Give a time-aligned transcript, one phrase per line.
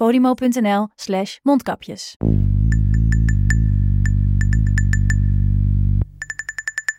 [0.00, 2.16] podimo.nl slash mondkapjes.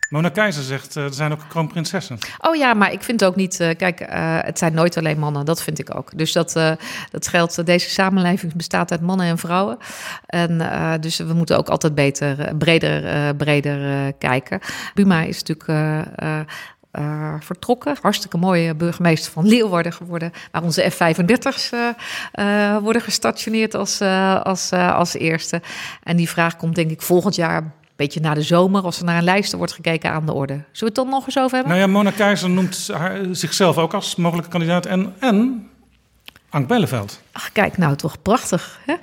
[0.09, 2.17] Mona Keizer zegt, eh, er zijn ook kroonprinsessen.
[2.39, 3.59] Oh ja, maar ik vind ook niet.
[3.59, 5.45] eh, kijk, eh, het zijn nooit alleen mannen.
[5.45, 6.17] Dat vind ik ook.
[6.17, 6.71] Dus dat, eh,
[7.11, 7.65] dat geldt.
[7.65, 9.77] Deze samenleving bestaat uit mannen en vrouwen.
[10.25, 14.59] En eh, dus we moeten ook altijd beter, breder, eh, breder eh, kijken.
[14.93, 15.67] Buma is natuurlijk.
[16.91, 17.95] Eh, vertrokken.
[18.01, 20.31] Hartstikke mooie burgemeester van Leeuwarden geworden.
[20.51, 21.89] Waar onze F-35's eh,
[22.31, 24.01] eh, worden gestationeerd als,
[24.43, 25.61] als, als eerste.
[26.03, 28.83] En die vraag komt denk ik volgend jaar een beetje na de zomer...
[28.83, 30.53] als er naar een lijst wordt gekeken aan de orde.
[30.53, 31.77] Zullen we het dan nog eens over hebben?
[31.77, 34.85] Nou ja, Mona Keizer noemt haar, zichzelf ook als mogelijke kandidaat.
[34.85, 35.69] En, en
[36.51, 37.19] Ank Belleveld.
[37.31, 38.79] Ach, kijk nou toch, prachtig.
[38.85, 38.93] Hè?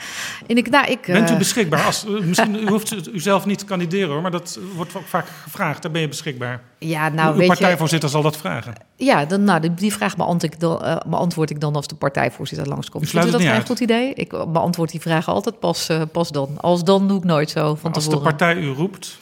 [0.46, 1.84] En ik, nou, ik, Bent u eh, beschikbaar?
[1.84, 5.82] Als, misschien, u hoeft u zelf niet te kandideren hoor, maar dat wordt vaak gevraagd.
[5.82, 6.62] Dan ben je beschikbaar.
[6.78, 7.46] Ja, nou Uw weet je...
[7.46, 8.72] partijvoorzitter zal dat vragen.
[8.96, 11.94] Ja, dan, nou, die, die vraag beantwoord ik, dan, eh, beantwoord ik dan als de
[11.94, 13.04] partijvoorzitter langskomt.
[13.04, 14.14] U sluit Vindt u dat een goed idee?
[14.14, 16.48] Ik beantwoord die vragen altijd pas, eh, pas dan.
[16.60, 18.36] Als dan doe ik nooit zo van Als de tevoren.
[18.36, 19.18] partij u roept,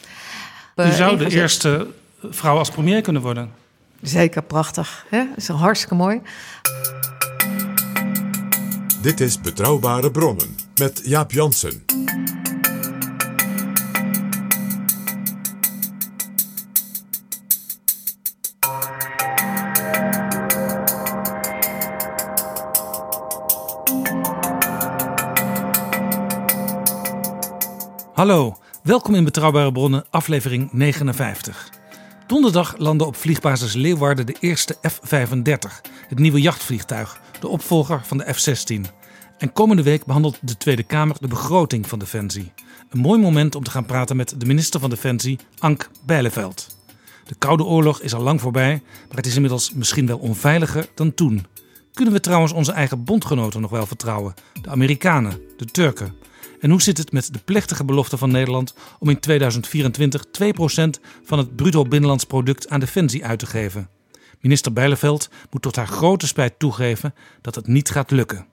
[0.75, 1.87] u zou de eerste
[2.21, 3.51] vrouw als premier kunnen worden.
[4.01, 5.05] Zeker, prachtig.
[5.09, 5.17] Hè?
[5.17, 6.21] Dat is hartstikke mooi.
[9.07, 11.83] Dit is Betrouwbare Bronnen met Jaap Jansen.
[28.13, 31.69] Hallo, welkom in Betrouwbare Bronnen, aflevering 59.
[32.27, 38.33] Donderdag landde op vliegbasis Leeuwarden de eerste F-35, het nieuwe jachtvliegtuig, de opvolger van de
[38.33, 38.96] F-16.
[39.37, 42.51] En komende week behandelt de Tweede Kamer de begroting van Defensie.
[42.89, 46.77] Een mooi moment om te gaan praten met de minister van Defensie, Ank Bijleveld.
[47.25, 51.13] De Koude Oorlog is al lang voorbij, maar het is inmiddels misschien wel onveiliger dan
[51.13, 51.45] toen.
[51.93, 54.33] Kunnen we trouwens onze eigen bondgenoten nog wel vertrouwen?
[54.61, 56.15] De Amerikanen, de Turken.
[56.59, 61.37] En hoe zit het met de plechtige belofte van Nederland om in 2024 2% van
[61.37, 63.89] het bruto binnenlands product aan defensie uit te geven?
[64.39, 68.47] Minister Bijleveld moet tot haar grote spijt toegeven dat het niet gaat lukken.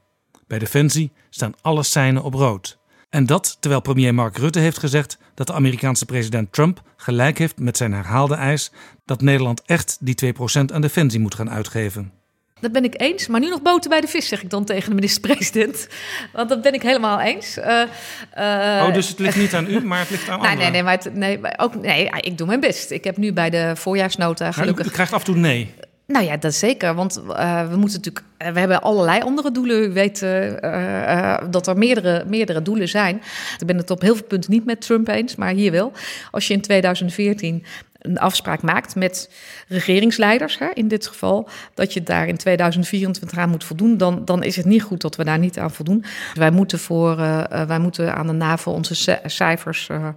[0.47, 2.79] Bij Defensie staan alle seinen op rood.
[3.11, 7.59] En dat terwijl premier Mark Rutte heeft gezegd dat de Amerikaanse president Trump gelijk heeft
[7.59, 8.71] met zijn herhaalde eis
[9.05, 10.39] dat Nederland echt die 2%
[10.73, 12.13] aan defensie moet gaan uitgeven.
[12.61, 13.27] Dat ben ik eens.
[13.27, 15.89] Maar nu nog boter bij de vis, zeg ik dan tegen de minister-president.
[16.33, 17.57] Want dat ben ik helemaal eens.
[17.57, 17.83] Eh,
[18.31, 20.73] eh, oh, dus het ligt niet aan u, maar het ligt aan Nee, anderen.
[20.73, 22.91] nee, nee, maar het, nee, maar ook, nee, ik doe mijn best.
[22.91, 24.87] Ik heb nu bij de voorjaarsnota Maar gelukkig...
[24.87, 25.75] u krijgt af en toe nee.
[26.07, 26.95] Nou ja, dat zeker.
[26.95, 28.25] Want eh, we moeten natuurlijk.
[28.37, 29.83] eh, we hebben allerlei andere doelen.
[29.83, 33.23] U weet eh, dat er meerdere, meerdere doelen zijn.
[33.59, 35.93] Ik ben het op heel veel punten niet met Trump eens, maar hier wel.
[36.31, 37.65] Als je in 2014
[38.05, 39.31] een afspraak maakt met
[39.69, 44.43] regeringsleiders, hè, in dit geval, dat je daar in 2024 aan moet voldoen, dan, dan
[44.43, 46.05] is het niet goed dat we daar niet aan voldoen.
[46.35, 50.09] Wij moeten, voor, eh, eh, wij moeten aan de NAVO onze cijfers eh,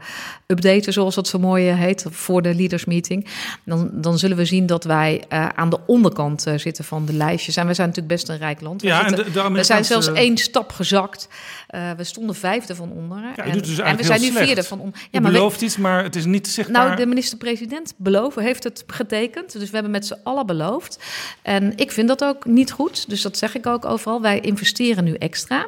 [0.47, 3.27] updaten, zoals dat zo mooi heet, voor de leaders meeting.
[3.65, 5.23] Dan, dan zullen we zien dat wij
[5.55, 7.55] aan de onderkant zitten van de lijstjes.
[7.57, 8.81] En we zijn natuurlijk best een rijk land.
[8.81, 11.27] We, Ja, en zitten- de- de we zijn zelfs één stap gezakt.
[11.67, 13.31] Eh, we stonden vijfde van onderen.
[13.35, 14.99] Ja, en, dus en we zijn nu vierde van onder.
[14.99, 16.85] U maar we- belooft iets, maar het is niet zichtbaar.
[16.85, 19.51] nou, de minister-president beloven, heeft het getekend.
[19.51, 20.99] Dus we hebben met z'n allen beloofd.
[21.41, 23.09] En ik vind dat ook niet goed.
[23.09, 24.21] Dus dat zeg ik ook overal.
[24.21, 25.65] Wij investeren nu extra.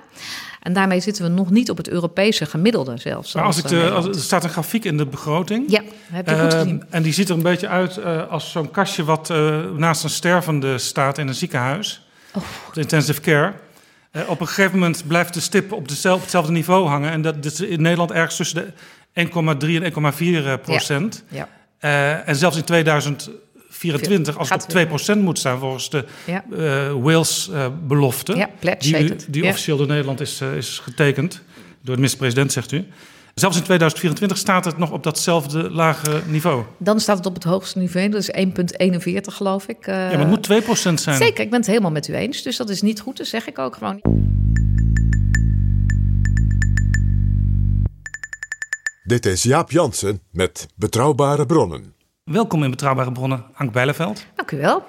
[0.59, 3.33] En daarmee zitten we nog niet op het Europese gemiddelde zelfs.
[3.33, 5.71] Maar als ik de, eh, als, er staat een grafiek in de begroting.
[5.71, 5.81] Ja,
[6.11, 6.77] heb je goed Ehm.
[6.89, 10.09] En die ziet er een beetje uit eh, als zo'n kastje wat eh, naast een
[10.09, 12.07] stervende staat in een ziekenhuis.
[12.33, 12.43] Oh.
[12.73, 13.53] De intensive care.
[14.11, 17.11] Eh, op een gegeven moment blijft de stip op, dezelfde, op hetzelfde niveau hangen.
[17.11, 18.73] En dat, is in Nederland ergens tussen
[19.13, 21.23] de 1,3 en 1,4 eh, procent.
[21.29, 21.49] Ja.
[21.79, 26.43] Eh, en zelfs in 2024, als het op 2 procent moet staan volgens de Ja.
[27.01, 28.35] Wales-belofte.
[28.35, 31.41] Ja, pledge die die officieel door Nederland is, is getekend.
[31.81, 32.87] Door de minister-president, zegt u.
[33.39, 36.63] Zelfs in 2024 staat het nog op datzelfde lage niveau.
[36.77, 38.31] Dan staat het op het hoogste niveau, dat is
[39.11, 39.87] 1,41 geloof ik.
[39.87, 41.17] Uh, ja, maar het moet 2% zijn.
[41.17, 42.41] Zeker, ik ben het helemaal met u eens.
[42.41, 44.01] Dus dat is niet goed, dat zeg ik ook gewoon.
[49.03, 51.93] Dit is Jaap Jansen met Betrouwbare Bronnen.
[52.23, 54.25] Welkom in Betrouwbare Bronnen, Ank Bijleveld.
[54.35, 54.83] Dank u wel.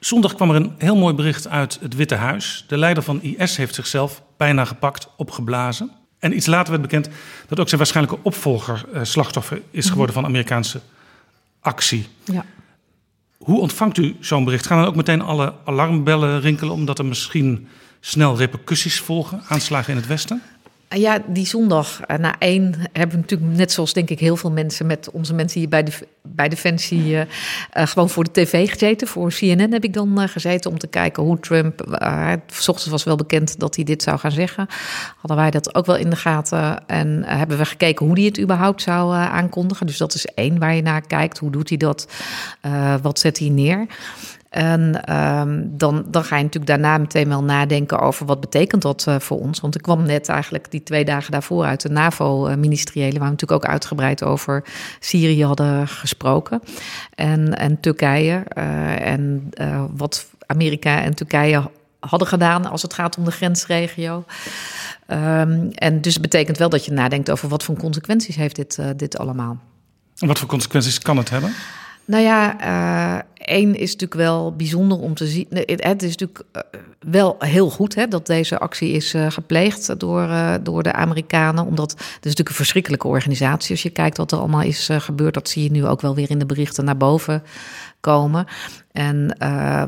[0.00, 2.64] Zondag kwam er een heel mooi bericht uit het Witte Huis.
[2.68, 6.01] De leider van IS heeft zichzelf bijna gepakt, opgeblazen.
[6.22, 7.08] En iets later werd bekend
[7.48, 10.80] dat ook zijn waarschijnlijke opvolger uh, slachtoffer is geworden van Amerikaanse
[11.60, 12.08] actie.
[12.24, 12.44] Ja.
[13.38, 14.66] Hoe ontvangt u zo'n bericht?
[14.66, 17.68] Gaan dan ook meteen alle alarmbellen rinkelen omdat er misschien
[18.00, 20.42] snel repercussies volgen, aanslagen in het Westen?
[20.94, 24.50] Ja, die zondag eh, na één hebben we natuurlijk, net zoals denk ik heel veel
[24.50, 25.92] mensen met onze mensen hier bij, de,
[26.22, 27.22] bij Defensie, uh,
[27.72, 29.08] gewoon voor de tv gezeten.
[29.08, 31.98] Voor CNN heb ik dan gezeten om te kijken hoe Trump.
[32.46, 34.66] S ochtends was wel bekend dat hij dit zou gaan zeggen.
[35.16, 36.86] Hadden wij dat ook wel in de gaten.
[36.86, 39.86] En hebben we gekeken hoe hij het überhaupt zou aankondigen.
[39.86, 41.38] Dus dat is één waar je naar kijkt.
[41.38, 42.06] Hoe doet hij dat?
[43.02, 43.86] wat zet hij neer?
[44.52, 49.06] En um, dan, dan ga je natuurlijk daarna meteen wel nadenken over wat betekent dat
[49.08, 49.60] uh, voor ons.
[49.60, 53.64] Want ik kwam net eigenlijk die twee dagen daarvoor uit de NAVO-ministeriële, waar we natuurlijk
[53.64, 54.64] ook uitgebreid over
[55.00, 56.62] Syrië hadden gesproken.
[57.14, 58.44] En, en Turkije.
[58.58, 61.70] Uh, en uh, wat Amerika en Turkije
[62.00, 64.24] hadden gedaan als het gaat om de grensregio.
[65.08, 68.78] Um, en dus het betekent wel dat je nadenkt over wat voor consequenties heeft dit,
[68.96, 69.58] dit allemaal.
[70.18, 71.54] En wat voor consequenties kan het hebben?
[72.04, 72.56] Nou ja,
[73.16, 75.46] uh, één is natuurlijk wel bijzonder om te zien.
[75.50, 76.62] Het is natuurlijk uh,
[76.98, 80.30] wel heel goed hè, dat deze actie is uh, gepleegd door,
[80.62, 81.66] door de Amerikanen.
[81.66, 83.70] Omdat het is natuurlijk een verschrikkelijke organisatie.
[83.70, 86.30] Als je kijkt wat er allemaal is gebeurd, dat zie je nu ook wel weer
[86.30, 87.42] in de berichten naar boven
[88.00, 88.46] komen.
[88.92, 89.36] En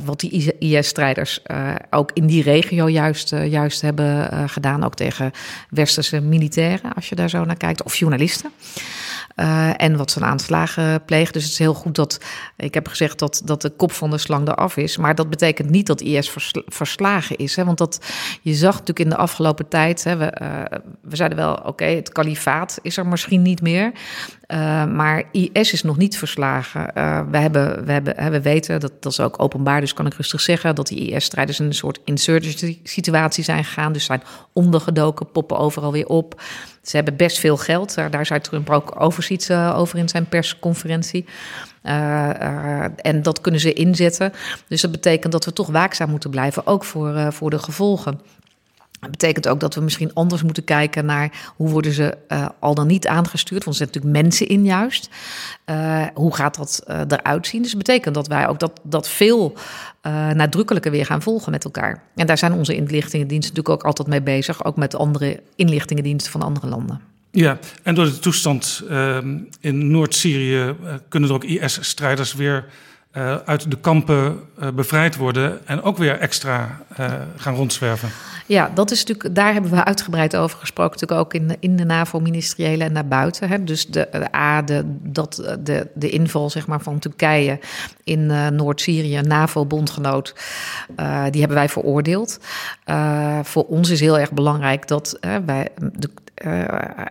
[0.05, 1.43] wat die IS-strijders
[1.91, 5.31] ook in die regio juist, juist hebben gedaan, ook tegen
[5.71, 8.51] westerse militairen, als je daar zo naar kijkt, of journalisten.
[9.37, 11.33] Uh, en wat zijn aanslagen pleegt.
[11.33, 12.21] Dus het is heel goed dat.
[12.57, 14.97] Ik heb gezegd dat, dat de kop van de slang eraf is.
[14.97, 16.35] Maar dat betekent niet dat IS
[16.67, 17.57] verslagen is.
[17.57, 17.65] Hè?
[17.65, 18.01] Want dat,
[18.43, 20.05] je zag natuurlijk in de afgelopen tijd.
[20.05, 23.93] Hè, we, uh, we zeiden wel: oké, het kalifaat is er misschien niet meer.
[24.49, 26.91] Uh, maar IS is nog niet verslagen.
[27.31, 30.41] we, hebben, we, hebben, we weten, dat, dat is ook openbaar, dus kan ik rustig
[30.41, 33.93] zeggen, dat die IS-strijders in een soort insurgency-situatie zijn gegaan.
[33.93, 36.43] Dus zijn ondergedoken, poppen overal weer op.
[36.83, 37.95] Ze hebben best veel geld.
[37.95, 41.25] Daar zei Trump ook overziet over in zijn persconferentie.
[41.83, 44.33] En dat kunnen ze inzetten.
[44.69, 48.21] Dus dat betekent dat we toch waakzaam moeten blijven, ook voor, voor de gevolgen.
[49.05, 52.75] Dat betekent ook dat we misschien anders moeten kijken naar hoe worden ze uh, al
[52.75, 53.65] dan niet aangestuurd.
[53.65, 55.09] Want er zitten natuurlijk mensen in juist.
[55.71, 57.63] Uh, hoe gaat dat uh, eruit zien?
[57.63, 59.57] Dus dat betekent dat wij ook dat, dat veel
[60.35, 62.03] nadrukkelijker weer gaan volgen met elkaar.
[62.15, 64.65] En daar zijn onze inlichtingendiensten natuurlijk ook altijd mee bezig.
[64.65, 67.01] Ook met andere inlichtingendiensten van andere landen.
[67.31, 70.75] Ja, en door de toestand ehm, in Noord-Syrië
[71.09, 72.65] kunnen er ook IS-strijders weer
[73.17, 78.09] uh, uit de kampen uh, bevrijd worden en ook weer extra uh, gaan rondzwerven.
[78.47, 81.85] Ja, dat is natuurlijk, daar hebben we uitgebreid over gesproken, natuurlijk ook in, in de
[81.85, 83.49] NAVO-ministeriële en naar buiten.
[83.49, 83.65] Hè.
[83.65, 87.59] Dus de, A, de, dat, de, de inval zeg maar, van Turkije
[88.05, 88.27] in
[88.57, 90.35] Noord-Syrië, NAVO-bondgenoot,
[91.31, 92.39] die hebben wij veroordeeld.
[93.43, 96.11] voor ons is heel erg belangrijk dat wij de,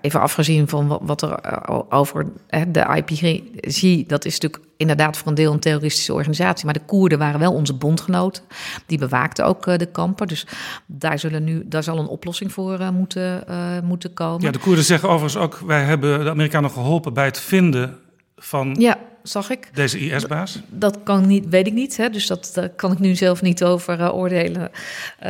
[0.01, 2.25] even afgezien van wat, er uh, over
[2.67, 6.65] de IPG, dat is natuurlijk inderdaad voor een deel een terroristische organisatie.
[6.65, 8.43] Maar de Koerden waren wel onze bondgenoten.
[8.85, 10.27] Die bewaakten ook de kampen.
[10.27, 10.47] Dus
[10.85, 13.43] daar, zullen nu, daar zal een oplossing voor moeten,
[13.83, 14.41] moeten komen.
[14.41, 17.97] Ja, de Koerden zeggen overigens ook: wij hebben de Amerikanen geholpen bij het vinden
[18.35, 18.75] van.
[18.79, 19.69] Ja zag ik.
[19.73, 20.61] Deze IS-baas?
[20.69, 21.97] Dat kan niet, weet ik niet.
[21.97, 22.09] Hè?
[22.09, 24.71] Dus dat, daar kan ik nu zelf niet over uh, oordelen.
[25.23, 25.29] Uh,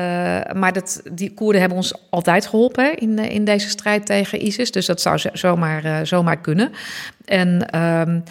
[0.54, 4.72] maar dat, die Koerden hebben ons altijd geholpen in, in deze strijd tegen ISIS.
[4.72, 6.72] Dus dat zou zomaar, zomaar kunnen.
[7.26, 8.22] En um, eh,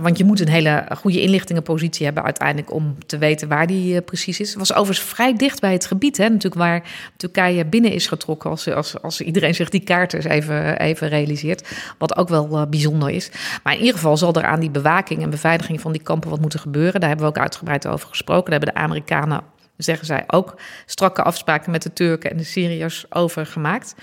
[0.00, 4.00] want je moet een hele goede inlichtingenpositie hebben uiteindelijk om te weten waar die uh,
[4.04, 4.48] precies is.
[4.48, 6.82] Het was overigens vrij dicht bij het gebied, hè, natuurlijk waar
[7.16, 8.50] Turkije binnen is getrokken.
[8.50, 11.68] Als, als, als iedereen zich die kaarten eens even, even realiseert.
[11.98, 13.30] Wat ook wel uh, bijzonder is.
[13.62, 16.40] Maar in ieder geval zal er aan die bewaking en beveiliging van die kampen wat
[16.40, 17.00] moeten gebeuren.
[17.00, 18.50] Daar hebben we ook uitgebreid over gesproken.
[18.50, 19.42] Daar hebben de Amerikanen
[19.76, 20.54] zeggen zij ook
[20.86, 23.94] strakke afspraken met de Turken en de Syriërs over gemaakt.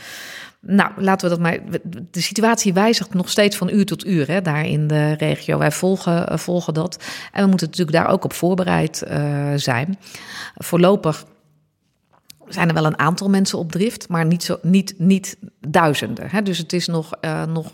[0.62, 1.60] Nou, laten we dat maar.
[2.12, 5.58] De situatie wijzigt nog steeds van uur tot uur hè, daar in de regio.
[5.58, 7.04] Wij volgen, uh, volgen dat.
[7.32, 9.98] En we moeten natuurlijk daar ook op voorbereid uh, zijn.
[10.56, 11.26] Voorlopig
[12.50, 15.38] zijn er wel een aantal mensen op drift, maar niet, zo, niet, niet
[15.68, 16.30] duizenden.
[16.30, 16.42] Hè?
[16.42, 17.72] Dus het is nog, uh, nog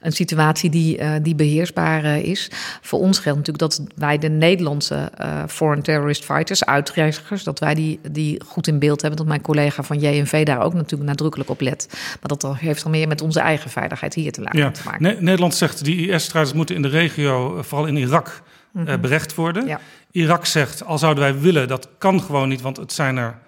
[0.00, 2.50] een situatie die, uh, die beheersbaar uh, is.
[2.80, 5.12] Voor ons geldt natuurlijk dat wij de Nederlandse
[5.48, 9.18] foreign terrorist fighters, uitreizigers, dat wij die, die goed in beeld hebben.
[9.18, 11.88] Dat mijn collega van JNV daar ook natuurlijk nadrukkelijk op let.
[11.90, 14.70] Maar dat heeft al meer met onze eigen veiligheid hier te, laten, ja.
[14.70, 15.02] te maken.
[15.02, 19.00] Ne Nederland zegt die IS-strijders moeten in de regio, vooral in Irak, mm -hmm.
[19.00, 19.66] berecht worden.
[19.66, 19.80] Ja.
[20.10, 23.38] Irak zegt, al zouden wij willen, dat kan gewoon niet, want het zijn er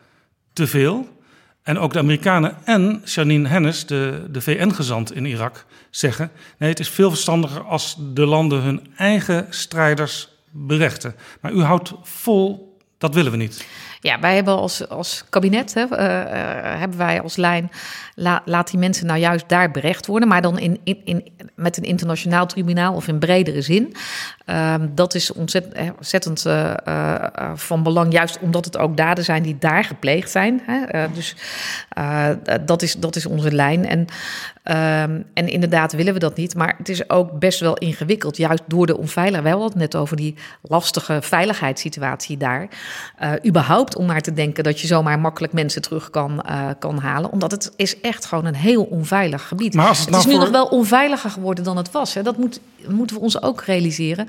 [0.52, 1.20] te veel.
[1.62, 6.80] En ook de Amerikanen en Janine Hennis, de, de VN-gezant in Irak, zeggen: nee, het
[6.80, 11.14] is veel verstandiger als de landen hun eigen strijders berechten.
[11.40, 13.66] Maar u houdt vol, dat willen we niet.
[14.02, 17.70] Ja, wij hebben als, als kabinet, hè, uh, uh, hebben wij als lijn,
[18.14, 21.76] la, laat die mensen nou juist daar berecht worden, maar dan in, in, in, met
[21.76, 23.94] een internationaal tribunaal of in bredere zin.
[24.46, 26.46] Uh, dat is ontzettend, ontzettend
[27.54, 30.62] van belang, juist omdat het ook daden zijn die daar gepleegd zijn.
[30.66, 31.06] Hè.
[31.14, 31.36] dus
[32.64, 33.86] dat, is, dat is onze lijn.
[33.86, 34.06] En,
[34.62, 38.62] ehm, en inderdaad willen we dat niet, maar het is ook best wel ingewikkeld, juist
[38.66, 39.44] door de onveiligheid.
[39.44, 42.68] We hadden het net over die lastige veiligheidssituatie daar.
[43.46, 46.44] überhaupt om maar te denken dat je zomaar makkelijk mensen terug kan,
[46.78, 49.74] kan halen, omdat het is echt gewoon een heel onveilig gebied.
[49.74, 52.14] Maar als het, het nou is nu nog wel onveiliger geworden dan het was.
[52.14, 52.22] Hè.
[52.22, 54.28] Dat moet, moeten we ons ook realiseren.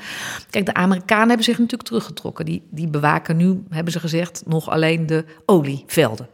[0.49, 2.45] Kijk, de Amerikanen hebben zich natuurlijk teruggetrokken.
[2.45, 6.27] Die, die bewaken nu, hebben ze gezegd, nog alleen de olievelden.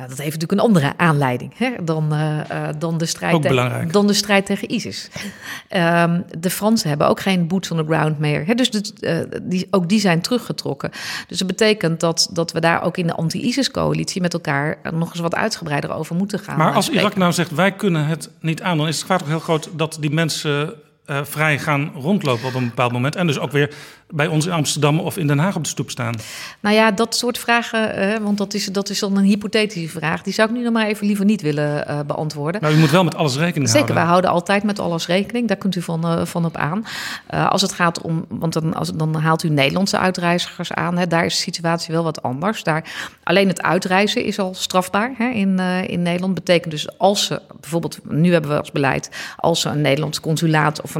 [0.00, 3.88] Uh, dat heeft natuurlijk een andere aanleiding hè, dan, uh, uh, dan, de strijd tegen,
[3.90, 5.10] dan de strijd tegen ISIS.
[5.76, 8.46] Um, de Fransen hebben ook geen boots on the ground meer.
[8.46, 10.90] Hè, dus de, die, ook die zijn teruggetrokken.
[11.28, 15.20] Dus dat betekent dat, dat we daar ook in de anti-ISIS-coalitie met elkaar nog eens
[15.20, 16.58] wat uitgebreider over moeten gaan.
[16.58, 19.28] Maar als Irak nou zegt, wij kunnen het niet aan, dan is het gevaar toch
[19.28, 20.74] heel groot dat die mensen
[21.10, 23.16] uh, vrij gaan rondlopen op een bepaald moment.
[23.16, 23.74] En dus ook weer
[24.10, 26.14] bij ons in Amsterdam of in Den Haag op de stoep staan.
[26.60, 30.22] Nou ja, dat soort vragen, uh, want dat is, dat is dan een hypothetische vraag.
[30.22, 32.60] Die zou ik nu nog maar even liever niet willen uh, beantwoorden.
[32.60, 33.94] Nou, u moet wel met alles rekening Zeker, houden.
[33.94, 35.48] wij houden altijd met alles rekening.
[35.48, 36.84] Daar kunt u van, van op aan.
[37.48, 40.98] als het gaat om, want dan, als, dan haalt u Nederlandse uitreizigers aan.
[40.98, 42.62] Hè, daar is de situatie wel wat anders.
[42.62, 42.84] Daar,
[43.22, 46.34] alleen het uitreizen is al strafbaar hè, in, in Nederland.
[46.34, 50.82] Betekent dus als ze, bijvoorbeeld, nu hebben we als beleid, als ze een Nederlands consulaat
[50.82, 50.94] of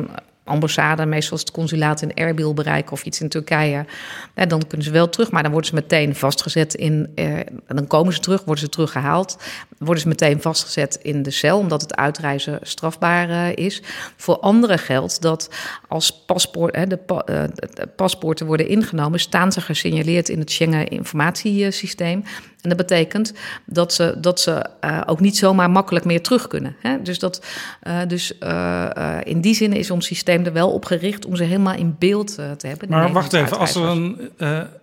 [0.49, 3.87] ambassade, meestal het consulaat in Erbil bereiken of iets in Turkije,
[4.35, 7.33] ja, dan kunnen ze wel terug, maar dan worden ze meteen vastgezet in, eh,
[7.67, 9.39] dan komen ze terug, worden ze teruggehaald,
[9.79, 13.83] worden ze meteen vastgezet in de cel, omdat het uitreizen strafbaar uh, is.
[14.17, 15.51] Voor anderen geldt dat
[15.89, 20.89] als paspoort, hè, de, pa, de paspoorten worden ingenomen, staan ze gesignaleerd in het Schengen
[20.89, 22.25] informatiesysteem.
[22.61, 23.33] En dat betekent
[23.65, 26.77] dat ze, dat ze uh, ook niet zomaar makkelijk meer terug kunnen.
[26.81, 27.03] Hè?
[27.03, 27.43] Dus, dat,
[27.83, 31.43] uh, dus uh, in die zin is ons systeem er wel op gericht om ze
[31.43, 32.89] helemaal in beeld te hebben.
[32.89, 34.31] Maar wacht even, als er een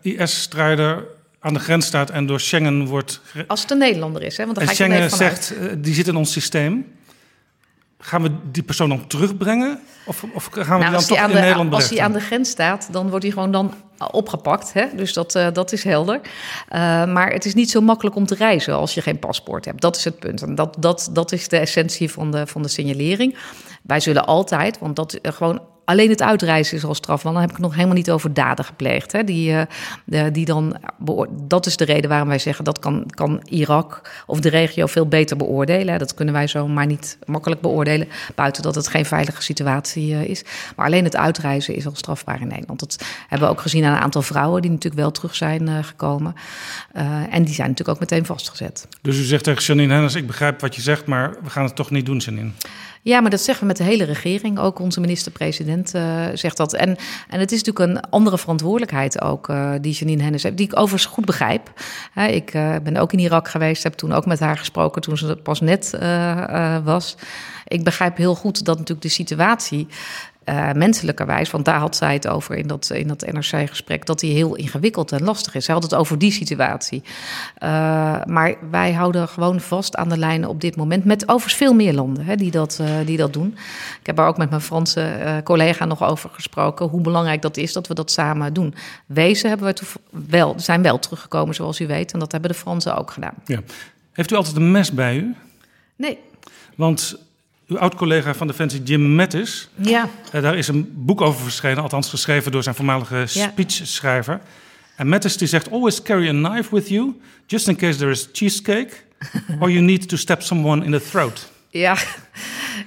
[0.01, 1.03] IS-strijder
[1.39, 3.21] aan de grens staat en door Schengen wordt.
[3.47, 4.43] Als het een Nederlander is, hè?
[4.43, 6.85] Want dan en ga Schengen ik zegt, die zit in ons systeem.
[8.05, 9.79] Gaan we die persoon dan terugbrengen?
[10.05, 12.19] Of, of gaan we nou, die dan toch in de, Nederland Als hij aan de
[12.19, 13.73] grens staat, dan wordt hij gewoon dan
[14.11, 14.73] opgepakt.
[14.73, 14.85] Hè?
[14.95, 16.21] Dus dat, uh, dat is helder.
[16.23, 16.29] Uh,
[17.05, 19.81] maar het is niet zo makkelijk om te reizen als je geen paspoort hebt.
[19.81, 20.41] Dat is het punt.
[20.41, 23.37] En dat, dat, dat is de essentie van de, van de signalering.
[23.81, 27.23] Wij zullen altijd, want dat uh, gewoon alleen het uitreizen is al straf.
[27.23, 29.11] Want dan heb ik het nog helemaal niet over daden gepleegd.
[29.11, 29.23] Hè?
[29.23, 29.55] Die,
[30.03, 30.77] de, die dan,
[31.31, 35.07] dat is de reden waarom wij zeggen dat kan, kan Irak of de regio veel
[35.07, 35.99] beter beoordelen.
[35.99, 38.07] Dat kunnen wij zo maar niet makkelijk beoordelen.
[38.35, 40.43] Buiten dat het geen veilige situatie uh, is.
[40.75, 42.79] Maar alleen het uitreizen is al strafbaar in Nederland.
[42.79, 45.83] Dat hebben we ook gezien aan een aantal vrouwen die natuurlijk wel terug zijn uh,
[45.83, 46.33] gekomen.
[47.29, 48.87] en die zijn natuurlijk ook meteen vastgezet.
[49.01, 51.75] Dus u zegt tegen Janine Hennis, ik begrijp wat je zegt, maar we gaan het
[51.75, 52.51] toch niet doen, Janine.
[53.05, 54.59] Ja, maar dat zeggen we met de hele regering.
[54.59, 56.73] Ook onze minister-president uh, zegt dat.
[56.73, 56.97] En,
[57.29, 60.79] en het is natuurlijk een andere verantwoordelijkheid ook uh, die Janine Hennis heeft, die ik
[60.79, 61.73] overigens goed begrijp.
[62.27, 65.35] Ik uh, ben ook in Irak geweest, heb toen ook met haar gesproken toen ze
[65.35, 65.97] pas net
[66.83, 67.17] was.
[67.67, 69.87] Ik begrijp heel goed dat natuurlijk de situatie
[70.49, 74.33] uh, menselijkerwijs, want daar had zij het over in dat, in dat NRC-gesprek, dat die
[74.33, 75.65] heel ingewikkeld en lastig is.
[75.65, 77.03] Zij had het over die situatie.
[77.63, 77.69] Uh,
[78.25, 81.93] maar wij houden gewoon vast aan de lijnen op dit moment, met overigens veel meer
[81.93, 83.57] landen hè, die, dat, uh, die dat doen.
[83.99, 87.73] Ik heb er ook met mijn Franse collega nog over gesproken, hoe belangrijk dat is
[87.73, 88.73] dat we dat samen doen.
[89.05, 92.97] Wezen hebben we wel, zijn wel teruggekomen, zoals u weet, en dat hebben de Fransen
[92.97, 93.33] ook gedaan.
[93.45, 93.59] Ja.
[94.11, 95.35] Heeft u altijd een mes bij u?
[95.95, 96.19] Nee.
[96.75, 97.17] Want
[97.67, 99.69] uw oud-collega van Defensie, Jim Mattis.
[99.75, 100.09] Ja.
[100.35, 103.25] Uh, daar is een boek over verschenen, althans geschreven door zijn voormalige Ja.
[103.49, 104.41] speechschrijver.
[104.95, 107.13] En Mattis die zegt: Always carry a knife with you,
[107.45, 108.89] just in case there is cheesecake
[109.59, 111.51] or you need to stab someone in the throat.
[111.79, 111.97] Ja,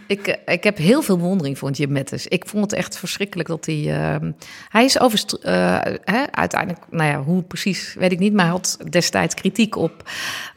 [0.07, 2.27] ik, eh, ik heb heel veel bewondering voor Jim Mattis.
[2.27, 3.77] Ik vond het echt verschrikkelijk dat hij...
[3.77, 4.31] Uh,
[4.69, 6.85] hij is overigens uh, hè, uiteindelijk...
[6.91, 8.33] Nou ja, hoe precies, weet ik niet.
[8.33, 10.11] Maar hij had destijds kritiek op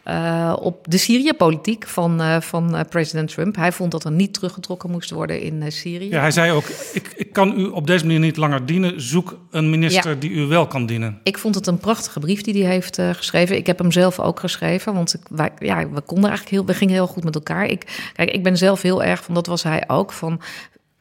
[0.07, 3.55] uh, op de Syrië-politiek van, van president Trump.
[3.55, 6.09] Hij vond dat er niet teruggetrokken moest worden in Syrië.
[6.09, 9.01] Ja, hij zei ook: ik, ik kan u op deze manier niet langer dienen.
[9.01, 10.19] Zoek een minister ja.
[10.19, 11.19] die u wel kan dienen.
[11.23, 13.55] Ik vond het een prachtige brief die hij heeft geschreven.
[13.55, 16.73] Ik heb hem zelf ook geschreven, want ik, wij, ja, we konden eigenlijk heel, we
[16.73, 17.65] gingen heel goed met elkaar.
[17.65, 20.42] Ik, kijk, ik ben zelf heel erg van, dat was hij ook, van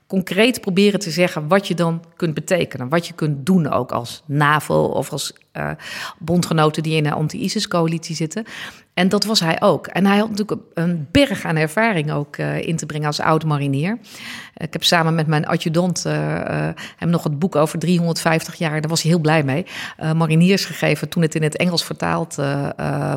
[0.06, 2.88] concreet proberen te zeggen wat je dan kunt betekenen.
[2.88, 5.70] Wat je kunt doen ook als NAVO of als uh,
[6.18, 8.44] bondgenoten die in een anti-ISIS-coalitie zitten.
[8.94, 9.86] En dat was hij ook.
[9.86, 13.98] En hij had natuurlijk een berg aan ervaring ook uh, in te brengen als oud-marinier.
[14.56, 16.12] Ik heb samen met mijn adjudant uh,
[16.96, 19.66] hem nog het boek over 350 jaar, daar was hij heel blij mee,
[20.14, 22.38] mariniers gegeven toen het in het Engels vertaald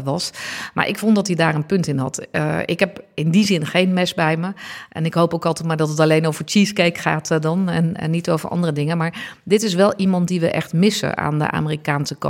[0.04, 0.32] was.
[0.74, 2.28] Maar ik vond dat hij daar een punt in had.
[2.66, 4.54] ik heb in die zin geen mes bij me.
[4.90, 8.12] En ik hoop ook altijd maar dat het alleen over cheesecake gaat dan en, en
[8.12, 8.98] niet over andere dingen.
[8.98, 12.24] Maar dit is wel iemand die we echt missen aan de Amerikaanse kant.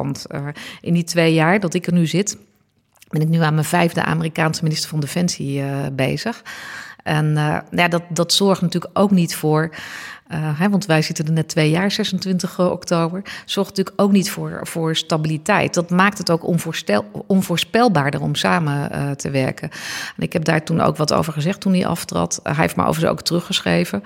[0.82, 2.38] In die twee jaar dat ik er nu zit
[3.14, 6.44] ben ik nu aan mijn vijfde Amerikaanse minister van Defensie uh, bezig.
[7.04, 9.70] En uh, ja, dat, dat zorgt natuurlijk ook niet voor
[10.32, 13.22] uh, hè, want wij zitten er net twee jaar, 26 oktober.
[13.46, 15.74] Zorgt natuurlijk ook niet voor, voor stabiliteit.
[15.74, 16.44] Dat maakt het ook
[17.28, 19.70] onvoorspelbaarder om samen uh, te werken.
[20.18, 22.40] En ik heb daar toen ook wat over gezegd toen hij aftrad.
[22.44, 24.04] hij heeft me overigens ook teruggeschreven.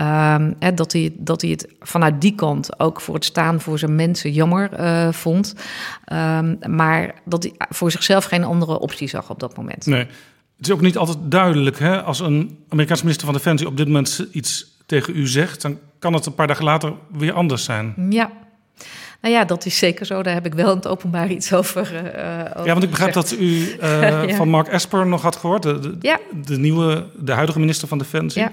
[0.00, 3.78] Uh, hè, dat, hij, dat hij het vanuit die kant ook voor het staan voor
[3.78, 4.70] zijn mensen jammer
[5.14, 5.54] vond.
[6.04, 9.86] Ehm, maar dat hij voor zichzelf geen andere optie zag op dat moment.
[9.86, 10.06] Nee.
[10.56, 13.86] Het is ook niet altijd duidelijk hè, als een Amerikaanse minister van Defensie op dit
[13.86, 17.94] moment iets tegen u zegt, dan kan het een paar dagen later weer anders zijn.
[18.10, 18.30] Ja.
[19.20, 20.22] Nou ja, dat is zeker zo.
[20.22, 21.94] Daar heb ik wel in het openbaar iets over.
[21.94, 22.00] Uh,
[22.54, 23.46] over ja, want ik begrijp dat u
[23.82, 24.34] uh, ja.
[24.34, 26.18] van Mark Esper nog had gehoord, de, de, ja.
[26.44, 28.42] de, nieuwe, de huidige minister van Defensie.
[28.42, 28.52] Ja.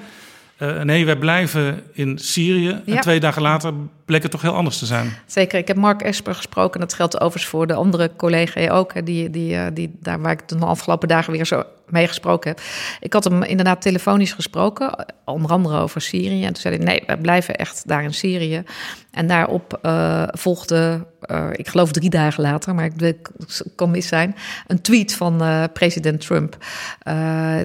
[0.58, 2.82] Uh, nee, wij blijven in Syrië.
[2.86, 3.74] En twee dagen later
[4.06, 5.13] bleek het toch heel anders te zijn.
[5.25, 5.60] Zeker.
[5.60, 6.80] Ik heb Mark Esper gesproken.
[6.80, 9.06] Dat geldt overigens voor de andere collega ook.
[9.06, 12.62] Die, die, die, daar waar ik de afgelopen dagen weer zo mee gesproken heb.
[13.00, 16.44] Ik had hem inderdaad telefonisch gesproken, onder andere over Syrië.
[16.44, 18.63] En toen zei hij, nee, we blijven echt daar in Syrië.
[19.12, 23.30] En daarop uh, volgde, uh, ik geloof drie dagen later, maar ik,
[23.75, 24.36] kan mis zijn,
[24.68, 26.58] een tweet van uh, president Trump,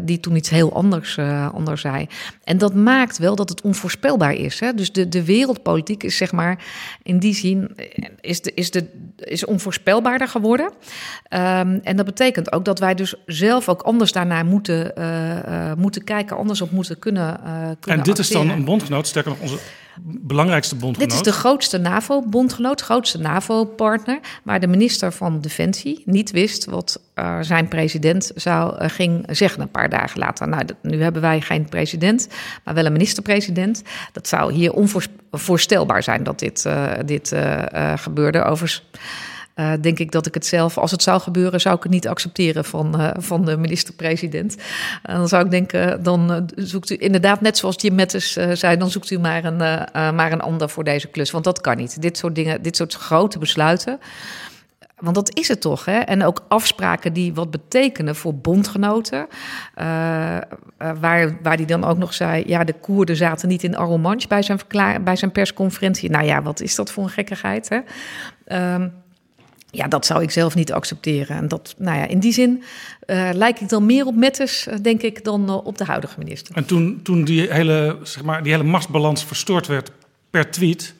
[0.02, 1.18] die toen iets heel anders,
[1.52, 2.06] anders zei.
[2.44, 4.60] En dat maakt wel dat het onvoorspelbaar is.
[4.60, 4.74] Hè?
[4.74, 6.64] Dus de, de wereldpolitiek is zeg maar
[7.02, 7.76] in die zin
[8.20, 10.66] is, de, is, de, is onvoorspelbaarder geworden.
[10.66, 15.72] Um, en dat betekent ook dat wij dus zelf ook anders daarnaar moeten, uh, uh,
[15.76, 17.40] moeten kijken, anders op moeten kunnen.
[17.44, 19.58] Uh, kunnen en dit is dan een bondgenoot, sterker nog onze
[20.04, 21.10] belangrijkste bondgenoot.
[21.10, 27.00] Dit is de grootste NAVO-bondgenoot, grootste NAVO-partner, waar de minister van Defensie niet wist wat
[27.40, 30.48] zijn president zou, ging zeggen een paar dagen later.
[30.48, 32.28] Nou, nu hebben wij geen president,
[32.64, 33.82] maar wel een minister-president.
[34.12, 36.68] Dat zou hier onvoorstelbaar zijn dat dit,
[37.04, 37.34] dit
[37.94, 38.42] gebeurde.
[38.42, 38.88] Overigens
[39.60, 42.08] uh, denk ik dat ik het zelf, als het zou gebeuren, zou ik het niet
[42.08, 44.56] accepteren van, uh, van de minister-president.
[44.56, 48.90] Uh, dan zou ik denken, dan zoekt u inderdaad, net zoals Jim Mattis zei, dan
[48.90, 49.56] zoekt u maar een,
[50.14, 51.30] maar een ander voor deze klus.
[51.30, 52.02] Want dat kan niet.
[52.02, 53.98] Dit soort dingen, dit soort grote besluiten.
[54.98, 55.98] Want dat is het toch, hè?
[55.98, 59.26] En ook afspraken die wat betekenen voor bondgenoten.
[61.00, 62.42] waar, waar die dan ook nog zei...
[62.46, 64.58] ja, de Koerden zaten niet in Arromanche bij zijn,
[65.04, 66.10] bij zijn persconferentie.
[66.10, 67.78] Nou ja, wat is dat voor een gekkigheid, hè?
[68.74, 68.92] Um,
[69.70, 71.36] ja, dat zou ik zelf niet accepteren.
[71.36, 72.62] En dat, nou ja, in die zin
[73.06, 76.18] uh, lijk ik dan meer op Metters, eh, denk ik, dan uh, op de huidige
[76.18, 76.56] minister.
[76.56, 79.90] En toen, toen die, hele, zeg maar, die hele machtsbalans verstoord werd
[80.30, 80.94] per tweet,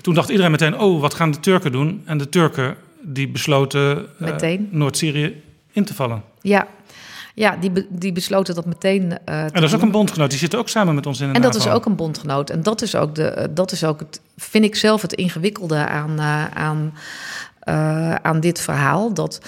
[0.00, 2.02] toen dacht iedereen meteen: oh, wat gaan de Turken doen?
[2.04, 4.06] En de Turken die besloten
[4.70, 6.22] Noord-Syrië in te vallen.
[6.40, 6.68] Ja,
[7.34, 9.02] ja, die, die besloten dat meteen.
[9.02, 10.30] Uh, en dat is ook een bondgenoot.
[10.30, 11.34] Die zit ook samen met ons in.
[11.34, 12.50] En dat is ook een bondgenoot.
[12.50, 16.10] En dat is ook, de, dat is ook het, vind ik zelf het ingewikkelde aan,
[16.18, 16.92] uh, aan
[18.22, 19.14] aan dit verhaal.
[19.14, 19.40] Dat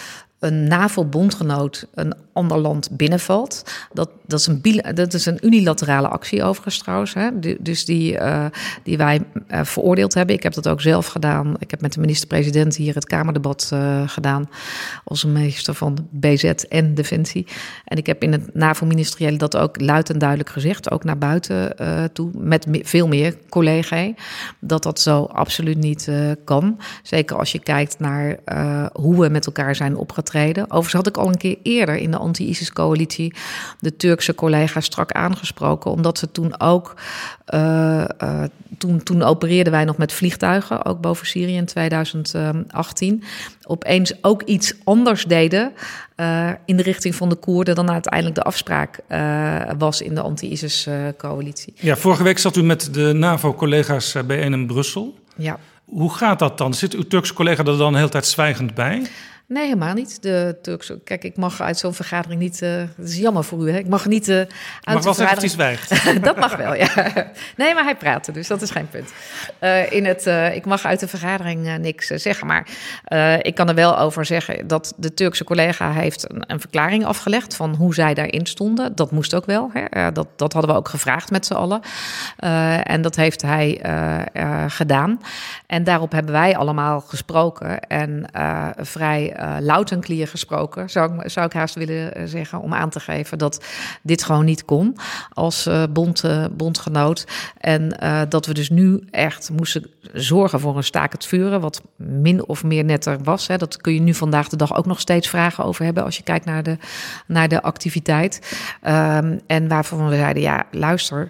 [0.43, 3.63] een NAVO-bondgenoot een ander land binnenvalt.
[3.93, 7.15] Dat, dat, is, een, dat is een unilaterale actie overigens trouwens.
[7.15, 7.31] Hè?
[7.61, 8.45] dus die, uh,
[8.83, 10.35] die wij uh, veroordeeld hebben.
[10.35, 11.55] Ik heb dat ook zelf gedaan.
[11.59, 14.49] Ik heb met de minister-president hier het Kamerdebat uh, gedaan.
[15.05, 17.47] Als minister van BZ en Defensie.
[17.85, 20.91] En ik heb in het NAVO-ministeriële dat ook luid en duidelijk gezegd.
[20.91, 21.77] Ook naar buiten
[22.13, 22.31] toe.
[22.39, 24.11] Met me veel meer collega's.
[24.61, 26.11] Dat dat zo absoluut niet
[26.45, 26.81] kan.
[27.03, 28.39] Zeker als je kijkt naar
[28.93, 30.65] hoe we met elkaar zijn opgetreden opgetreden.
[30.65, 33.35] Overigens had ik al een keer eerder in de anti-ISIS-coalitie
[33.81, 36.95] de Turkse collega's strak aangesproken, omdat ze toen ook.
[37.55, 38.43] Uh, uh,
[38.79, 43.23] toen, toen opereerden wij nog met vliegtuigen, ook boven Syrië in 2018.
[43.67, 45.73] Opeens ook iets anders deden
[46.17, 49.01] uh, in de richting van de Koerden dan uiteindelijk de afspraak
[49.79, 51.75] was in de anti-ISIS-coalitie.
[51.77, 55.15] ja, vorige week zat u met de NAVO-collega's bijeen in Brussel.
[55.37, 55.59] Ja.
[55.85, 56.75] Hoe gaat dat dan?
[56.75, 59.03] Zit uw Turkse collega er dan de hele tijd zwijgend bij?
[59.53, 60.23] Nee, helemaal niet.
[60.23, 62.63] De Turkse, kijk, ik mag uit zo'n vergadering niet.
[62.63, 63.79] Uh, dat is jammer voor u, hè?
[63.79, 64.51] Ik mag niet uh, uit
[64.85, 66.05] mag wel zeggen zwijgt.
[66.25, 66.89] dat mag wel, ja.
[67.57, 69.13] Nee, maar hij praatte, dus dat is geen punt.
[69.61, 72.69] Uh, in het, ik mag uit de vergadering niks zeggen, maar
[73.43, 77.57] ik kan er wel over zeggen dat de Turkse collega heeft een, een verklaring afgelegd
[77.57, 78.95] van hoe zij daarin stonden.
[78.95, 79.71] Dat moest ook wel.
[79.73, 80.13] Hè?
[80.13, 81.81] dat, dat hadden we ook gevraagd met z'n allen.
[82.83, 83.81] en dat heeft hij
[84.69, 85.21] gedaan.
[85.67, 88.27] En daarop hebben wij allemaal gesproken en
[88.81, 92.91] vrij uh, en clear gesproken, zou ik, zou ik haast willen eh, zeggen, om aan
[92.91, 93.65] te geven dat
[94.03, 94.97] dit gewoon niet kon
[95.33, 97.27] als uh, bond, bondgenoot.
[97.59, 97.97] En
[98.29, 102.65] dat we dus nu echt moesten zorgen voor een staak het vuren, wat min of
[102.65, 103.47] meer netter was.
[103.47, 103.57] Hè.
[103.57, 106.23] Dat kun je nu vandaag de dag ook nog steeds vragen over hebben als je
[106.23, 106.77] kijkt naar de,
[107.27, 108.57] naar de activiteit.
[108.87, 111.29] Um, en waarvan we zeiden, ja, luister,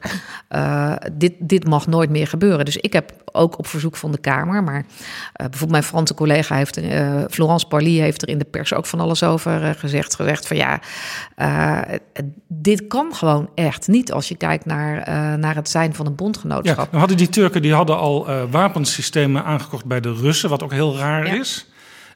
[1.13, 2.65] dit, dit mag nooit meer gebeuren.
[2.65, 4.85] Dus ik heb ook op verzoek van de Kamer, maar
[5.33, 6.81] bijvoorbeeld mijn Franse collega heeft,
[7.31, 10.15] Florence Parly heeft er in de pers ook van alles over gezegd.
[10.15, 10.81] Gezegd van ja,
[12.47, 15.09] dit kan gewoon echt niet als je kijkt naar,
[15.39, 16.93] naar het zijn van een bondgenootschap.
[16.93, 18.27] Ja, hadden die Turken die hadden al
[18.63, 21.41] wapensystemen aangekocht bij de Russen, wat ook heel raar ja.
[21.41, 21.67] is.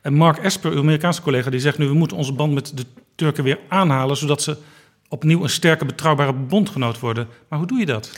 [0.03, 2.85] En Mark Esper, uw Amerikaanse collega, die zegt nu we moeten onze band met de
[3.15, 4.57] Turken weer aanhalen, zodat ze
[5.09, 7.29] opnieuw een sterke, betrouwbare bondgenoot worden.
[7.49, 8.11] Maar hoe doe je dat?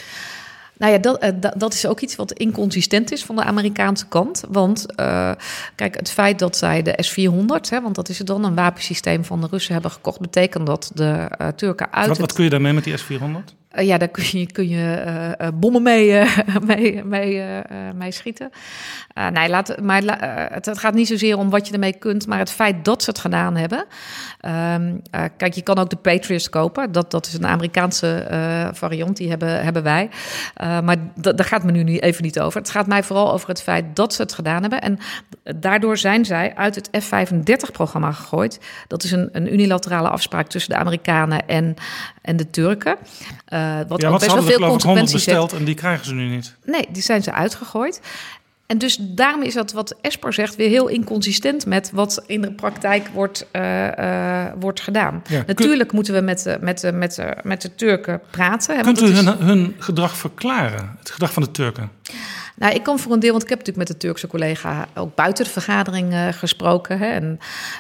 [0.79, 4.45] Nou ja, dat, dat is ook iets wat inconsistent is van de Amerikaanse kant.
[4.49, 5.33] Want uh,
[5.75, 9.25] kijk, het feit dat zij de S-400, hè, want dat is het dan een wapensysteem
[9.25, 12.09] van de Russen hebben gekocht, betekent dat de uh, Turken uit.
[12.09, 13.58] Wat, wat kun je daarmee met die S-400?
[13.77, 15.05] Uh, ja, daar kun je, kun je
[15.41, 16.25] uh, bommen mee,
[16.67, 17.45] mee, mee,
[17.95, 18.51] mee schieten.
[19.33, 20.03] nee, laat, maar
[20.53, 23.19] het, gaat niet zozeer om wat je ermee kunt, maar het feit dat ze het
[23.19, 23.85] gedaan hebben.
[24.75, 25.03] Um,
[25.37, 26.93] kijk, je kan ook de Patriots kopen.
[26.93, 28.27] Dat, dat is een Amerikaanse
[28.75, 30.11] variant, die hebben, hebben wij.
[30.57, 32.61] maar daar gaat me nu even niet over.
[32.61, 34.81] Het gaat mij vooral over het feit dat ze het gedaan hebben.
[34.81, 34.99] En
[35.57, 38.61] daardoor zijn zij uit het F-35-programma gegooid.
[38.87, 41.75] Dat is een, een unilaterale afspraak tussen de Amerikanen en,
[42.29, 42.97] en de Turken.
[43.53, 46.55] Uh, wat ja, ook best wel veel consequenties besteld en die krijgen ze nu niet.
[46.65, 48.01] Nee, die zijn ze uitgegooid.
[48.67, 52.53] En dus daarom is dat wat Esper zegt weer heel inconsistent met wat in de
[52.53, 55.23] praktijk wordt, uh, uh, wordt gedaan.
[55.29, 58.83] Ja, Natuurlijk moeten we met, met, met, met de Turken praten.
[58.83, 61.91] Kunt u hun, hun gedrag verklaren, het gedrag van de Turken?
[62.59, 65.15] Nou, ik kan voor een deel, want ik heb natuurlijk met de Turkse collega ook
[65.15, 66.99] buiten de vergadering uh, gesproken.
[66.99, 67.39] Hè, en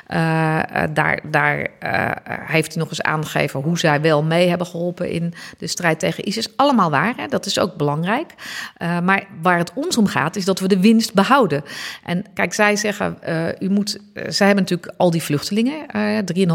[0.08, 0.60] uh,
[0.92, 2.10] daar, daar uh,
[2.46, 6.28] heeft hij nog eens aangegeven hoe zij wel mee hebben geholpen in de strijd tegen
[6.28, 6.56] ISIS.
[6.56, 8.34] Allemaal waar, hè, dat is ook belangrijk.
[8.78, 11.64] maar waar het ons om gaat, is dat we de winst behouden.
[12.04, 13.18] En kijk, zij zeggen,
[13.58, 15.86] u moet, zij hebben natuurlijk al die vluchtelingen,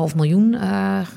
[0.10, 0.58] 3,5 miljoen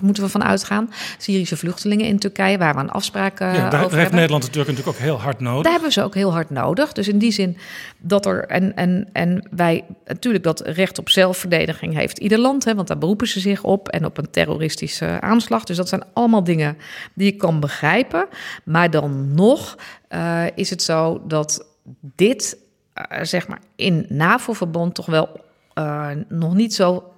[0.00, 0.90] moeten we van uitgaan.
[1.18, 4.72] Syrische vluchtelingen in Turkije, waar we een afspraak ja, daar, over heeft Nederland de Turken
[4.74, 5.62] natuurlijk ook heel hard nodig.
[5.62, 6.92] Daar hebben we ze ook heel hard nodig.
[6.96, 7.56] Dus in die zin
[7.98, 8.44] dat er.
[8.46, 12.98] En, en, en wij natuurlijk dat recht op zelfverdediging heeft ieder land, hè, want daar
[12.98, 13.88] beroepen ze zich op.
[13.88, 15.64] En op een terroristische aanslag.
[15.64, 16.76] Dus dat zijn allemaal dingen
[17.14, 18.26] die ik kan begrijpen.
[18.64, 19.76] Maar dan nog
[20.10, 21.66] uh, is het zo dat
[22.00, 22.58] dit,
[23.12, 25.40] uh, zeg maar, in NAVO-verband toch wel
[25.74, 27.12] uh, nog niet zo.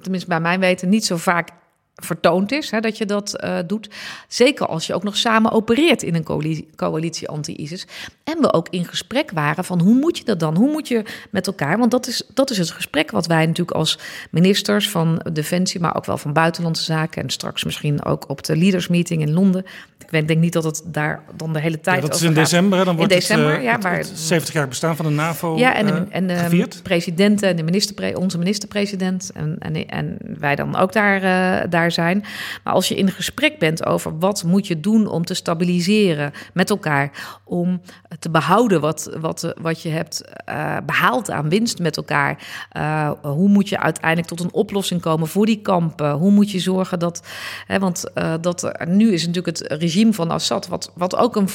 [0.00, 1.50] Tenminste, bij mijn weten, niet zo vaak
[1.96, 3.90] vertoond is, hè, dat je dat uh, doet.
[4.28, 7.86] Zeker als je ook nog samen opereert in een coalitie, coalitie anti-ISIS.
[8.24, 10.56] En we ook in gesprek waren van hoe moet je dat dan?
[10.56, 11.78] Hoe moet je met elkaar?
[11.78, 13.98] Want dat is, dat is het gesprek wat wij natuurlijk als
[14.30, 18.56] ministers van Defensie, maar ook wel van Buitenlandse Zaken en straks misschien ook op de
[18.56, 19.64] Leaders Meeting in Londen.
[20.10, 22.84] Ik denk niet dat het daar dan de hele tijd ja, dat is in december,
[22.84, 25.74] dan wordt in december, het, uh, ja, waar, 70 jaar bestaan van de NAVO Ja,
[25.74, 30.54] en, de, uh, en de presidenten en de minister, onze minister-president en, en, en wij
[30.54, 32.24] dan ook daar, uh, zijn.
[32.64, 36.70] Maar als je in gesprek bent over wat moet je doen om te stabiliseren met
[36.70, 37.10] elkaar,
[37.44, 37.80] om
[38.18, 42.46] te behouden wat, wat, wat je hebt uh, behaald aan winst met elkaar.
[42.76, 46.12] Uh, hoe moet je uiteindelijk tot een oplossing komen voor die kampen?
[46.12, 47.26] Hoe moet je zorgen dat,
[47.66, 51.48] hè, want uh, dat nu is natuurlijk het regime van Assad, wat, wat ook een,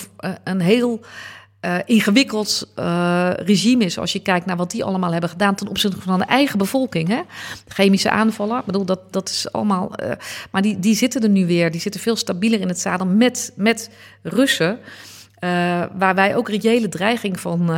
[0.44, 1.00] een heel
[1.66, 3.98] uh, ingewikkeld uh, regime is.
[3.98, 7.08] Als je kijkt naar wat die allemaal hebben gedaan ten opzichte van de eigen bevolking.
[7.08, 7.22] Hè?
[7.68, 9.92] Chemische aanvallen, ik bedoel, dat, dat is allemaal.
[10.04, 10.12] Uh,
[10.52, 11.72] maar die, die zitten er nu weer.
[11.72, 13.90] Die zitten veel stabieler in het zadel met, met
[14.22, 14.80] Russen.
[15.98, 17.70] waar wij ook reële dreiging van,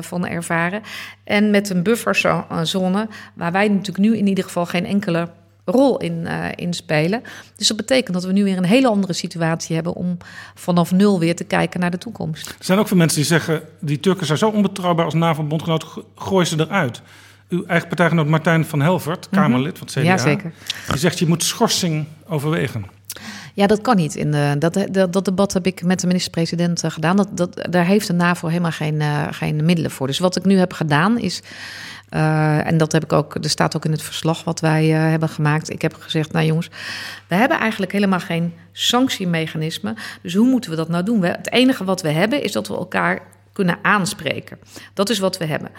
[0.00, 0.82] van ervaren.
[1.24, 5.28] En met een bufferzone waar wij natuurlijk nu in ieder geval geen enkele
[5.64, 7.22] rol in, uh, in spelen.
[7.56, 10.16] Dus dat betekent dat we nu weer een hele andere situatie hebben om
[10.54, 12.48] vanaf nul weer te kijken naar de toekomst.
[12.48, 16.44] Er zijn ook veel mensen die zeggen: die Turken zijn zo onbetrouwbaar als NAVO-bondgenoot, gooi
[16.44, 17.02] ze eruit.
[17.48, 19.40] Uw eigen partijgenoot Martijn van Helvert, mhm.
[19.40, 20.52] Kamerlid van het CDA, ja, zeker.
[20.88, 22.86] die zegt je moet schorsing overwegen.
[23.54, 24.14] Ja, dat kan niet.
[24.14, 27.16] In de, dat, dat, dat debat heb ik met de minister-president gedaan.
[27.16, 30.06] Dat, dat, daar heeft de NAVO helemaal geen, uh, geen middelen voor.
[30.06, 31.42] Dus wat ik nu heb gedaan is
[32.14, 35.10] uh, en dat heb ik ook, er staat ook in het verslag wat wij uh,
[35.10, 35.70] hebben gemaakt.
[35.70, 36.70] Ik heb gezegd, nou jongens,
[37.28, 39.94] we hebben eigenlijk helemaal geen sanctiemechanisme.
[40.22, 41.20] Dus hoe moeten we dat nou doen?
[41.20, 44.58] We, het enige wat we hebben is dat we elkaar kunnen aanspreken.
[44.94, 45.70] Dat is wat we hebben.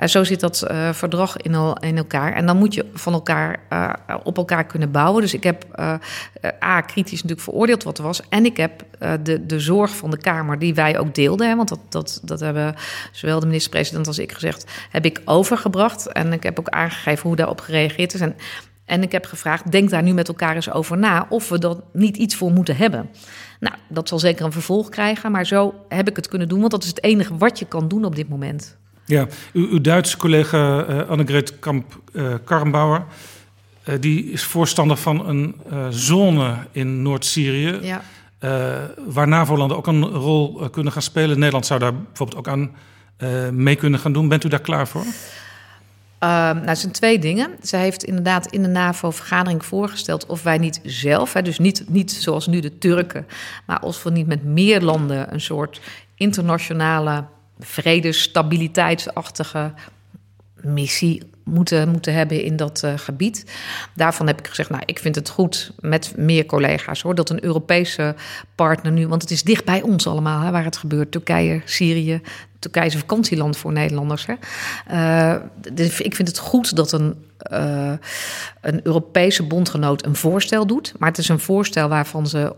[0.00, 2.32] Uh, zo zit dat uh, verdrag in, in, elkaar.
[2.32, 3.92] En dan moet je van elkaar uh,
[4.22, 5.22] op elkaar kunnen bouwen.
[5.22, 5.80] Dus ik heb
[6.62, 8.20] A, kritisch natuurlijk veroordeeld wat er was.
[8.28, 8.84] En ik heb
[9.22, 11.48] de, de zorg van de Kamer, die wij ook deelden.
[11.48, 12.74] Hè, want dat, dat, dat hebben
[13.12, 16.06] zowel de minister-president als ik gezegd, heb ik overgebracht.
[16.06, 18.20] En ik heb ook aangegeven hoe daarop gereageerd is.
[18.20, 18.36] En,
[18.84, 21.26] en ik heb gevraagd, denk daar nu met elkaar eens over na...
[21.28, 23.10] of we dat niet iets voor moeten hebben.
[23.62, 26.70] Nou, dat zal zeker een vervolg krijgen, maar zo heb ik het kunnen doen, want
[26.70, 28.76] dat is het enige wat je kan doen op dit moment.
[29.04, 33.04] Ja, uw, uw Duitse collega uh, Annegret Kamp-Karrenbauer,
[33.88, 35.54] uh, uh, die is voorstander van een
[35.90, 37.78] zone in Noord-Syrië.
[37.82, 38.02] Ja.
[39.06, 41.38] waar NAVO-landen ook een rol kunnen gaan spelen.
[41.38, 42.70] Nederland zou daar bijvoorbeeld ook aan
[43.52, 44.28] mee kunnen gaan doen.
[44.28, 45.04] Bent u daar klaar voor?
[46.22, 47.50] Uh, nou, het zijn twee dingen.
[47.60, 52.12] Zij heeft inderdaad in de NAVO-vergadering voorgesteld of wij niet zelf, hè, dus niet, niet
[52.12, 53.26] zoals nu de Turken,
[53.66, 55.80] maar als we niet met meer landen een soort
[56.14, 57.24] internationale
[57.58, 59.72] vredestabiliteitsachtige
[60.54, 63.52] missie moeten, moeten hebben in dat uh, gebied.
[63.94, 67.44] Daarvan heb ik gezegd, nou, ik vind het goed met meer collega's hoor, dat een
[67.44, 68.14] Europese
[68.54, 72.20] partner nu, want het is dicht bij ons allemaal hè, waar het gebeurt, Turkije, Syrië,
[72.62, 74.26] Turkije is een vakantieland voor Nederlanders.
[74.26, 74.34] Hè?
[74.92, 75.42] Uh,
[75.98, 77.14] ik vind het goed dat een
[77.50, 77.92] uh,
[78.60, 80.94] een Europese bondgenoot een voorstel doet.
[80.98, 82.54] Maar het is een voorstel waarvan ze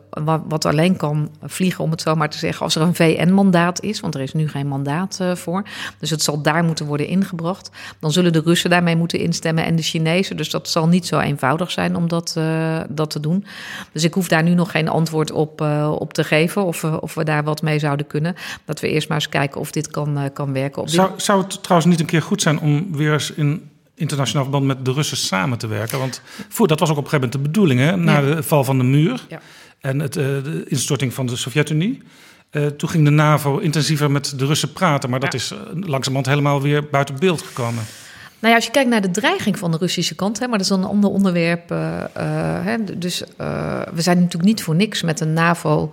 [0.48, 4.00] wat, alleen kan vliegen, om het zo maar te zeggen, als er een VN-mandaat is.
[4.00, 5.62] Want er is nu geen mandaat uh, voor.
[5.98, 7.70] Dus het zal daar moeten worden ingebracht.
[8.00, 10.36] Dan zullen de Russen daarmee moeten instemmen en de Chinezen.
[10.36, 12.38] Dus dat zal niet zo eenvoudig zijn om dat,
[12.88, 13.46] dat te doen.
[13.92, 15.60] Dus ik hoef daar nu nog geen antwoord op,
[15.98, 16.64] op te geven.
[16.64, 18.34] Of, of we daar wat mee zouden kunnen.
[18.64, 20.82] Dat we eerst maar eens kijken of dit kan, kan werken.
[20.82, 24.42] Op zou, zou het trouwens niet een keer goed zijn om weer eens in internationaal
[24.42, 25.98] verband met de Russen samen te werken.
[25.98, 28.64] Want voor, dat was ook op een gegeven moment de bedoeling, hè, na de val
[28.64, 29.40] van de muur ja.
[29.80, 32.02] en het, uh, de instorting van de Sovjet-Unie.
[32.50, 35.38] Uh, toen ging de NAVO intensiever met de Russen praten, maar dat ja.
[35.38, 37.84] is langzamerhand helemaal weer buiten beeld gekomen.
[38.44, 40.66] Nou ja, als je kijkt naar de dreiging van de Russische kant, hè, maar dat
[40.66, 41.70] is een ander onderwerp.
[41.70, 41.78] Uh,
[42.64, 43.26] hè, dus uh,
[43.94, 45.92] we zijn natuurlijk niet voor niks met een NAVO-missie,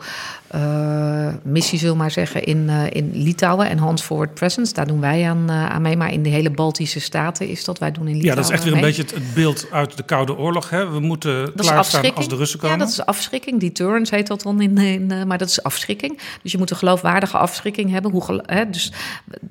[1.80, 4.74] zullen we maar zeggen, in, in Litouwen en Hands Forward Presence.
[4.74, 7.80] Daar doen wij aan, aan mee, maar in de hele Baltische staten is dat.
[7.80, 8.44] Wij doen in Litouwen.
[8.44, 10.70] Ja, dat is echt weer een beetje het, beeld uit de Koude Oorlog.
[10.70, 10.90] Hè?
[10.90, 12.78] We moeten klaarstaan als de Russen komen.
[12.78, 13.60] Ja, dat is afschrikking.
[13.60, 16.20] Deterrence heet dat dan in, in maar dat is afschrikking.
[16.42, 18.12] Dus je moet een geloofwaardige afschrikking hebben.
[18.12, 18.92] Hoe, hè, dus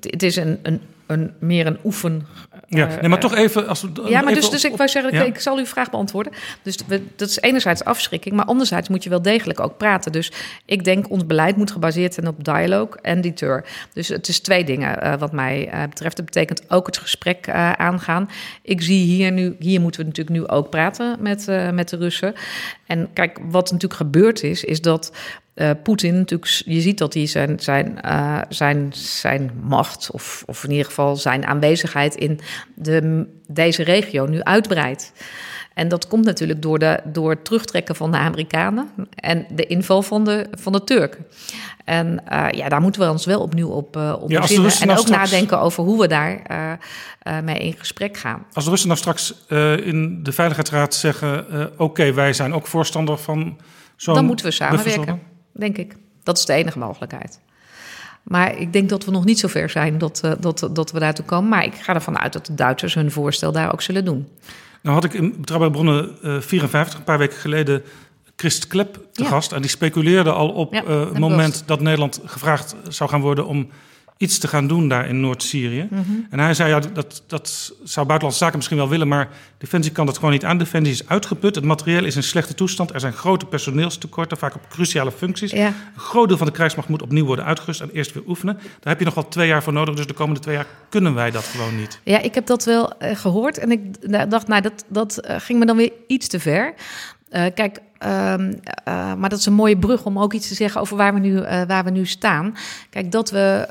[0.00, 2.26] het is een, een een, meer een oefen.
[2.68, 3.68] Ja, nee, maar toch even.
[3.68, 5.22] Als we, ja, maar dus, dus ik wou zeggen, ja?
[5.22, 6.32] ik zal uw vraag beantwoorden.
[6.62, 10.12] Dus we, dat is enerzijds afschrikking, maar anderzijds moet je wel degelijk ook praten.
[10.12, 10.32] Dus
[10.64, 13.64] ik denk, ons beleid moet gebaseerd zijn op dialoog en deter.
[13.92, 16.16] Dus het is twee dingen uh, wat mij uh, betreft.
[16.16, 18.28] Dat betekent ook het gesprek uh, aangaan.
[18.62, 22.34] Ik zie hier nu, hier moeten we natuurlijk nu ook praten met, met de Russen.
[22.86, 25.12] En kijk, wat natuurlijk gebeurd is, is dat
[25.60, 30.64] uh, Poetin natuurlijk, je ziet dat hij zijn, zijn, uh, zijn, zijn macht, of, of
[30.64, 32.40] in ieder geval zijn aanwezigheid in
[32.74, 35.12] de, deze regio nu uitbreidt.
[35.74, 40.02] En dat komt natuurlijk door, de, door het terugtrekken van de Amerikanen en de inval
[40.02, 41.26] van de, van de Turken.
[41.84, 44.72] En uh, ja, daar moeten we ons wel opnieuw op, uh, op ja, bezinnen.
[44.80, 45.30] En nou ook straks...
[45.30, 48.46] nadenken over hoe we daar uh, mee in gesprek gaan.
[48.52, 49.34] Als de Russen nou straks
[49.84, 53.58] in de Veiligheidsraad zeggen: Oké, okay, wij zijn ook voorstander van
[53.96, 54.14] zo'n.
[54.14, 55.96] Dan moeten we samenwerken denk ik.
[56.22, 57.40] Dat is de enige mogelijkheid.
[58.22, 60.98] Maar ik denk dat we nog niet zo ver zijn dat, uh, dat, dat we
[60.98, 61.48] daartoe komen.
[61.48, 64.28] Maar ik ga ervan uit dat de Duitsers hun voorstel daar ook zullen doen.
[64.82, 67.82] Nou had ik in Betrouwbare Bronnen uh, 54, een paar weken geleden,
[68.36, 69.28] Christ Klep te ja.
[69.28, 69.52] gast.
[69.52, 73.46] En die speculeerde al op ja, uh, het moment dat Nederland gevraagd zou gaan worden
[73.46, 73.68] om
[74.20, 75.86] iets te gaan doen daar in Noord-Syrië.
[75.90, 76.26] Mm -hmm.
[76.30, 79.08] En hij zei, ja, dat, dat zou Buitenlandse Zaken misschien wel willen...
[79.08, 79.28] maar
[79.58, 80.58] Defensie kan dat gewoon niet aan.
[80.58, 82.94] Defensie is uitgeput, het materieel is in slechte toestand...
[82.94, 85.50] er zijn grote personeelstekorten, vaak op cruciale functies.
[85.50, 85.66] Ja.
[85.66, 87.80] Een groot deel van de krijgsmacht moet opnieuw worden uitgerust...
[87.80, 88.54] en eerst weer oefenen.
[88.54, 89.94] Daar heb je nog wel twee jaar voor nodig...
[89.94, 92.00] dus de komende twee jaar kunnen wij dat gewoon niet.
[92.02, 95.58] Ja, ik heb dat wel uh, gehoord en ik dacht, nou, dat, dat uh, ging
[95.58, 96.74] me dan weer iets te ver...
[97.32, 98.52] Uh, kijk, ehm,
[98.84, 101.20] eh, maar dat is een mooie brug om ook iets te zeggen over waar we
[101.20, 102.56] nu, eh, waar we nu staan.
[102.90, 103.68] Kijk, dat we.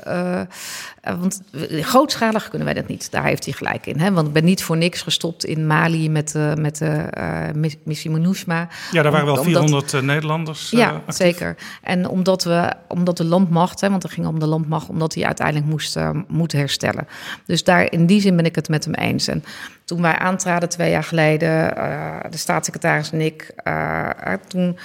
[1.00, 1.42] Eh, eh, want
[1.80, 3.10] grootschalig kunnen wij dat niet.
[3.10, 3.98] Daar heeft hij gelijk in.
[4.00, 4.12] Hè?
[4.12, 7.76] Want ik ben niet voor niks gestopt in Mali met, eh, met de eh, mis-
[7.84, 8.68] missie MINUSMA.
[8.92, 10.72] Ja, daar waren wel Omdat- 400 eh, Nederlanders.
[10.72, 11.14] eh, Ja, actief.
[11.16, 11.56] zeker.
[11.82, 15.24] En omdat, we, omdat de landmacht, hè, want het ging om de landmacht, omdat hij
[15.24, 17.06] uiteindelijk moest, eh, moet herstellen.
[17.46, 19.28] Dus daar, in die zin ben ik het met hem eens.
[19.28, 19.44] En
[19.84, 24.78] toen wij aantraden twee jaar geleden, eh, de staatssecretaris en ik, eh, eh, toen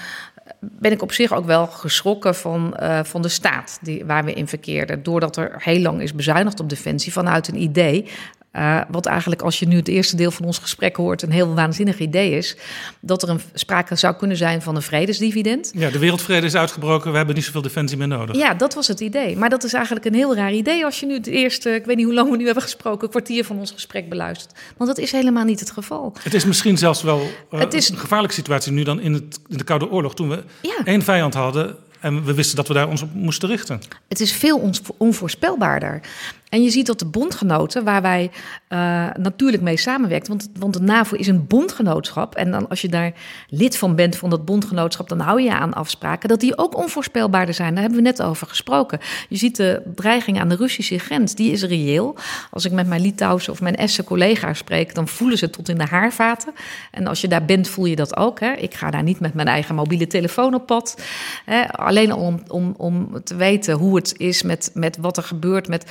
[0.59, 4.33] ben ik op zich ook wel geschrokken van, eh, van de staat die, waar we
[4.33, 5.03] in verkeerden.
[5.03, 8.09] Doordat er heel lang is bezuinigd op defensie vanuit een idee.
[8.55, 11.53] Eh, wat eigenlijk, als je nu het eerste deel van ons gesprek hoort, een heel
[11.53, 12.57] waanzinnig idee is.
[12.99, 15.71] Dat er een sprake zou kunnen zijn van een vredesdividend.
[15.75, 17.11] Ja, de wereldvrede is uitgebroken.
[17.11, 18.35] We hebben niet zoveel defensie meer nodig.
[18.35, 19.37] Ja, dat was het idee.
[19.37, 21.95] Maar dat is eigenlijk een heel raar idee als je nu het eerste, ik weet
[21.95, 24.51] niet hoe lang we nu hebben gesproken, kwartier van ons gesprek beluistert.
[24.77, 26.13] Want dat is helemaal niet het geval.
[26.23, 29.39] Het is misschien zelfs wel eh, Het is- een gevaarlijke situatie nu dan in, het,
[29.49, 30.15] in de Koude Oorlog.
[30.15, 30.75] Toen we Ja.
[30.83, 33.81] één vijand hadden en we wisten dat we daar ons op moesten richten.
[34.07, 36.01] Het is veel onvoorspelbaarder.
[36.49, 38.31] En je ziet dat de bondgenoten, waar wij
[38.67, 42.35] eh, natuurlijk mee samenwerken, want, want de NAVO is een bondgenootschap.
[42.35, 43.13] En dan als je daar
[43.49, 47.53] lid van bent van dat bondgenootschap, dan hou je aan afspraken, dat die ook onvoorspelbaarder
[47.53, 47.73] zijn.
[47.73, 48.99] Daar hebben we net over gesproken.
[49.29, 52.15] Je ziet de dreiging aan de Russische grens, die is reëel.
[52.51, 55.69] Als ik met mijn Litouwse of mijn Estse collega's spreek, dan voelen ze het tot
[55.69, 56.53] in de haarvaten.
[56.91, 58.39] En als je daar bent, voel je dat ook.
[58.39, 58.51] Hè?
[58.51, 61.01] Ik ga daar niet met mijn eigen mobiele telefoon op pad.
[61.45, 61.71] Hè?
[61.71, 65.85] Alleen om, om, om te weten hoe het is met, met wat er gebeurt met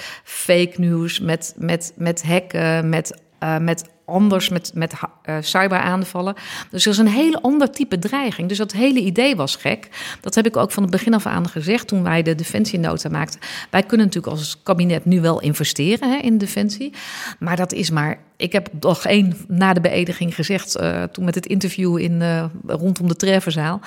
[0.55, 6.35] fake news, met, met, met hacken, met, eh, met anders, met, met eh, cyberaanvallen.
[6.71, 8.49] Dus er is een heel ander type dreiging.
[8.49, 9.89] Dus dat hele idee was gek.
[10.21, 13.41] Dat heb ik ook van het begin af aan gezegd toen wij de defensienota maakten.
[13.71, 16.93] Wij kunnen natuurlijk als kabinet nu wel investeren hè, in defensie.
[17.39, 18.19] Maar dat is maar.
[18.37, 22.23] Ik heb dag één na de beëdiging gezegd, eh, toen met het interview in,
[22.67, 23.81] rondom de Treffenzaal.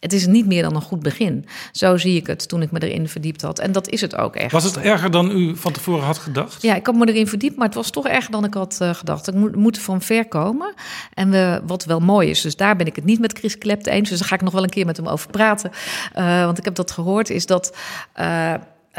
[0.00, 1.46] Het is niet meer dan een goed begin.
[1.72, 3.58] Zo zie ik het toen ik me erin verdiept had.
[3.58, 4.52] En dat is het ook echt.
[4.52, 6.62] Was het erger dan u van tevoren had gedacht?
[6.62, 8.94] Ja, ik had me erin verdiept, maar het was toch erger dan ik had eh,
[8.94, 9.28] gedacht.
[9.28, 10.74] Ik moet, moet van ver komen.
[11.14, 13.86] En we, wat wel mooi is, dus daar ben ik het niet met Chris Klept
[13.86, 14.08] eens.
[14.08, 15.70] Dus daar ga ik nog wel een keer met hem over praten.
[16.12, 17.76] Eh, want ik heb dat gehoord, is dat...
[18.12, 18.54] eh,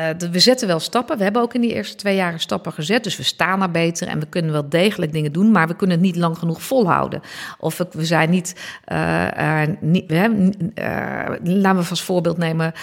[0.10, 1.18] eh, we zetten wel stappen.
[1.18, 3.04] We hebben ook in die eerste twee jaren stappen gezet.
[3.04, 5.52] Dus we staan er beter en we kunnen wel degelijk dingen doen.
[5.52, 7.22] Maar we kunnen het niet lang genoeg volhouden.
[7.58, 8.56] Of we, zijn niet.
[8.86, 12.74] eh, niet we eh, laten we als voorbeeld nemen.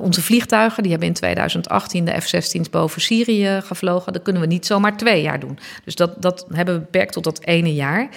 [0.00, 0.82] onze vliegtuigen.
[0.82, 4.12] Die hebben in 2018 de F-16's boven Syrië gevlogen.
[4.12, 5.58] Dat kunnen we niet zomaar twee jaar doen.
[5.84, 8.08] Dus dat, dat hebben we beperkt tot dat ene jaar.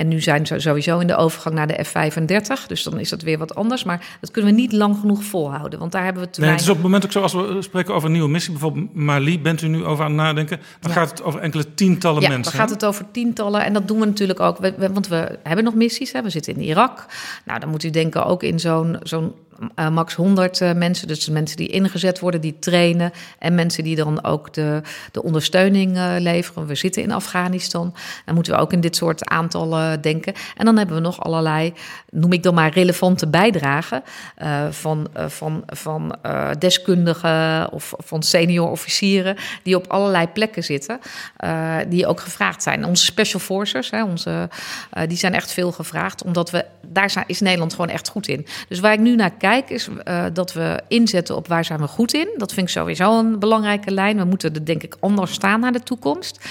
[0.00, 2.66] En nu zijn ze sowieso in de overgang naar de F-35.
[2.66, 3.84] Dus dan is dat weer wat anders.
[3.84, 5.78] Maar dat kunnen we niet lang genoeg volhouden.
[5.78, 7.56] Want daar hebben we te Nee, het is op het moment ook zo, als we
[7.60, 10.90] spreken over een nieuwe missie, bijvoorbeeld Mali, bent u nu over aan het nadenken, dan
[10.90, 10.96] Ja.
[10.96, 12.52] gaat het over enkele tientallen Ja, mensen.
[12.52, 13.64] dan gaat het over tientallen.
[13.64, 14.58] En dat doen we natuurlijk ook.
[14.78, 16.12] Want we hebben nog missies.
[16.12, 16.22] Hè.
[16.22, 17.06] We zitten in Irak.
[17.44, 19.32] Nou, dan moet u denken ook in zo'n zo'n
[19.74, 21.08] eh, max 100 eh, mensen.
[21.08, 23.12] Dus mensen die ingezet worden, die trainen.
[23.38, 24.80] En mensen die dan ook de,
[25.12, 26.66] de ondersteuning eh, leveren.
[26.66, 27.94] We zitten in Afghanistan.
[28.24, 30.32] Dan moeten we ook in dit soort aantallen denken.
[30.56, 31.72] En dan hebben we nog allerlei,
[32.10, 34.02] noem ik dan maar, relevante bijdragen.
[34.70, 36.16] van van, van
[36.58, 39.36] deskundigen of van senior officieren.
[39.62, 41.00] Die op allerlei plekken zitten.
[41.88, 42.84] die ook gevraagd zijn.
[42.84, 44.48] Onze special forces, hè, onze,
[45.06, 46.24] die zijn echt veel gevraagd.
[46.24, 48.46] Omdat we, daar is Nederland gewoon echt goed in.
[48.68, 51.86] Dus waar ik nu naar kijk, is eh, dat we inzetten op waar zijn we
[51.86, 52.28] goed in.
[52.36, 54.16] Dat vind ik sowieso een belangrijke lijn.
[54.16, 56.48] We moeten er denk ik anders staan naar de toekomst.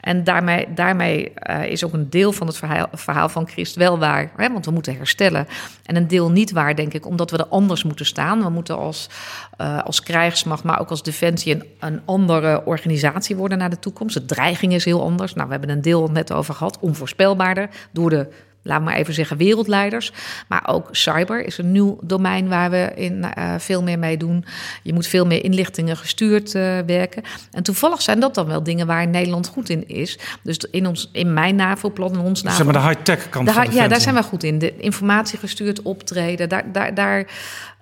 [0.00, 2.60] En daarmee, daarmee eh, is ook een deel van het
[2.92, 4.30] verhaal, van Christ wel waar.
[4.36, 5.46] Hè, want we moeten herstellen.
[5.84, 8.42] En een deel niet waar, denk ik, omdat we er anders moeten staan.
[8.42, 9.08] We moeten als,
[9.56, 11.54] eh, als krijgsmacht, maar ook als defensie...
[11.54, 14.14] Een, een andere organisatie worden naar de toekomst.
[14.14, 15.34] De dreiging is heel anders.
[15.34, 16.78] Nou, we hebben een deel net over gehad.
[16.80, 18.28] Onvoorspelbaarder door de
[18.62, 20.12] laat maar even zeggen, wereldleiders.
[20.48, 24.44] Maar ook cyber is een nieuw domein waar we in, eh, veel meer mee doen.
[24.82, 27.22] Je moet veel meer inlichtingen gestuurd eh, werken.
[27.50, 30.18] En toevallig zijn dat dan wel dingen waar Nederland goed in is.
[30.42, 32.56] Dus in, ons, in mijn NAVO-plan, in ons NAVO...
[32.56, 33.88] Zeg maar de high-tech kant van ja, Defensie.
[33.88, 34.58] daar zijn wij goed in.
[34.58, 37.26] De informatie gestuurd optreden, daar, daar, daar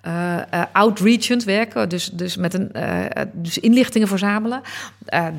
[0.01, 4.61] eh, outreachend werken, dus, dus, met een, eh, dus inlichtingen verzamelen.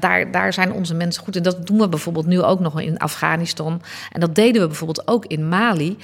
[0.01, 1.43] Daar, daar zijn onze mensen goed in.
[1.43, 3.83] Dat doen we bijvoorbeeld nu ook nog in Afghanistan.
[4.11, 5.97] En dat deden we bijvoorbeeld ook in Mali.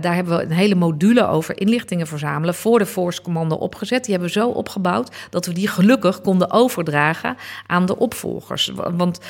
[0.00, 4.04] Daar hebben we een hele module over inlichtingen verzamelen voor de Force Commando opgezet.
[4.04, 8.72] Die hebben we zo opgebouwd dat we die gelukkig konden overdragen aan de opvolgers.
[8.96, 9.20] Want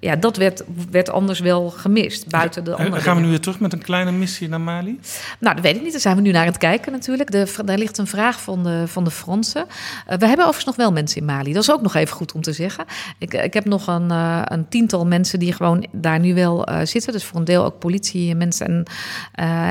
[0.00, 3.60] ja, dat werd, werd anders wel gemist buiten de andere gaan we nu weer terug
[3.60, 5.00] met een kleine missie naar Mali?
[5.38, 5.92] Nou, dat weet ik niet.
[5.92, 7.31] Daar zijn we nu naar het kijken natuurlijk.
[7.64, 9.64] Daar ligt een vraag van de, van de Fransen.
[9.66, 11.52] Uh, we hebben overigens nog wel mensen in Mali.
[11.52, 12.84] Dat is ook nog even goed om te zeggen.
[13.18, 16.78] Ik, ik heb nog een, uh, een tiental mensen die gewoon daar nu wel uh,
[16.82, 17.12] zitten.
[17.12, 18.84] Dus voor een deel ook politiemensen en,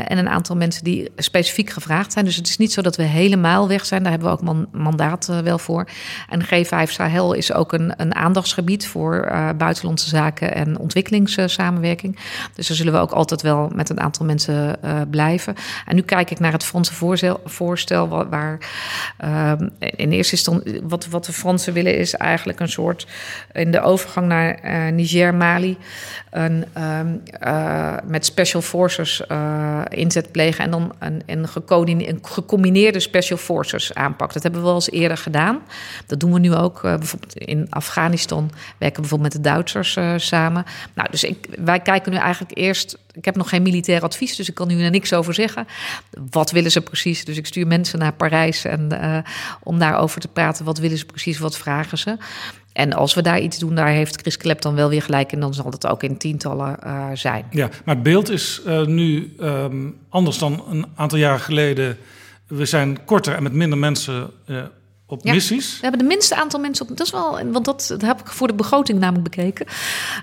[0.08, 2.26] en een aantal mensen die specifiek gevraagd zijn.
[2.26, 4.02] Dus het is niet zo dat we helemaal weg zijn.
[4.02, 5.88] Daar hebben we ook man, mandaat wel voor.
[6.30, 12.19] En G5 Sahel is ook een, een aandachtsgebied voor buitenlandse zaken en ontwikkelingssamenwerking.
[12.56, 15.55] Dus daar zullen we ook altijd wel met een aantal mensen blijven.
[15.86, 17.39] En nu kijk ik naar het Franse voorstel,
[17.88, 18.58] waar, waar
[19.24, 23.08] uh, in eerste instantie wat, wat de Fransen willen is eigenlijk een soort
[23.54, 25.78] in de overgang naar uh, Niger, Mali,
[26.30, 31.47] een, uh, met special forces uh, inzet plegen en dan een, een,
[31.86, 34.34] een, gecombineerde special forces aanpak.
[34.34, 35.60] Dat hebben we wel eens eerder gedaan.
[36.06, 36.82] Dat doen we nu ook.
[36.82, 40.64] bijvoorbeeld in Afghanistan werken we bijvoorbeeld met de Duitsers samen.
[40.93, 44.49] Nou, dus ik, wij kijken nu eigenlijk eerst ik heb nog geen militair advies, dus
[44.49, 45.68] ik kan nu er niks over zeggen.
[46.32, 47.26] Wat willen ze precies?
[47.26, 49.18] Dus ik stuur mensen naar Parijs en, uh,
[49.64, 50.66] om daarover te praten.
[50.66, 51.39] Wat willen ze precies?
[51.39, 52.18] Wat vragen ze?
[52.74, 55.32] En als we daar iets doen, daar heeft Chris Klep dan wel weer gelijk.
[55.32, 57.45] En dan zal het ook in tientallen uh, zijn.
[57.49, 61.97] Ja, maar het beeld is uh, nu um, anders dan een aantal jaren geleden.
[62.47, 64.30] We zijn korter en met minder mensen
[65.12, 65.74] op ja, missies?
[65.74, 66.97] We hebben de minste aantal mensen op.
[66.97, 69.66] Dat is wel, want dat, dat heb ik voor de begroting namelijk bekeken.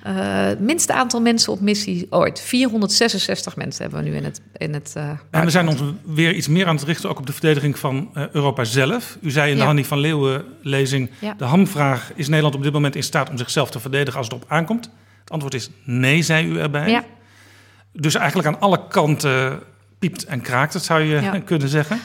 [0.07, 0.13] Uh,
[0.47, 2.41] het minste aantal mensen op missie ooit.
[2.41, 4.41] 466 mensen hebben we nu in het.
[4.57, 7.27] In het uh, en we zijn ons weer iets meer aan het richten ook op
[7.27, 9.19] de verdediging van uh, Europa zelf.
[9.21, 9.67] U zei in de ja.
[9.67, 11.35] Hannie van Leeuwen lezing: ja.
[11.35, 14.37] de hamvraag is Nederland op dit moment in staat om zichzelf te verdedigen als het
[14.37, 14.91] op aankomt.
[15.21, 16.91] Het antwoord is nee, zei u erbij.
[16.91, 17.05] Ja.
[17.93, 19.61] Dus eigenlijk aan alle kanten
[19.99, 22.01] piept en kraakt, dat zou je kunnen zeggen.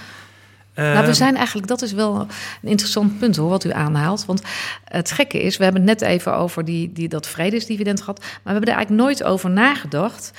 [0.75, 2.19] Nou, we ehm, zijn eigenlijk, dat is wel
[2.61, 4.25] een interessant punt hoor, wat u aanhaalt.
[4.25, 4.41] Want
[4.83, 8.19] het gekke is, we hebben het net even over die, die, dat vredesdividend gehad.
[8.19, 10.31] Maar we hebben er eigenlijk nooit over nagedacht.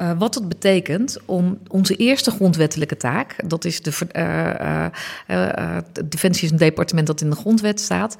[0.00, 4.86] Uh, wat het betekent om onze eerste grondwettelijke taak, dat is de uh,
[5.36, 8.16] uh, Defensie is een departement dat in de grondwet staat,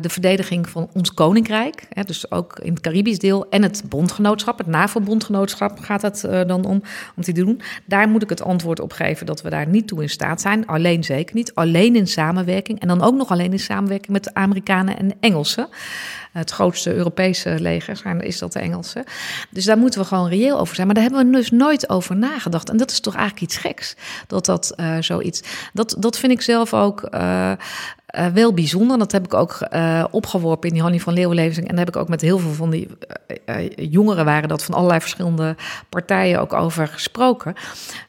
[0.00, 4.58] de verdediging van ons koninkrijk, hè, dus ook in het Caribisch deel en het bondgenootschap,
[4.58, 6.82] het NAVO-bondgenootschap gaat het dan om,
[7.16, 7.60] om te doen.
[7.84, 10.66] Daar moet ik het antwoord op geven dat we daar niet toe in staat zijn,
[10.66, 14.34] alleen zeker niet, alleen in samenwerking en dan ook nog alleen in samenwerking met de
[14.34, 15.68] Amerikanen en Engelsen
[16.32, 19.04] het grootste Europese leger zijn, is dat de Engelse.
[19.50, 20.86] Dus daar moeten we gewoon reëel over zijn.
[20.86, 22.70] Maar daar hebben we dus nooit over nagedacht.
[22.70, 23.94] En dat is toch eigenlijk iets geks,
[24.26, 25.42] dat dat uh, zoiets...
[25.72, 27.08] Dat, dat vind ik zelf ook...
[27.14, 27.52] Uh,
[28.18, 28.98] uh, wel bijzonder.
[28.98, 29.68] Dat heb ik ook
[30.10, 31.68] opgeworpen in die Hannie van Leeuwenlezing.
[31.68, 32.88] En daar heb ik ook met heel veel van die
[33.76, 35.56] jongeren waren dat van allerlei verschillende
[35.88, 37.54] partijen ook over gesproken.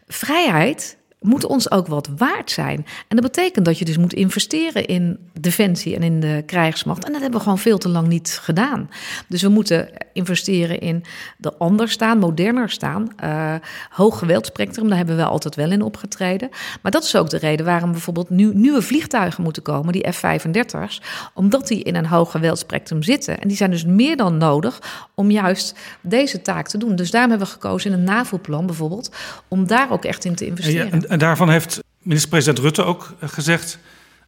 [0.08, 2.86] Vrijheid moet ons ook wat waard zijn.
[3.08, 7.06] En dat betekent dat je dus moet investeren in defensie en in de krijgsmacht.
[7.06, 8.90] En dat hebben we gewoon veel te lang niet gedaan.
[9.28, 11.04] Dus we moeten investeren in
[11.38, 13.08] de anders staan, moderner staan.
[13.24, 13.54] Uh,
[13.90, 16.50] hoog geweldspectrum, daar hebben we altijd wel in opgetreden.
[16.82, 21.02] Maar dat is ook de reden waarom bijvoorbeeld nu nieuwe vliegtuigen moeten komen, die F-35's,
[21.34, 23.40] omdat die in een hoog geweldspectrum zitten.
[23.40, 26.96] En die zijn dus meer dan nodig om juist deze taak te doen.
[26.96, 29.12] Dus daarom hebben we gekozen in een NAVO-plan bijvoorbeeld,
[29.48, 31.04] om daar ook echt in te investeren.
[31.10, 33.80] Ja, en daarvan heeft minister-president Rutte ook eh, gezegd: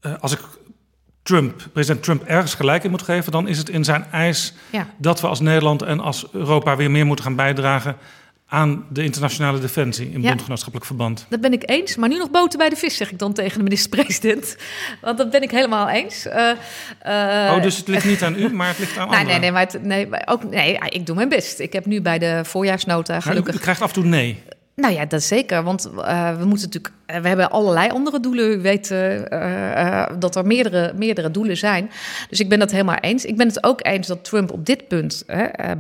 [0.02, 0.40] uh, als ik
[1.24, 4.88] Trump, president Trump ergens gelijk in moet geven, dan is het in zijn eis ja.
[4.98, 7.98] dat we als Nederland en als Europa weer meer moeten gaan bijdragen
[8.48, 11.26] aan de internationale defensie in ja, bondgenootschappelijk verband.
[11.30, 13.58] Dat ben ik eens, maar nu nog boter bij de vis, zeg ik dan tegen
[13.58, 14.58] de minister-president.
[15.02, 16.26] Want dat ben ik helemaal eens.
[16.26, 19.42] Uh, uh, oh, dus het ligt niet aan u, maar het ligt aan nee, anderen?
[19.42, 21.60] Nee, nee, maar, het, nee, ook, nee, ik doe mijn best.
[21.60, 23.46] Ik heb nu bij de voorjaarsnota gelukkig...
[23.46, 24.44] Maar u, u krijgt af en toe nee.
[24.76, 25.64] Nou ja, dat zeker.
[25.64, 26.94] Want uh, we moeten natuurlijk.
[27.08, 28.52] Uh, we hebben allerlei andere doelen.
[28.52, 31.92] U weet uh, dat er meerdere, meerdere doelen zijn.
[32.30, 33.26] Dus ik ben dat helemaal eens.
[33.26, 35.26] Ik ben het ook eens dat Trump op dit punt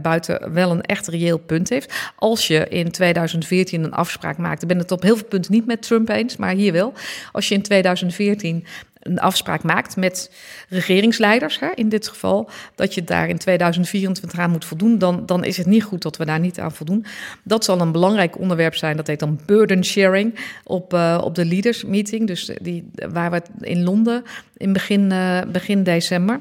[0.01, 1.93] buiten wel een echt reëel punt heeft.
[2.15, 4.61] Als je in 2014 een afspraak maakt.
[4.61, 6.93] Ik ben het op heel veel punten niet met Trump eens, maar hier wel.
[7.31, 8.65] Als je in 2014
[9.05, 10.31] een afspraak maakt met
[10.69, 15.43] regeringsleiders, hè, in dit geval, dat je daar in 2024 aan moet voldoen, dan, dan
[15.43, 17.05] is het niet goed dat we daar niet aan voldoen.
[17.43, 21.45] Dat zal een belangrijk onderwerp zijn, dat heet dan burden sharing op, uh, op de
[21.45, 24.23] leaders meeting, dus die, waar we in Londen
[24.57, 26.39] in begin, uh, begin december.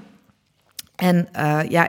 [0.97, 1.89] En uh, ja,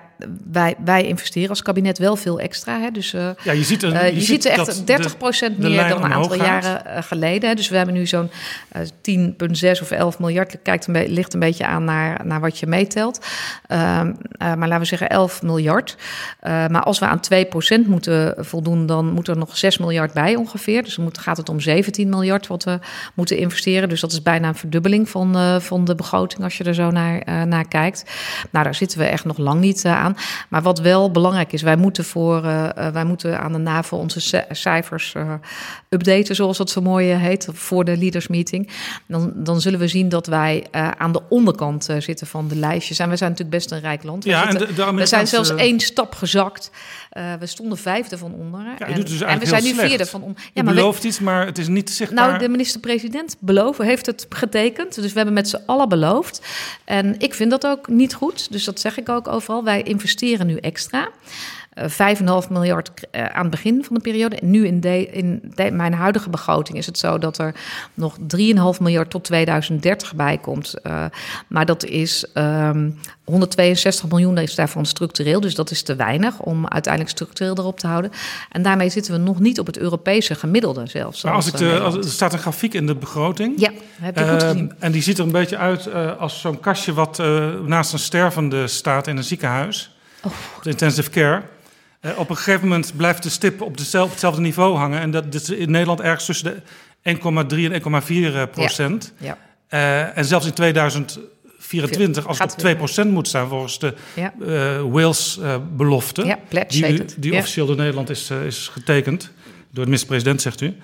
[0.51, 2.79] wij, wij investeren als kabinet wel veel extra.
[2.79, 2.91] Hè?
[2.91, 6.03] Dus, uh, ja, je ziet, er, uh, je, ziet, ziet echt 30 procent meer dan
[6.03, 7.49] een aantal jaren geleden.
[7.49, 7.55] Hè?
[7.55, 8.29] Dus we hebben nu zo'n
[8.77, 10.57] 10,6 of 11 miljard.
[10.63, 13.25] Kijkt een ligt een beetje aan naar, naar wat je meetelt.
[13.67, 15.97] Ehm, maar laten we zeggen 11 miljard.
[16.41, 20.35] maar als we aan 2 procent moeten voldoen, dan moet er nog 6 miljard bij
[20.35, 20.83] ongeveer.
[20.83, 22.79] Dus dan moet, gaat het om 17 miljard wat we
[23.13, 23.89] moeten investeren.
[23.89, 27.47] Dus dat is bijna een verdubbeling van, van de begroting als je er zo naar,
[27.47, 28.03] naar kijkt.
[28.51, 30.17] Nou, daar zitten zitten we echt nog lang niet aan.
[30.49, 32.41] Maar wat wel belangrijk is, wij moeten, voor,
[32.93, 35.13] wij moeten aan de NAVO onze cijfers
[35.89, 38.69] updaten, zoals dat zo mooi heet, voor de leaders meeting.
[39.07, 40.65] Dan, dan zullen we zien dat wij
[40.97, 42.99] aan de onderkant zitten van de lijstjes.
[42.99, 44.23] En we zijn natuurlijk best een rijk land.
[44.23, 46.71] We, ja, zitten, en de, de we zijn zelfs één stap gezakt.
[47.39, 48.61] We stonden vijfde van onder.
[48.77, 50.41] Ja, en, dus en we zijn nu vierde van onder.
[50.53, 52.27] Ja, maar belooft iets, maar het is niet zichtbaar.
[52.27, 54.95] Nou, de minister-president beloven, heeft het getekend.
[54.95, 56.41] Dus we hebben met z'n allen beloofd.
[56.83, 58.51] En ik vind dat ook niet goed.
[58.51, 59.63] Dus dat zeg ik ook overal.
[59.63, 61.09] Wij investeren nu extra.
[61.75, 64.35] 5,5 miljard aan het begin van de periode.
[64.35, 67.55] En nu in, de, in mijn huidige begroting is het zo dat er
[67.93, 68.25] nog 3,5
[68.79, 70.73] miljard tot 2030 bij komt.
[70.83, 71.05] Uh,
[71.47, 75.39] maar dat is um, 162 miljoen is daarvan structureel.
[75.39, 78.11] Dus dat is te weinig om uiteindelijk structureel erop te houden.
[78.51, 81.23] En daarmee zitten we nog niet op het Europese gemiddelde zelfs.
[81.23, 83.53] Maar als ik de, als, er staat een grafiek in de begroting.
[83.59, 84.73] Ja, heb je goed uh, gezien.
[84.79, 87.99] En die ziet er een beetje uit uh, als zo'n kastje wat uh, naast een
[87.99, 89.95] stervende staat in een ziekenhuis.
[90.23, 90.31] Oh.
[90.63, 91.41] Intensive care.
[92.05, 94.99] Uh, op een gegeven moment blijft de stip op, dezelfde, hetzelfde niveau hangen.
[94.99, 96.63] En dat is in Nederland ergens tussen
[97.03, 97.19] de 1,3
[97.71, 99.13] en 1,4 procent.
[99.17, 99.37] Ja.
[99.69, 100.11] ja.
[100.11, 104.33] en zelfs in 2024, als het op 2% moet staan volgens de ja.
[104.89, 106.25] Wales-belofte.
[106.25, 109.31] ja, die, die officieel door Nederland is, is getekend.
[109.71, 110.75] Door de minister-president, zegt u.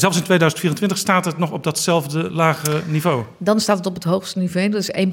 [0.00, 3.24] Zelfs in 2024 staat het nog op datzelfde lage niveau.
[3.38, 5.06] Dan staat het op het hoogste niveau, dat is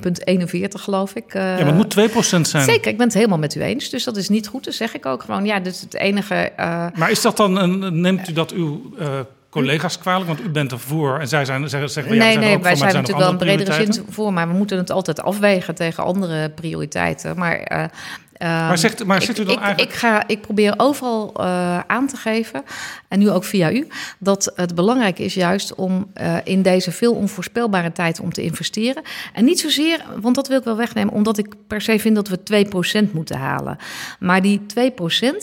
[0.58, 1.34] 1,41 geloof ik.
[1.34, 2.64] Ja, maar het moet 2% zijn.
[2.64, 3.90] Zeker, ik ben het helemaal met u eens.
[3.90, 5.46] Dus dat is niet goed, dus zeg ik ook gewoon.
[5.46, 6.52] Ja, dit is het enige...
[6.60, 8.82] Uh, maar is dat dan, een, neemt u dat uw...
[9.00, 9.08] Uh,
[9.50, 12.62] collega's kwalijk, want u bent ervoor en zij zijn, zeggen, zeggen nee, ja, nee, zijn
[12.62, 15.22] wij voor, zijn zijn natuurlijk wel een bredere zin voor, maar we moeten het altijd
[15.22, 17.38] afwegen tegen andere prioriteiten.
[17.38, 17.84] Maar uh,
[18.40, 19.92] maar zegt, maar ik, zegt u dan ik, eigenlijk...
[19.94, 22.64] Ik, ga, ik probeer overal uh, aan te geven,
[23.08, 23.88] en nu ook via u,
[24.20, 29.04] dat het belangrijk is juist om uh, in deze veel onvoorspelbare tijd om te investeren.
[29.34, 32.28] En niet zozeer, want dat wil ik wel wegnemen, omdat ik per se vind dat
[32.28, 32.66] we
[33.08, 33.78] 2% moeten halen.
[34.20, 34.64] Maar die 2%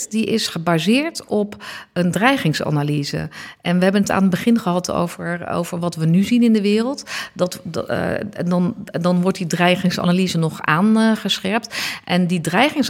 [0.08, 3.28] die is gebaseerd op een dreigingsanalyse.
[3.60, 6.52] En we hebben het aan het begin gehad over, over wat we nu zien in
[6.52, 7.04] de wereld.
[7.34, 7.60] Dat,
[7.90, 8.10] uh,
[8.46, 11.74] dan, dan wordt die dreigingsanalyse nog aangescherpt.
[12.04, 12.89] En die dreigingsanalyse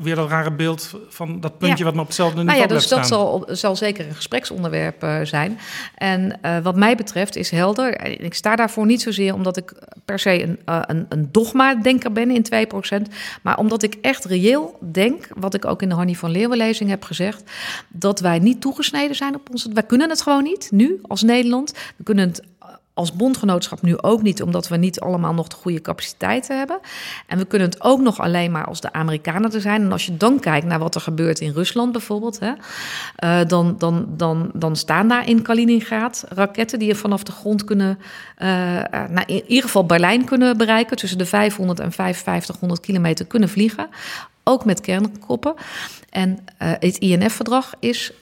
[0.00, 1.84] weer dat rare beeld van dat puntje ja.
[1.84, 5.20] wat maar op hetzelfde niveau nou ja, dus dat zal, zal zeker een gespreksonderwerp uh,
[5.22, 5.58] zijn.
[5.94, 8.20] En uh, wat mij betreft is helder.
[8.20, 9.72] Ik sta daarvoor niet zozeer omdat ik
[10.04, 12.46] per se een, uh, een, een dogma-denker ben in
[13.08, 13.12] 2%.
[13.42, 17.04] Maar omdat ik echt reëel denk, wat ik ook in de Hannie van Leeuwen-lezing heb
[17.04, 17.50] gezegd,
[17.88, 19.66] dat wij niet toegesneden zijn op ons.
[19.72, 21.72] Wij kunnen het gewoon niet, nu, als Nederland.
[21.96, 22.42] We kunnen het
[22.94, 26.80] als bondgenootschap nu ook niet, omdat we niet allemaal nog de goede capaciteiten hebben.
[27.26, 29.82] En we kunnen het ook nog alleen maar als de Amerikanen er zijn.
[29.82, 32.52] En als je dan kijkt naar wat er gebeurt in Rusland bijvoorbeeld, hè,
[33.24, 37.64] uh, dan, dan, dan, dan staan daar in Kaliningrad raketten die je vanaf de grond
[37.64, 37.98] kunnen,
[38.38, 38.48] uh,
[38.88, 43.88] nou, in ieder geval Berlijn kunnen bereiken, tussen de 500 en 5500 kilometer kunnen vliegen.
[44.44, 45.54] Ook met kernkoppen.
[46.10, 48.12] En het INF-verdrag is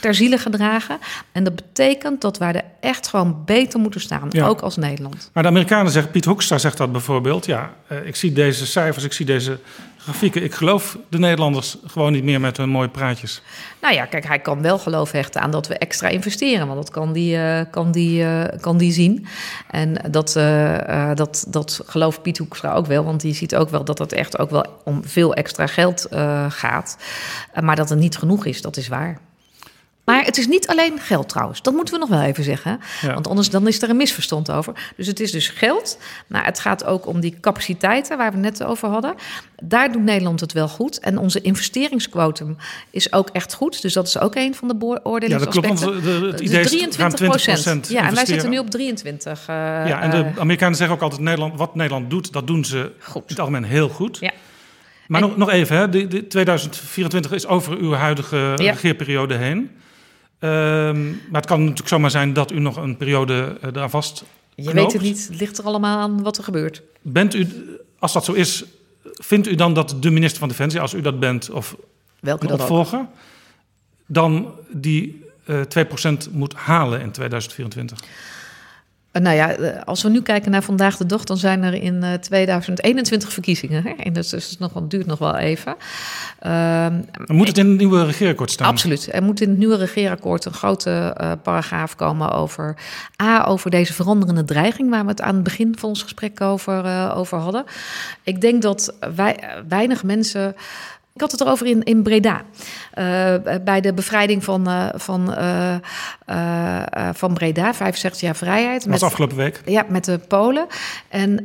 [0.00, 0.98] ter ziele gedragen.
[1.32, 4.46] En dat betekent dat wij er echt gewoon beter moeten staan, ja.
[4.46, 5.30] ook als Nederland.
[5.32, 7.46] Maar de Amerikanen zeggen, Piet Hoekstra zegt dat bijvoorbeeld.
[7.46, 9.58] Ja, uh, ik zie deze cijfers, ik zie deze
[10.02, 10.42] grafieken.
[10.42, 13.42] Ik geloof de Nederlanders gewoon niet meer met hun mooie praatjes.
[13.80, 16.66] Nou ja, kijk, hij kan wel geloof hechten aan dat we extra investeren.
[16.66, 19.26] Want dat kan die, uh, kan die, uh, kan die zien.
[19.70, 23.04] En dat, uh, dat, dat gelooft Piet Hoekstra ook wel.
[23.04, 26.06] Want die ziet ook wel dat het echt ook wel om veel extra geld
[26.48, 26.96] gaat.
[27.60, 29.20] maar dat het niet genoeg is, dat is waar.
[30.04, 31.62] Maar het is niet alleen geld trouwens.
[31.62, 32.80] Dat moeten we nog wel even zeggen.
[33.00, 33.14] Ja.
[33.14, 34.92] Want anders dan is er een misverstand over.
[34.96, 35.98] Dus het is dus geld.
[36.26, 39.14] Maar het gaat ook om die capaciteiten waar we net over hadden.
[39.62, 40.98] Daar doet Nederland het wel goed.
[40.98, 42.56] En onze investeringsquotum
[42.90, 43.82] is ook echt goed.
[43.82, 45.62] Dus dat is ook een van de beoordelingsaspecten.
[45.62, 46.04] Ja, dat klopt.
[46.04, 47.88] Want het idee dus 23 procent.
[47.88, 49.40] Ja, en wij zitten nu op 23.
[49.40, 51.20] Uh, ja, en de Amerikanen zeggen ook altijd...
[51.20, 53.22] Nederland, wat Nederland doet, dat doen ze goed.
[53.22, 54.18] in het algemeen heel goed.
[54.20, 54.30] Ja.
[55.06, 55.88] Maar en, nog, nog even, hè.
[55.88, 58.70] De, de 2024 is over uw huidige ja.
[58.70, 59.70] regeerperiode heen.
[60.44, 64.24] Um, maar het kan natuurlijk zomaar zijn dat u nog een periode uh, daar vast.
[64.54, 66.82] Je weet het niet, het ligt er allemaal aan wat er gebeurt.
[67.02, 67.48] Bent u,
[67.98, 68.64] als dat zo is,
[69.04, 71.76] vindt u dan dat de minister van Defensie, als u dat bent, of
[72.20, 72.68] Welke een dat ook.
[72.68, 73.06] opvolger,
[74.06, 75.60] dan die eh
[76.26, 77.98] 2% moet halen in 2024?
[79.12, 81.74] Uh, nou ja, eh, als we nu kijken naar vandaag de dag, dan zijn er
[81.74, 83.82] in uh, 2021 verkiezingen.
[83.82, 83.90] Hè?
[83.90, 85.76] En dus, dus het nog wel, duurt nog wel even.
[86.46, 86.86] Uh,
[87.26, 88.68] moet het in het nieuwe regeerakkoord staan?
[88.68, 89.08] Absoluut.
[89.12, 92.76] Er moet in het nieuwe regeerakkoord een grote uh, paragraaf komen over
[93.22, 96.84] A, over deze veranderende dreiging, waar we het aan het begin van ons gesprek over,
[96.84, 97.64] uh, over hadden.
[98.22, 99.38] Ik denk dat wij,
[99.68, 100.54] weinig mensen.
[101.14, 102.42] Ik had het erover in, in Breda.
[102.94, 103.34] Uh,
[103.64, 105.76] bij de bevrijding van, uh, van, uh,
[107.12, 108.82] van Breda, 65 jaar vrijheid.
[108.82, 109.60] Dat was afgelopen week.
[109.64, 110.66] Ja, met de Polen.
[111.08, 111.36] En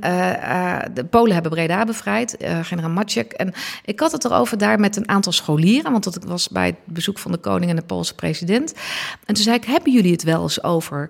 [0.93, 3.31] de Polen hebben Breda bevrijd, generaal Maciek.
[3.31, 3.53] En
[3.85, 7.19] ik had het erover daar met een aantal scholieren, want dat was bij het bezoek
[7.19, 8.73] van de koning en de Poolse president.
[9.25, 11.09] En toen zei ik, hebben jullie het wel eens over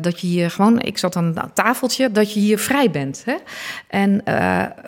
[0.00, 3.22] dat je hier gewoon, ik zat aan een tafeltje, dat je hier vrij bent.
[3.24, 3.34] Hè?
[3.86, 4.22] En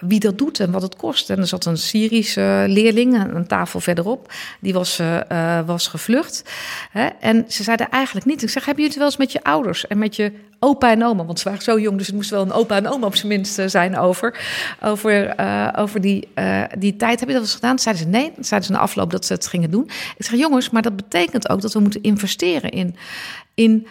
[0.01, 1.31] wie dat doet en wat het kost.
[1.31, 6.45] En er zat een Syrische leerling, een tafel verderop, die was, uh, was gevlucht.
[6.91, 7.07] Hè?
[7.07, 8.43] En ze zeiden eigenlijk niet.
[8.43, 11.05] Ik zeg, hebben jullie het wel eens met je ouders en met je opa en
[11.05, 11.25] oma?
[11.25, 13.29] Want ze waren zo jong, dus het moest wel een opa en oma op zijn
[13.29, 14.41] minst zijn over,
[14.83, 15.35] over,
[15.77, 16.29] over die,
[16.79, 17.21] die tijd.
[17.21, 17.79] Heb je dat eens gedaan?
[17.79, 18.33] Zeiden ze nee.
[18.39, 19.91] Zeiden ze na afloop dat ze het gingen doen.
[20.17, 22.97] Ik zeg, jongens, maar dat betekent ook dat we moeten investeren in,
[23.55, 23.87] in,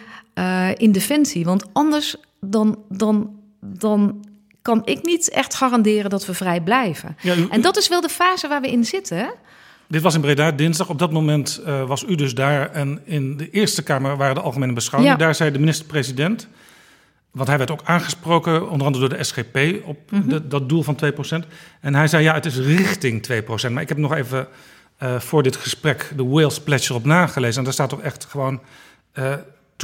[0.76, 1.44] in defensie.
[1.44, 4.24] Want anders dan, dan, dan
[4.62, 7.16] kan ik niet echt garanderen dat we vrij blijven.
[7.20, 9.30] Ja, u, en dat is wel de fase waar we in zitten.
[9.88, 10.88] Dit was in Breda dinsdag.
[10.88, 12.70] Op dat moment uh, was u dus daar.
[12.70, 15.18] En in de Eerste Kamer waren de algemene beschouwingen.
[15.18, 15.24] Ja.
[15.24, 16.48] Daar zei de minister-president.
[17.30, 20.28] Want hij werd ook aangesproken, onder andere door de SGP, op mm -hmm.
[20.28, 20.98] de, dat doel van
[21.44, 21.46] 2%.
[21.80, 23.26] En hij zei: ja, het is richting
[23.66, 23.70] 2%.
[23.70, 24.48] Maar ik heb nog even
[25.02, 27.58] uh, voor dit gesprek de Wales Pledge erop nagelezen.
[27.58, 28.60] En daar staat toch echt gewoon:
[29.18, 29.34] uh,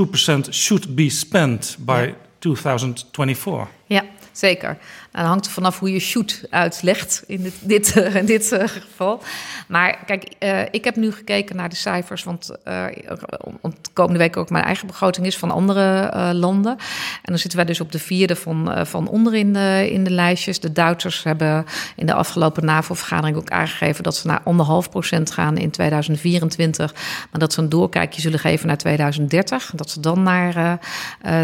[0.03, 2.14] 2% should be spent by ja.
[2.39, 3.68] 2024.
[3.87, 4.05] Ja,
[4.39, 4.78] zeker.
[5.17, 8.62] Nou, dan hangt er vanaf hoe je shoot uitlegt in dit, dit, in dit uh,
[8.69, 9.23] geval.
[9.69, 14.51] Maar kijk, uh, ik heb nu gekeken naar de cijfers, want de komende week ook
[14.51, 16.73] mijn eigen begroting is van andere landen.
[16.73, 20.11] En dan zitten wij dus op de vierde van, van onder in de, in de
[20.11, 20.61] lijstjes.
[20.61, 25.57] De Duitsers hebben in de afgelopen NAVO-vergadering ook aangegeven dat ze naar anderhalf procent gaan
[25.57, 26.95] in 2024.
[27.31, 29.73] Maar dat ze een doorkijkje zullen geven naar 2030.
[29.75, 30.79] Dat ze dan naar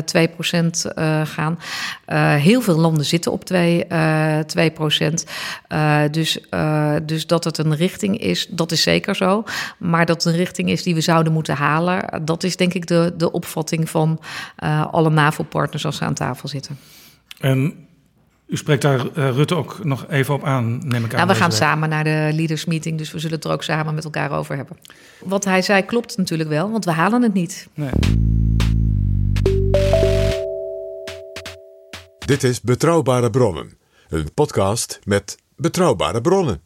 [0.05, 0.87] 2 procent
[1.25, 1.59] gaan.
[2.41, 5.25] heel veel landen zitten op 2 uh, 2 procent.
[5.69, 9.45] Uh, dus, uh, dus dat het een richting is, dat is zeker zo.
[9.79, 12.87] Maar dat het een richting is die we zouden moeten halen, dat is denk ik
[12.87, 14.21] de, de opvatting van
[14.91, 16.79] alle NAVO-partners als ze aan tafel zitten.
[17.39, 17.87] En
[18.47, 21.17] u spreekt daar Rutte ook nog even op aan, neem ik aan.
[21.17, 21.59] Nou, we gaan week.
[21.59, 24.57] samen naar de leaders meeting, dus we zullen het er ook samen met elkaar over
[24.57, 24.77] hebben.
[25.25, 27.69] Wat hij zei klopt natuurlijk wel, want we halen het niet.
[27.75, 27.91] Nee.
[32.33, 33.78] Dit is Betrouwbare Bronnen,
[34.09, 36.62] een podcast met betrouwbare bronnen.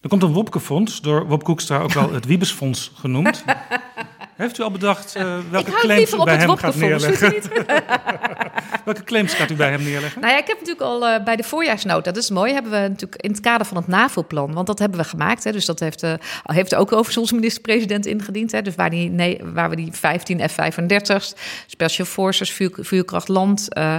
[0.00, 3.44] Er komt een Wopke-fonds, door Wop Koekstra ook wel het Wiebesfonds genoemd.
[4.40, 7.34] Heeft u al bedacht uh, welke claims u bij hem gaat neerleggen?
[8.84, 10.20] welke claims gaat u bij hem neerleggen?
[10.20, 12.78] Nou ja, ik heb natuurlijk al uh, bij de voorjaarsnota, dat is mooi, hebben we
[12.78, 15.44] natuurlijk in het kader van het NAVO-plan, want dat hebben we gemaakt.
[15.44, 16.12] Hè, dus dat heeft, uh,
[16.42, 18.52] heeft ook overigens onze minister-president ingediend.
[18.52, 21.34] Hè, dus waar, die, nee, waar we die 15 F-35's,
[21.66, 23.96] Special Forces, vuur, vuurkracht land, uh,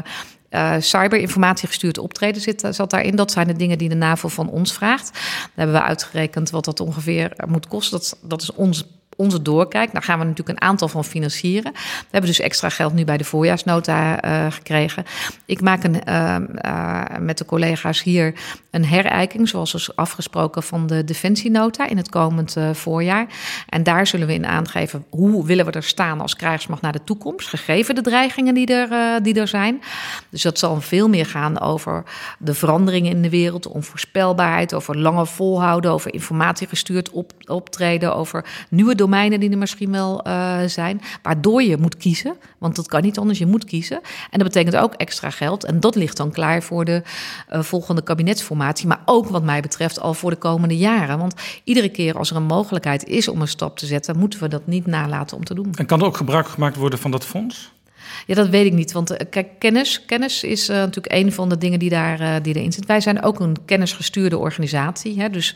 [0.80, 3.16] cyberinformatie gestuurd optreden zit, zat daarin.
[3.16, 5.14] Dat zijn de dingen die de NAVO van ons vraagt.
[5.14, 7.98] Daar hebben we uitgerekend wat dat ongeveer moet kosten.
[7.98, 8.86] Dat, dat is ons
[9.16, 9.94] onze doorkijk.
[9.94, 11.72] Daar gaan we natuurlijk een aantal van financieren.
[11.74, 15.06] We hebben dus extra geld nu bij de voorjaarsnota uh, gekregen.
[15.46, 16.36] Ik maak een, uh,
[16.66, 18.34] uh, met de collega's hier
[18.72, 23.26] een herijking, zoals is afgesproken, van de defensienota in het komend voorjaar.
[23.70, 27.04] En daar zullen we in aangeven hoe willen we er staan als krijgsmacht naar de
[27.04, 29.82] toekomst, gegeven de dreigingen die er, die er zijn.
[30.30, 32.04] Dus dat zal veel meer gaan over
[32.40, 38.96] de veranderingen in de wereld, onvoorspelbaarheid, over lange volhouden, over informatiegestuurd op, optreden, over nieuwe
[39.02, 42.36] domeinen die er misschien wel uh, zijn, waardoor je moet kiezen.
[42.58, 44.00] Want dat kan niet anders, je moet kiezen.
[44.30, 45.64] En dat betekent ook extra geld.
[45.64, 47.04] En dat ligt dan klaar voor de
[47.52, 48.88] uh, volgende kabinetsformatie.
[48.88, 51.18] Maar ook wat mij betreft al voor de komende jaren.
[51.18, 51.34] Want
[51.64, 54.68] iedere keer als er een mogelijkheid is om een stap te zetten, moeten we dat
[54.68, 55.74] niet nalaten om te doen.
[55.76, 57.72] En kan er ook gebruik gemaakt worden van dat fonds?
[58.26, 58.92] Ja, dat weet ik niet.
[58.92, 62.56] Want kijk, kennis, kennis is uh, natuurlijk een van de dingen die, daar, uh, die
[62.56, 62.86] erin zit.
[62.86, 65.20] Wij zijn ook een kennisgestuurde organisatie.
[65.20, 65.56] Hè, dus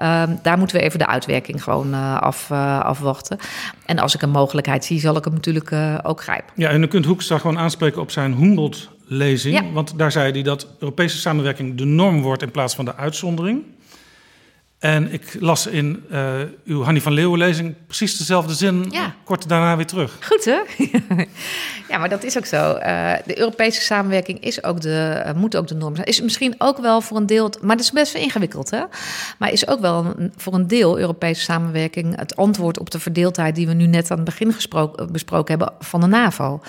[0.00, 3.38] uh, daar moeten we even de uitwerking gewoon af, afwachten.
[3.86, 6.52] En als ik een mogelijkheid zie, zal ik hem natuurlijk ook grijpen.
[6.56, 9.54] Ja, en u kunt Hoekstra gewoon aanspreken op zijn Humboldt-lezing.
[9.54, 9.72] Ja.
[9.72, 13.62] Want daar zei hij dat Europese samenwerking de norm wordt in plaats van de uitzondering.
[14.84, 16.32] En ik las in uh,
[16.64, 19.14] uw Hannie van Leeuwen lezing precies dezelfde zin Ja.
[19.24, 20.18] kort daarna weer terug.
[20.20, 20.58] Goed, hè?
[21.88, 22.72] ja, maar dat is ook zo.
[22.74, 26.06] Eh, de Europese samenwerking is ook de, eh, moet ook de norm zijn.
[26.06, 28.82] Is misschien ook wel voor een deel, maar dat is best wel ingewikkeld, hè?
[29.38, 33.54] Maar is ook wel een- voor een deel Europese samenwerking het antwoord op de verdeeldheid
[33.54, 36.60] die we nu net aan het begin gesproken, besproken hebben van de NAVO.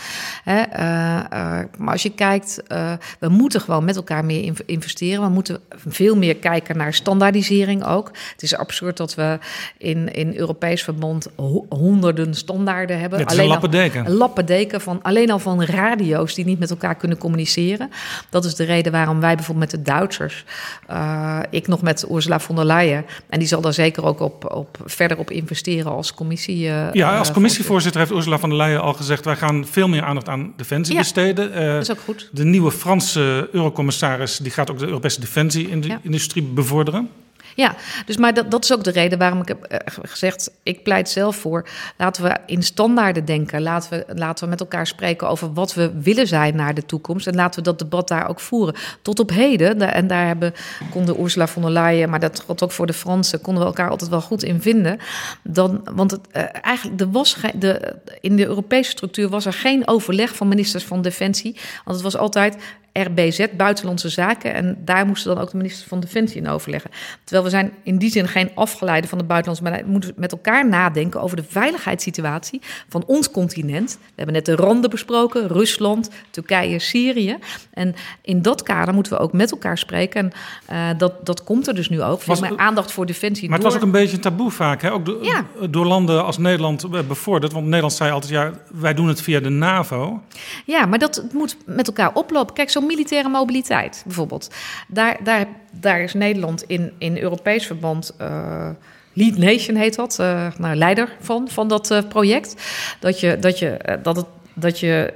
[0.43, 0.61] Hè?
[0.61, 5.22] eh, eh, maar als je kijkt, eh, we moeten gewoon met elkaar meer in- investeren.
[5.24, 8.05] We moeten veel meer kijken naar standaardisering ook.
[8.32, 9.39] Het is absurd dat we
[9.78, 13.20] in, in Europees verband ho- honderden standaarden hebben.
[13.20, 14.06] Het is een al- lappendeken.
[14.06, 17.89] een lappendeken van alleen al van radio's die niet met elkaar kunnen communiceren.
[18.30, 20.45] Dat is de reden waarom wij bijvoorbeeld met de Duitsers,
[20.88, 24.53] eh, ik nog met Ursula von der Leyen, en die zal daar zeker ook op,
[24.53, 26.68] op verder op investeren als commissie.
[26.70, 29.26] eh, Ja, als eh, commissievoorzitter heeft Ursula von der Leyen al gezegd...
[29.26, 30.99] wij gaan veel meer aandacht aan defensie Ja.
[31.01, 31.53] besteden.
[31.74, 32.30] Dat is ook goed.
[32.32, 34.38] de nieuwe Franse eurocommissaris...
[34.38, 37.10] die gaat ook de Europese defensie-industrie bevorderen.
[37.56, 37.76] Ja,
[38.06, 41.10] dus maar dat, dat is ook de reden waarom ik heb eh, gezegd, ik pleit
[41.10, 43.62] zelf voor, laten we in standaarden denken.
[43.62, 47.28] Laten we, laten we met elkaar spreken over wat we willen zijn naar de toekomst.
[47.28, 48.76] En laten we dat debat daar ook voeren.
[49.01, 50.53] Tot op heden, en daar hebben,
[50.89, 53.89] konden Ursula von der Leyen, maar dat geldt ook voor de Fransen, konden we elkaar
[53.89, 54.99] altijd wel goed in vinden.
[55.43, 59.88] Dan, want het, eh, eigenlijk, er was de, in de Europese structuur was er geen
[59.88, 61.60] overleg van ministers van Defensie.
[61.84, 62.58] Want het was altijd
[63.04, 64.54] RBZ, Buitenlandse Zaken.
[64.54, 66.91] En daar moesten dan ook de ministers van Defensie in overleggen.
[67.24, 69.86] Terwijl we zijn in die zin geen afgeleide van de buitenlandse beleid.
[69.86, 73.98] We moeten met elkaar nadenken over de veiligheidssituatie van ons continent.
[74.02, 77.38] We hebben net de randen besproken, Rusland, Turkije, Syrië.
[77.74, 80.22] En in dat kader moeten we ook met elkaar spreken.
[80.22, 80.32] En
[80.66, 82.24] eh, dat, dat komt er dus nu ook.
[82.24, 83.50] Was- Was, maar aandacht voor defensie.
[83.50, 84.91] Maar het was door- ook een beetje een taboe vaak, hè?
[84.91, 85.46] ook do- Ja.
[85.70, 87.54] door landen als Nederland bevorderd.
[87.54, 90.22] Want Nederland zei altijd, ja, wij doen het via de NAVO.
[90.66, 92.54] Ja, maar dat moet met elkaar oplopen.
[92.56, 94.50] Kijk, militaire mobiliteit bijvoorbeeld.
[94.88, 98.16] Daar, daar, daar is Nederland in, in Europees verband.
[98.18, 98.70] eh,
[99.14, 102.56] Lead Nation heet dat, eh, nou, leider van, van dat eh, project.
[103.00, 105.14] Dat je, dat je, dat het, dat je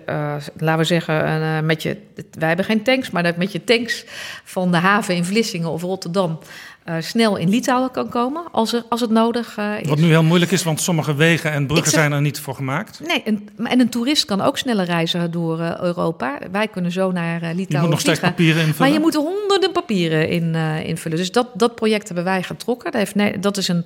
[0.58, 1.98] laten we zeggen, met je,
[2.32, 4.06] wij hebben geen tanks, maar dat met je tanks
[4.44, 6.40] van de haven in Vlissingen of Rotterdam
[6.84, 9.90] eh, snel in Litouwen kan komen als, er, als het nodig eh, is.
[9.90, 12.56] Wat nu heel moeilijk is, want sommige wegen en bruggen zeg- zijn er niet voor
[12.56, 13.00] gemaakt.
[13.08, 16.40] Nee, en, en een toerist kan ook sneller reizen door eh, Europa.
[16.52, 18.78] Wij kunnen zo naar Litouwen Je moet nog steeds papieren invullen.
[18.80, 20.56] Maar je moet er honderden papieren in,
[20.86, 21.18] invullen.
[21.18, 22.92] Dus dat, dat project hebben wij getrokken.
[22.92, 23.86] Dat, heeft, nee, dat is een,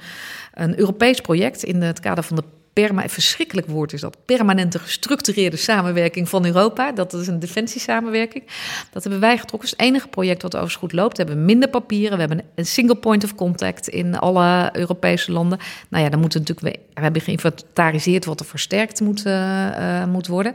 [0.53, 5.57] een Europees project in het kader van de perma, verschrikkelijk woord is dat, permanente gestructureerde
[5.57, 6.91] samenwerking van Europa.
[6.91, 8.43] Dat is een defensiesamenwerking.
[8.91, 9.69] Dat hebben wij getrokken.
[9.69, 11.17] Het is het enige project wat overigens goed loopt.
[11.17, 12.13] We hebben minder papieren.
[12.13, 15.59] We hebben een single point of contact in alle Europese landen.
[15.89, 16.77] Nou ja, dan moeten natuurlijk...
[16.93, 20.53] We, hebben geïnventariseerd wat er versterkt moet, eh, eh, moet worden.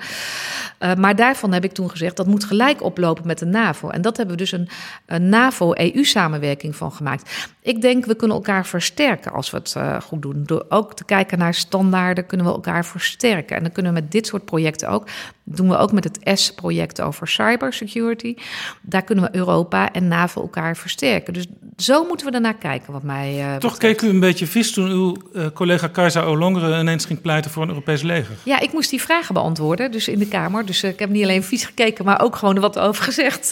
[0.80, 3.88] Uh, maar daarvan heb ik toen gezegd, dat moet gelijk oplopen met de NAVO.
[3.88, 4.68] En dat hebben we dus een,
[5.06, 7.48] een NAVO-EU-samenwerking van gemaakt.
[7.62, 10.42] Ik denk, we kunnen elkaar versterken als we het uh, goed doen.
[10.46, 13.56] Door ook te kijken naar standaarden kunnen we elkaar versterken.
[13.56, 15.06] En dan kunnen we met dit soort projecten ook.
[15.44, 18.34] doen we ook met het S-project over cybersecurity.
[18.82, 21.32] Daar kunnen we Europa en NAVO elkaar versterken.
[21.32, 24.90] Dus zo moeten we ernaar kijken, wat mij Toch keek u een beetje vies toen
[24.90, 25.16] uw
[25.54, 28.34] collega Kajsa Olongeren ineens ging pleiten voor een Europees leger.
[28.42, 30.66] Ja, ik moest die vragen beantwoorden, dus in de Kamer.
[30.66, 33.50] Dus uh, ik heb niet alleen vies gekeken, maar ook gewoon wat over gezegd.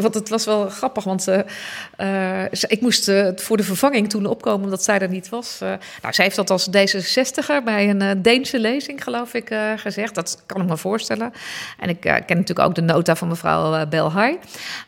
[0.00, 1.28] want het was wel grappig, want
[2.68, 5.58] ik moest voor de vervanging toen opkomen omdat zij er niet was.
[5.60, 10.14] nou, zij heeft dat als D66er bij een Deense lezing, geloof ik, gezegd.
[10.14, 11.32] Dat kan ik me voorstellen.
[11.78, 14.38] En ik ken natuurlijk ook de nota van mevrouw Belhai.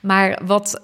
[0.01, 0.81] Maar wat,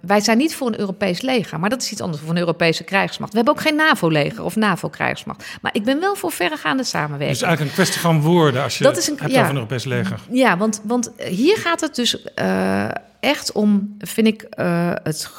[0.00, 2.84] wij zijn niet voor een Europees leger, maar dat is iets anders, voor een Europese
[2.84, 3.32] krijgsmacht.
[3.32, 5.44] We hebben ook geen NAVO-leger of NAVO-krijgsmacht.
[5.60, 7.38] Maar ik ben wel voor verregaande samenwerking.
[7.38, 9.56] Dus eigenlijk een kwestie van woorden als je dat is een, hebt ja, over een
[9.56, 10.20] Europees leger.
[10.30, 12.88] Ja, want, want hier gaat het dus uh,
[13.20, 15.30] echt om, vind ik, uh, het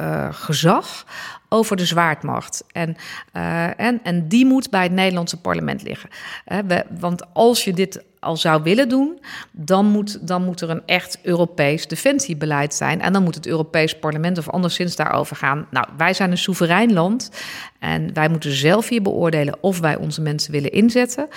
[0.00, 1.04] uh, gezag
[1.48, 2.64] over de zwaardmacht.
[2.72, 2.96] En,
[3.36, 6.08] uh, en, en die moet bij het Nederlandse parlement liggen.
[6.48, 9.20] Uh, we, want als je dit al zou willen doen,
[9.50, 13.00] dan moet, dan moet er een echt Europees defensiebeleid zijn.
[13.00, 15.66] En dan moet het Europees parlement of anderszins daarover gaan.
[15.70, 17.30] Nou, wij zijn een soeverein land
[17.78, 21.28] en wij moeten zelf hier beoordelen of wij onze mensen willen inzetten.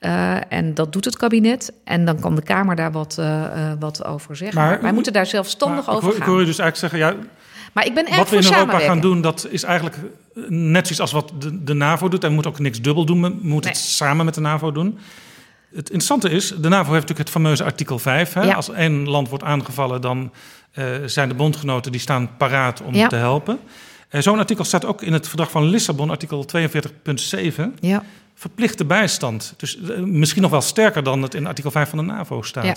[0.00, 1.72] Uh, en dat doet het kabinet.
[1.84, 4.60] En dan kan de Kamer daar wat, uh, wat over zeggen.
[4.60, 6.22] Maar, wij moeten daar zelfstandig maar, over ik, gaan.
[6.22, 7.26] Ik hoor je dus eigenlijk zeggen, ja,
[7.72, 9.96] maar ik ben erg wat we in Europa gaan doen, dat is eigenlijk
[10.48, 12.22] net zoiets als wat de, de NAVO doet.
[12.22, 13.80] En we moeten ook niks dubbel doen, we moeten Nee.
[13.80, 14.98] het samen met de NAVO doen.
[15.74, 18.32] Het interessante is, de NAVO heeft natuurlijk het fameuze artikel 5.
[18.32, 18.42] Hè?
[18.42, 18.54] Ja.
[18.54, 20.32] Als één land wordt aangevallen, dan
[20.74, 23.08] uh, zijn de bondgenoten die staan paraat om Ja.
[23.08, 23.58] te helpen.
[24.10, 27.62] Uh, Zo'n artikel staat ook in het verdrag van Lissabon, artikel 42.7.
[27.80, 28.02] Ja.
[28.42, 29.54] Verplichte bijstand.
[29.56, 32.64] Dus eh, misschien nog wel sterker dan het in artikel 5 van de NAVO staat.
[32.64, 32.74] Ja.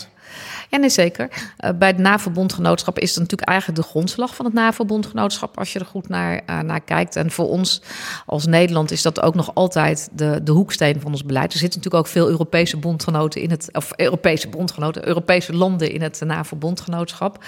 [0.69, 1.29] Ja, nee, zeker.
[1.59, 5.79] Uh, bij het NAVO-bondgenootschap is het natuurlijk eigenlijk de grondslag van het NAVO-bondgenootschap, als je
[5.79, 7.15] er goed naar, uh, naar kijkt.
[7.15, 7.81] En voor ons
[8.25, 11.53] als Nederland is dat ook nog altijd de, de hoeksteen van ons beleid.
[11.53, 16.01] Er zitten natuurlijk ook veel Europese bondgenoten in het, of Europese bondgenoten, Europese landen in
[16.01, 17.43] het NAVO-bondgenootschap.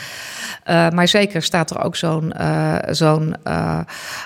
[0.65, 2.33] Maar zeker staat er ook zo'n
[2.89, 3.35] zo'n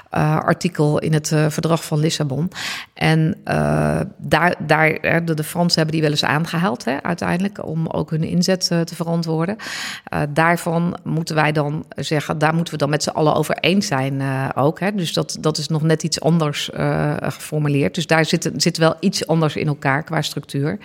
[0.10, 2.52] artikel in het verdrag van Lissabon.
[2.94, 3.42] En
[4.18, 8.24] daar, daar de, de Fransen hebben die wel eens aangehaald, hè, uiteindelijk, om ook hun
[8.24, 9.56] inzet te verantwoorden.
[10.14, 13.88] Uh, daarvan moeten wij dan zeggen, daar moeten we dan met z'n allen over eens
[13.88, 14.22] zijn
[14.56, 14.80] ook.
[14.80, 14.96] Hè.
[14.96, 16.70] Dus dat, dat is nog net iets anders
[17.22, 17.96] geformuleerd.
[17.96, 20.78] Dus daar zit, zit wel iets anders in elkaar qua structuur.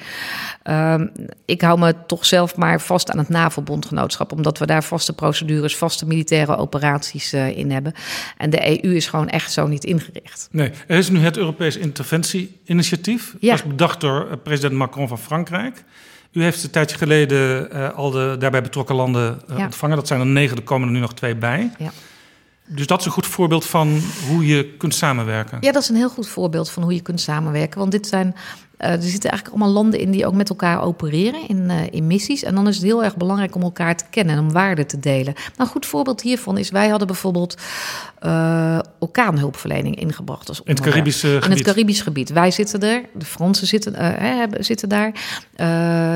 [0.63, 1.07] Ehm,
[1.45, 5.77] ik hou me toch zelf maar vast aan het NAVO-bondgenootschap, omdat we daar vaste procedures,
[5.77, 7.93] vaste militaire operaties in hebben.
[8.37, 10.49] En de EU is gewoon echt zo niet ingericht.
[10.51, 11.77] Nee, er is nu het Europees
[12.77, 13.37] Interventie-initiatief.
[13.41, 13.51] Ja.
[13.51, 15.85] Dat is bedacht door president Macron van Frankrijk.
[16.33, 19.65] U heeft een tijdje geleden uh, al de daarbij betrokken landen uh, ja.
[19.65, 19.97] ontvangen.
[19.97, 21.73] Dat zijn er negen, er komen er nu nog twee bij.
[21.79, 21.91] Ja.
[22.69, 25.59] Dus dat is een goed voorbeeld van hoe je kunt samenwerken.
[25.61, 27.79] Ja, dat is een heel goed voorbeeld van hoe je kunt samenwerken.
[27.79, 28.35] Want dit zijn
[28.79, 32.07] uh, er zitten eigenlijk allemaal landen in die ook met elkaar opereren in, uh, in
[32.07, 32.43] missies.
[32.43, 35.01] En dan is het heel erg belangrijk om elkaar te kennen en om waarden te
[35.01, 35.33] delen.
[35.35, 37.57] Nou, een goed voorbeeld hiervan is: wij hadden bijvoorbeeld
[38.23, 40.49] uh, orkaanhulpverlening ingebracht.
[40.49, 41.59] Als in het Caribische in gebied.
[41.59, 42.31] het Caribisch gebied.
[42.31, 45.13] Wij zitten er, de Fransen zitten, hebben, zitten daar,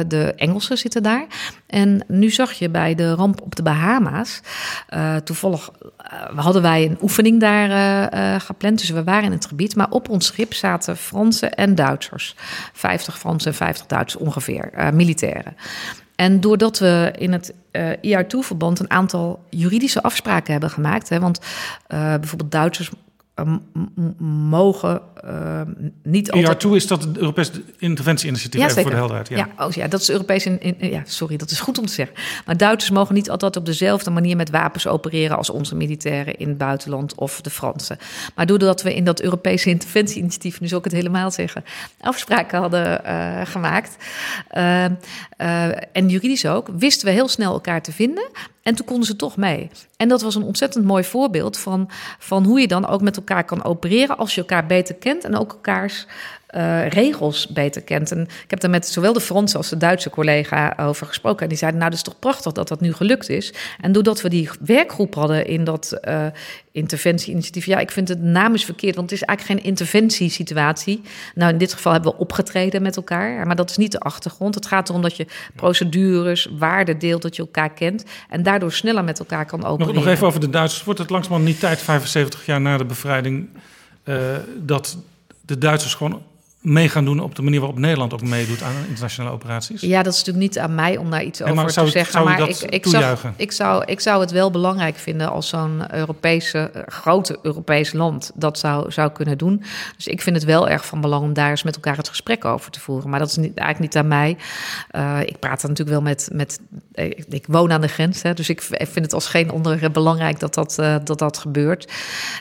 [0.08, 1.26] de Engelsen zitten daar.
[1.66, 4.40] En nu zag je bij de ramp op de Bahama's,
[5.24, 5.70] toevallig
[6.34, 8.78] hadden wij een oefening daar gepland.
[8.78, 9.76] Dus we waren in het gebied.
[9.76, 12.34] Maar op ons schip zaten Fransen en Duitsers.
[12.72, 15.56] 50 Fransen en 50 Duitsers ongeveer, uh, militairen.
[16.14, 21.40] En doordat we in het uh, IR2-verband een aantal juridische afspraken hebben gemaakt, hè, want
[21.88, 22.90] uh, bijvoorbeeld Duitsers
[24.48, 25.60] mogen uh,
[26.02, 26.64] niet altijd...
[26.64, 29.28] ER2 is dat het Europese interventie-initiatief, ja, even voor de helderheid.
[29.28, 30.46] Ja, ja, oh, ja dat is Europees...
[30.46, 32.16] In, in, ja, sorry, dat is goed om te zeggen.
[32.46, 35.36] Maar Duitsers mogen niet altijd op dezelfde manier met wapens opereren...
[35.36, 37.98] als onze militairen in het buitenland of de Fransen.
[38.34, 40.60] Maar doordat we in dat Europese interventie-initiatief...
[40.60, 41.64] nu zal ik het helemaal zeggen...
[42.00, 43.96] afspraken hadden uh, gemaakt...
[44.56, 44.84] Uh,
[45.92, 48.28] en juridisch ook, wisten we heel snel elkaar te vinden...
[48.70, 49.70] En toen konden ze toch mee.
[49.96, 53.44] En dat was een ontzettend mooi voorbeeld van, van hoe je dan ook met elkaar
[53.44, 56.06] kan opereren als je elkaar beter kent en ook elkaars
[56.56, 58.10] uh, regels beter kent.
[58.10, 61.42] En ik heb daar met zowel de Franse als de Duitse collega over gesproken.
[61.42, 63.54] En die zeiden, nou, dat is toch prachtig dat dat nu gelukt is.
[63.80, 66.26] En doordat we die werkgroep hadden in dat uh,
[66.72, 67.66] interventie-initiatief...
[67.66, 71.00] ja, ik vind het naam is verkeerd, want het is eigenlijk geen interventiesituatie.
[71.34, 74.54] Nou, in dit geval hebben we opgetreden met elkaar, maar dat is niet de achtergrond.
[74.54, 78.04] Het gaat erom dat je procedures, waarden deelt, dat je elkaar kent...
[78.28, 79.94] en daardoor sneller met elkaar kan opereren.
[79.94, 80.84] Nog, nog even over de Duitsers.
[80.84, 83.48] Wordt het langzamerhand niet tijd, 75 jaar na de bevrijding...
[84.04, 84.16] Uh,
[84.56, 84.96] dat
[85.40, 86.22] de Duitsers gewoon
[86.60, 89.80] mee gaan doen op de manier waarop Nederland ook meedoet aan internationale operaties?
[89.80, 92.12] Ja, dat is natuurlijk niet aan mij om daar iets over te zeggen.
[92.12, 95.94] Zou maar ik, ik, zag, ik, zou, ik zou het wel belangrijk vinden als zo'n
[95.94, 99.62] Europese, grote Europees land dat zou, zou kunnen doen.
[99.96, 102.44] Dus ik vind het wel erg van belang om daar eens met elkaar het gesprek
[102.44, 103.10] over te voeren.
[103.10, 104.36] Maar dat is niet, eigenlijk niet aan mij.
[104.96, 106.28] Uh, ik praat er natuurlijk wel met.
[106.32, 106.60] met
[106.92, 110.38] ik, ik woon aan de grens, hè, dus ik vind het als geen onder belangrijk
[110.38, 111.92] dat dat, uh, dat, dat gebeurt.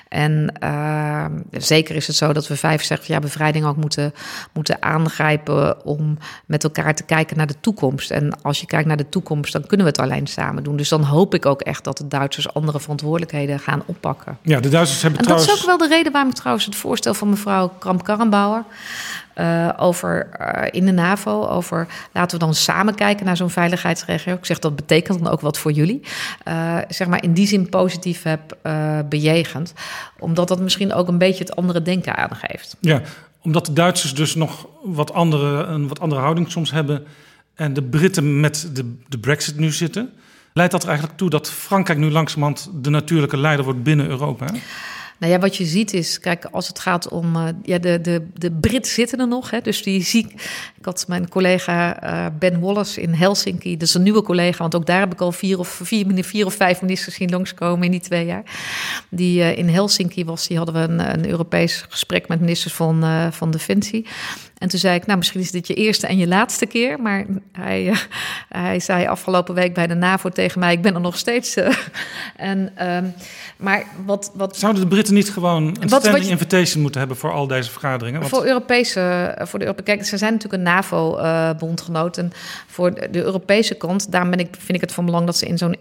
[0.08, 4.09] En uh, zeker is het zo dat we 65 jaar bevrijding ook moeten
[4.54, 8.12] moeten aangrijpen om met elkaar te kijken naar de toekomst.
[8.12, 10.78] En als je kijkt naar de toekomst, dan kunnen we het alleen samen doen.
[10.78, 14.38] Dus dan hoop ik ook echt dat de Duitsers andere verantwoordelijkheden gaan oppakken.
[14.42, 15.52] Ja, de Duitsers hebben en trouwens...
[15.52, 18.64] dat is ook wel de reden waarom ik trouwens het voorstel van mevrouw Kramp-Karrenbauer...
[19.36, 24.34] Uh, over uh, in de NAVO, over laten we dan samen kijken naar zo'n veiligheidsregio.
[24.34, 26.02] Ik zeg dat betekent dan ook wat voor jullie.
[26.48, 28.58] Uh, zeg maar in die zin positief heb
[29.10, 29.74] bejegend,
[30.20, 32.76] omdat dat misschien ook een beetje het andere denken aangeeft.
[32.80, 33.02] Ja,
[33.42, 37.06] omdat de Duitsers dus nog wat andere, een wat andere houding soms hebben.
[37.56, 40.14] En de Britten met de, de Brexit nu zitten.
[40.54, 44.46] Leidt dat er eigenlijk toe dat Frankrijk nu langzamerhand de natuurlijke leider wordt binnen Europa?
[45.20, 47.36] Nou ja, wat je ziet is, kijk, als het gaat om.
[47.36, 49.50] Uh, ja, de, de, de Britten zitten er nog.
[49.50, 50.64] Hè, dus die zie ik.
[50.82, 53.78] had mijn collega uh, Ben Wallace in Helsinki.
[53.78, 56.46] Dat is een nieuwe collega, want ook daar heb ik al vier of, vier, vier
[56.46, 58.44] of vijf ministers zien langskomen in die twee jaar.
[59.10, 63.32] Die uh, in Helsinki was, die hadden we een, een Europees gesprek met ministers van,
[63.32, 64.06] van Defensie.
[64.60, 67.00] En toen zei ik, nou, misschien is dit je eerste en je laatste keer.
[67.00, 67.98] Maar hij, uh,
[68.50, 71.58] hij zei afgelopen week bij de NAVO tegen mij: ik ben er nog steeds.
[71.58, 71.76] Uh,
[72.36, 73.14] en, um,
[73.58, 74.58] maar wat, wat.
[74.58, 77.48] Zouden de Britten niet gewoon een wat, standing wat je, invitation moeten hebben voor al
[77.48, 78.28] deze vergaderingen?
[78.28, 79.36] Voor Europese.
[79.42, 82.18] Voor de Europe, kijk, ze zijn natuurlijk een NAVO-bondgenoot.
[82.18, 82.32] En
[82.68, 85.58] voor de, Europese kant, daarom ben ik, vind ik het van belang dat ze in
[85.58, 85.76] zo'n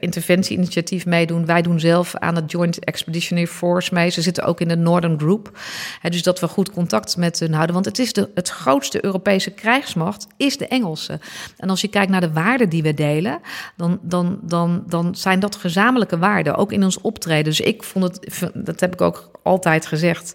[0.00, 1.46] interventie-initiatief meedoen.
[1.46, 4.10] Wij doen zelf aan het Joint Expeditionary Force mee.
[4.10, 5.58] Ze zitten ook in de Northern Group.
[6.02, 7.74] Dus dat we goed contact met hun houden.
[7.74, 11.20] Want het is het grootste Europese krijgsmacht, is de Engelse.
[11.56, 13.40] En als je kijkt naar de waarden die we delen,
[13.76, 16.56] dan, dan, dan, dan zijn dat gezamenlijke waarden.
[16.56, 17.44] Ook in ons optreden.
[17.44, 20.34] Dus ik vond het, dat heb ik ook altijd gezegd.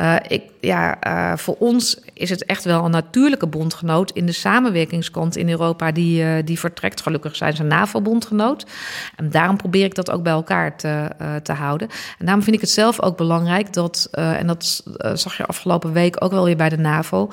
[0.00, 4.32] Uh, ik, ja, uh, voor ons is het echt wel een natuurlijke bondgenoot in de
[4.32, 7.00] samenwerkingskant in Europa die, uh, die vertrekt.
[7.00, 8.66] Gelukkig zijn ze een NAVO-bondgenoot.
[9.16, 11.10] En daarom probeer ik dat ook bij elkaar te,
[11.42, 11.88] te houden.
[12.18, 16.24] En daarom vind ik het zelf ook belangrijk dat, en dat zag je afgelopen week
[16.24, 17.30] ook wel weer bij de NAVO,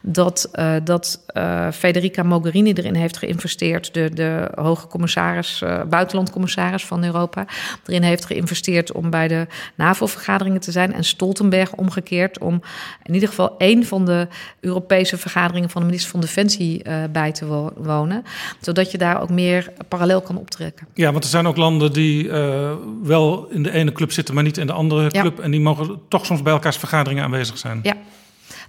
[0.00, 0.50] dat,
[0.84, 1.24] dat
[1.72, 7.46] Federica Mogherini erin heeft geïnvesteerd, de, de hoge commissaris, buitenlandcommissaris van Europa,
[7.86, 10.92] erin heeft geïnvesteerd om bij de NAVO-vergadering te zijn.
[10.92, 12.62] En Stoltenberg omgekeerd om
[13.02, 14.28] in ieder geval één van de
[14.60, 18.24] Europese vergaderingen van de minister van Defensie uh, bij te wonen.
[18.60, 20.86] Zodat je daar ook meer parallel kan optrekken.
[20.94, 22.72] Ja, want er zijn ook landen die uh,
[23.02, 25.38] wel in de ene club zitten, maar niet in de andere club.
[25.38, 27.80] En die mogen toch soms bij elkaars vergaderingen aanwezig zijn.
[27.82, 27.96] Ja.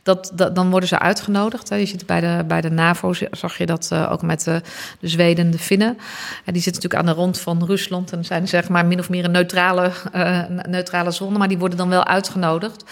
[0.04, 1.70] Dat, dan worden ze uitgenodigd.
[1.70, 1.76] Hè.
[1.76, 4.62] Je ziet bij de, bij de NAVO, zag je dat uh, ook met de,
[5.00, 5.98] de Zweden en de Finnen.
[6.46, 9.10] En die zitten natuurlijk aan de rond van Rusland en zijn zeg maar min of
[9.10, 11.38] meer een neutrale, uh, neutrale zone.
[11.38, 12.84] Maar die worden dan wel uitgenodigd.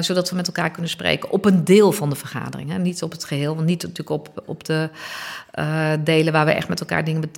[0.00, 2.70] Zodat we met elkaar kunnen spreken op een deel van de vergadering.
[2.70, 2.78] Hè.
[2.78, 4.88] Niet op het geheel, niet natuurlijk op, op de
[6.00, 7.30] delen waar we echt met elkaar dingen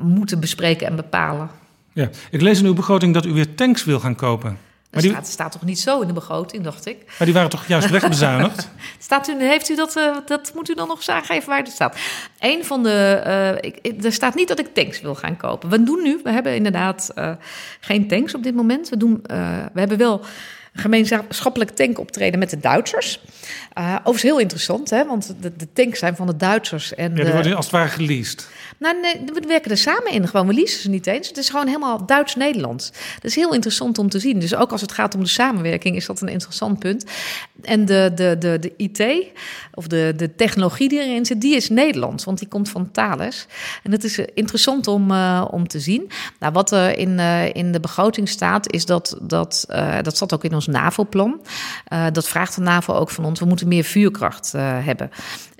[0.00, 1.50] moeten bespreken en bepalen.
[1.92, 4.58] Ja, ik lees in uw begroting dat u weer tanks wil gaan kopen.
[4.90, 5.10] Maar die...
[5.10, 6.96] staat, staat, toch niet zo in de begroting, dacht ik.
[7.18, 8.68] Maar die waren toch juist wegbezuinigd?
[8.98, 11.68] staat u, heeft u dat, uh, dat moet u dan nog eens aangeven waar het
[11.68, 11.96] staat.
[12.38, 13.22] Een van de,
[13.62, 15.68] uh, ik, er staat niet dat ik tanks wil gaan kopen.
[15.68, 17.30] We doen nu, we hebben inderdaad uh,
[17.80, 18.88] geen tanks op dit moment.
[18.88, 19.20] We, doen,
[19.72, 20.24] we hebben wel
[20.72, 23.20] gemeenschappelijk tankoptreden met de Duitsers.
[23.74, 25.06] Overigens heel interessant, hè?
[25.06, 26.94] want de, de tanks zijn van de Duitsers.
[26.94, 28.48] En ja, die worden als het ware geleased.
[28.80, 30.28] Nou, nee, we werken er samen in.
[30.28, 31.28] Gewoon, we leasen ze niet eens.
[31.28, 32.90] Het is gewoon helemaal Duits-Nederlands.
[33.14, 34.38] Dat is heel interessant om te zien.
[34.38, 37.04] Dus ook als het gaat om de samenwerking, is dat een interessant punt.
[37.62, 39.26] En de, de, de, de IT,
[39.74, 42.24] of de, de technologie die erin zit, die is Nederlands.
[42.24, 43.46] Want die komt van Thales.
[43.82, 46.10] En het is interessant om, uh, om te zien.
[46.38, 49.64] Nou, wat er in, uh, in de begroting staat, is dat, dat,
[50.02, 51.40] dat zat ook in ons NAVO-plan.
[52.12, 53.40] dat vraagt de NAVO ook van ons.
[53.40, 55.10] We moeten meer vuurkracht hebben.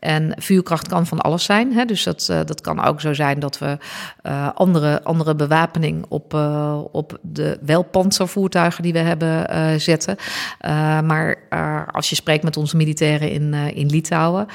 [0.00, 1.72] En vuurkracht kan van alles zijn.
[1.72, 1.84] Hè?
[1.84, 3.78] Dus dat, uh, dat kan ook zo zijn dat we
[4.22, 10.16] uh, andere, andere bewapening op, uh, op de wel panzervoertuigen die we hebben zetten.
[11.04, 11.36] maar
[11.92, 14.46] als je spreekt met onze militairen in, in Litouwen,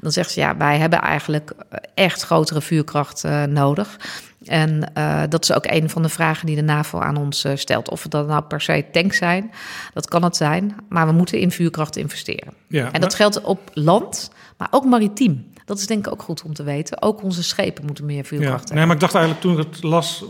[0.00, 1.52] dan zegt ze ja, wij hebben eigenlijk
[1.94, 3.98] echt grotere vuurkracht nodig.
[4.44, 7.52] En uh, dat is ook een van de vragen die de NAVO aan ons uh,
[7.54, 7.90] stelt.
[7.90, 9.50] Of het dan nou per se tanks zijn,
[9.94, 10.76] dat kan het zijn.
[10.88, 12.52] Maar we moeten in vuurkracht investeren.
[12.68, 13.10] Ja, en dat maar...
[13.10, 15.50] geldt op land, maar ook maritiem.
[15.64, 17.02] Dat is denk ik ook goed om te weten.
[17.02, 18.76] Ook onze schepen moeten meer vuurkracht ja, hebben.
[18.76, 20.24] Nee, maar ik dacht eigenlijk toen ik het las...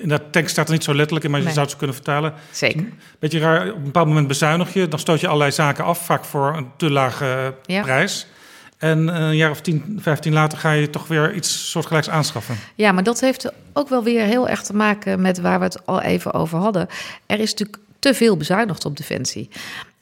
[0.00, 1.96] In dat tekst staat er niet zo letterlijk in, maar je zou het zo kunnen
[1.96, 2.32] vertalen.
[2.50, 2.88] Zeker.
[3.18, 4.88] Beetje raar, op een bepaald moment bezuinig je.
[4.88, 7.82] Dan stoot je allerlei zaken af, vaak voor een te lage ja.
[7.82, 8.26] prijs.
[8.78, 12.56] En een jaar of 10, 15 later ga je toch weer iets soortgelijks aanschaffen.
[12.74, 15.86] Ja, maar dat heeft ook wel weer heel erg te maken met waar we het
[15.86, 16.88] al even over hadden.
[17.26, 19.48] Er is natuurlijk te veel bezuinigd op defensie.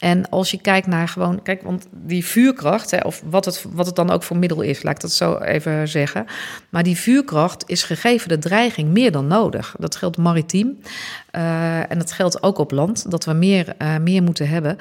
[0.05, 3.85] En als je kijkt naar gewoon, kijk, want die vuurkracht, hè, of wat het, wat
[3.85, 6.25] het dan ook voor middel is, laat ik dat zo even zeggen.
[6.69, 9.75] Maar die vuurkracht is gegeven de dreiging meer dan nodig.
[9.79, 10.77] Dat geldt maritiem
[11.31, 14.77] uh, en dat geldt ook op land, dat we meer, uh, meer moeten hebben.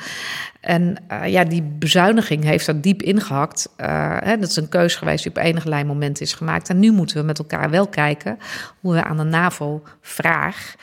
[0.60, 3.68] En uh, ja, die bezuiniging heeft er diep ingehakt.
[3.76, 6.68] Hè, dat is een keus geweest die op enig moment is gemaakt.
[6.68, 8.38] En nu moeten we met elkaar wel kijken
[8.80, 10.74] hoe we aan de NAVO-vraag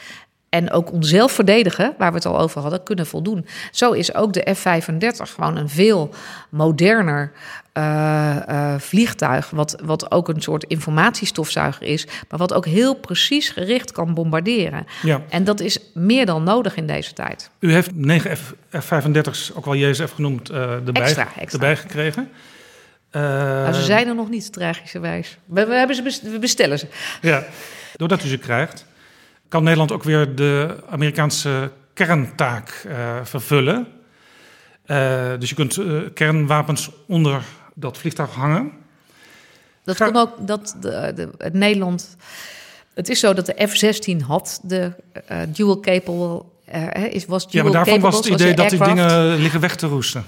[0.52, 3.46] en ook onszelf verdedigen, waar we het al over hadden, kunnen voldoen.
[3.72, 6.10] Zo is ook de F-35 gewoon een veel
[6.50, 7.32] moderner
[7.74, 13.50] uh, uh, vliegtuig, wat, wat ook een soort informatiestofzuiger is, maar wat ook heel precies
[13.50, 14.86] gericht kan bombarderen.
[15.02, 15.22] Ja.
[15.30, 17.50] En dat is meer dan nodig in deze tijd.
[17.60, 21.52] U heeft 9 F-35's, ook wel JSF genoemd, uh, erbij, extra, extra.
[21.52, 22.30] erbij gekregen.
[23.12, 25.38] Nou, ze zijn er nog niet, tragischerwijs.
[25.46, 26.88] We, we, hebben ze, we bestellen ze.
[27.22, 27.44] Ja,
[27.96, 28.86] doordat u ze krijgt,
[29.52, 33.88] kan Nederland ook weer de Amerikaanse kerntaak uh, vervullen.
[34.86, 37.44] Uh, dus je kunt uh, kernwapens onder
[37.74, 38.72] dat vliegtuig hangen.
[39.84, 40.12] Dat Ga...
[40.14, 42.16] ook dat de, de, het Nederland.
[42.94, 44.92] Het is zo dat de F-16 had de
[45.48, 46.44] dual capable.
[47.10, 49.76] is, was dual ja, maar daarvan capable, was het idee dat die dingen liggen weg
[49.76, 50.26] te roesten.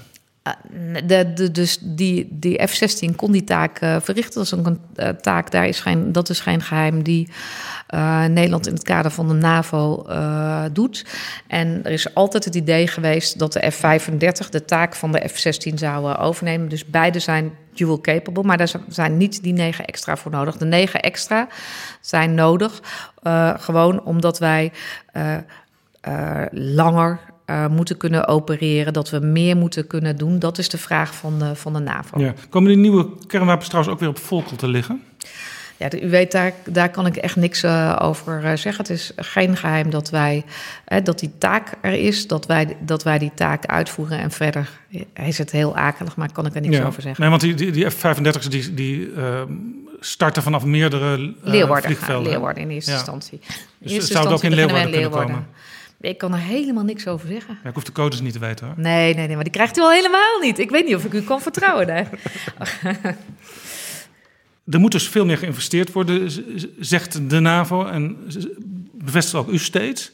[1.06, 4.34] De, de, dus die, die F-16 kon die taak uh, verrichten.
[4.34, 7.28] Dat is een uh, taak, daar is geen, dat is geen geheim, die
[7.94, 10.06] uh, Nederland in het kader van de NAVO
[10.72, 11.06] doet.
[11.46, 15.74] En er is altijd het idee geweest dat de F-35 de taak van de F-16
[15.74, 16.68] zou overnemen.
[16.68, 20.56] Dus beide zijn dual capable, maar daar zijn niet die negen extra voor nodig.
[20.56, 21.48] De negen extra
[22.00, 22.82] zijn nodig
[23.56, 24.72] gewoon omdat wij
[25.16, 25.36] uh,
[27.46, 30.38] uh, moeten kunnen opereren, dat we meer moeten kunnen doen.
[30.38, 32.20] Dat is de vraag van de, van de NAVO.
[32.20, 32.34] Ja.
[32.48, 35.02] Komen die nieuwe kernwapens trouwens ook weer op volkel te liggen?
[35.76, 38.76] Ja, u weet, daar, daar kan ik echt niks uh, over zeggen.
[38.76, 40.44] Het is geen geheim dat wij
[41.02, 44.18] dat die taak er is, dat wij, dat wij die taak uitvoeren.
[44.18, 44.68] En verder
[45.14, 47.20] is het heel akelig, maar kan ik er niks over zeggen.
[47.20, 49.42] Nee, want die, die, die F-35's die, die uh,
[50.00, 52.30] starten vanaf meerdere uh, Leeuwarden, vliegvelden.
[52.32, 52.96] Leeuwarden in eerste ja.
[52.96, 53.40] instantie.
[53.80, 55.46] In dus zou ook in Leeuwarden, kunnen komen?
[56.04, 57.58] Ik kan er helemaal niks over zeggen.
[57.62, 58.74] Ja, ik hoef de codes niet te weten hoor.
[58.78, 60.58] Nee, nee, nee, maar die krijgt u al helemaal niet.
[60.58, 61.86] Ik weet niet of ik u kan vertrouwen.
[61.86, 62.04] Nee.
[64.70, 66.30] Er moet dus veel meer geïnvesteerd worden,
[66.78, 68.16] zegt de NAVO en
[68.92, 70.12] bevestigt ook u steeds.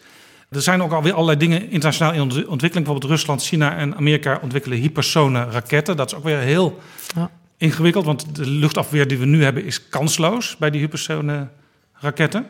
[0.50, 2.72] Er zijn ook alweer allerlei dingen internationaal in ontwikkeling.
[2.72, 5.96] Bijvoorbeeld Rusland, China en Amerika ontwikkelen hypersone raketten.
[5.96, 6.78] Dat is ook weer heel
[7.14, 7.30] ja.
[7.56, 11.48] ingewikkeld, want de luchtafweer die we nu hebben is kansloos bij die hypersone
[11.92, 12.46] raketten.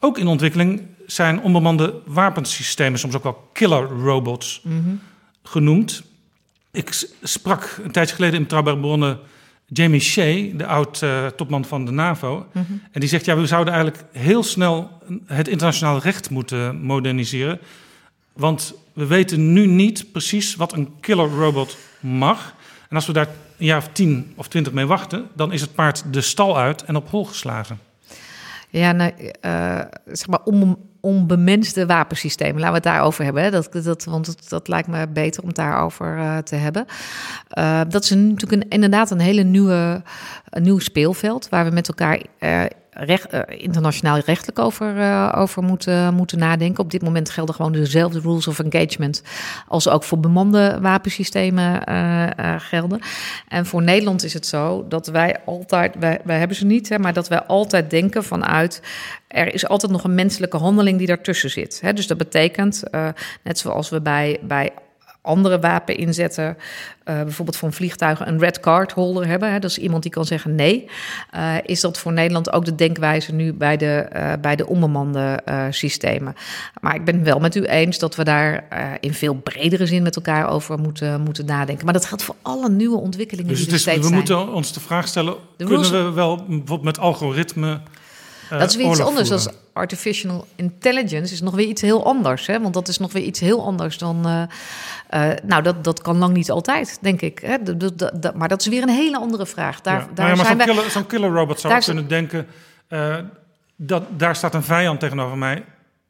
[0.00, 5.00] Ook in ontwikkeling zijn onbemande wapensystemen, soms ook wel killer robots mm -hmm.
[5.42, 6.02] genoemd.
[6.70, 9.18] Ik sprak een tijdje geleden in Betrouwbare Bronnen
[9.66, 12.46] Jamie Shea, de oud-topman van de NAVO.
[12.52, 12.82] Mm -hmm.
[12.92, 17.60] En die zegt, ja, we zouden eigenlijk heel snel het internationaal recht moeten moderniseren.
[18.32, 22.54] Want we weten nu niet precies wat een killer robot mag.
[22.88, 23.28] En als we daar
[23.58, 26.84] een jaar of tien of twintig mee wachten, dan is het paard de stal uit
[26.84, 27.78] en op hol geslagen.
[28.68, 29.12] Ja, nou,
[29.46, 32.60] uh, zeg maar om, onbemenste wapensystemen.
[32.60, 33.42] Laten we het daarover hebben.
[33.42, 33.50] Hè.
[33.50, 36.86] Dat, dat, want dat, dat lijkt me beter om het daarover uh, te hebben.
[37.58, 40.02] Uh, dat is natuurlijk een, inderdaad een hele nieuwe,
[40.48, 42.20] een nieuw speelveld waar we met elkaar
[42.98, 46.84] recht, uh, internationaal rechtelijk over, uh, over moeten, moeten nadenken.
[46.84, 49.22] Op dit moment gelden gewoon dezelfde rules of engagement
[49.68, 53.00] als ook voor bemande wapensystemen uh, gelden.
[53.48, 56.98] En voor Nederland is het zo dat wij altijd, wij, wij hebben ze niet, hè,
[56.98, 58.82] maar dat wij altijd denken vanuit
[59.28, 61.80] er is altijd nog een menselijke handeling die daartussen zit.
[61.80, 61.92] Hè?
[61.92, 62.82] Dus dat betekent,
[63.42, 64.70] net zoals we bij, bij
[65.28, 66.56] andere wapen inzetten.
[67.04, 69.52] Uh, bijvoorbeeld voor een vliegtuig een red card holder hebben.
[69.52, 70.88] Hè, dat is iemand die kan zeggen nee.
[71.34, 75.40] Uh, is dat voor Nederland ook de denkwijze nu bij de, uh, bij de onbemande
[75.70, 76.34] systemen?
[76.80, 78.64] Maar ik ben wel met u eens dat we daar
[79.00, 81.84] in veel bredere zin met elkaar over moeten, moeten nadenken.
[81.84, 84.14] Maar dat geldt voor alle nieuwe ontwikkelingen dus die er steeds we zijn.
[84.14, 87.80] moeten ons de vraag stellen, de kunnen we wel bijvoorbeeld met algoritme...
[88.50, 89.30] dat is weer iets anders.
[89.30, 92.46] Is artificial intelligence is nog weer iets heel anders.
[92.46, 92.60] Hè?
[92.60, 94.26] Want dat is nog weer iets heel anders dan.
[94.26, 94.42] Uh,
[95.10, 97.38] uh, nou, dat, dat kan lang niet altijd, denk ik.
[97.38, 97.56] Hè?
[98.34, 99.80] Maar dat is weer een hele andere vraag.
[99.80, 100.08] Daar, ja.
[100.14, 102.46] daar ja, maar zijn zo'n killer, robot zou kunnen denken...
[102.88, 103.16] Uh,
[103.76, 105.64] dat, daar staat een vijand tegenover mij.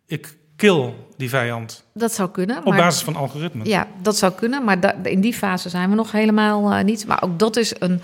[0.07, 1.84] Ik kill die vijand.
[1.95, 2.64] Dat zou kunnen.
[2.64, 3.66] Op basis van algoritmen.
[3.66, 4.64] Ja, dat zou kunnen.
[4.64, 7.07] Maar da, in die fase zijn we nog helemaal uh, niet.
[7.07, 8.03] Maar ook dat is een...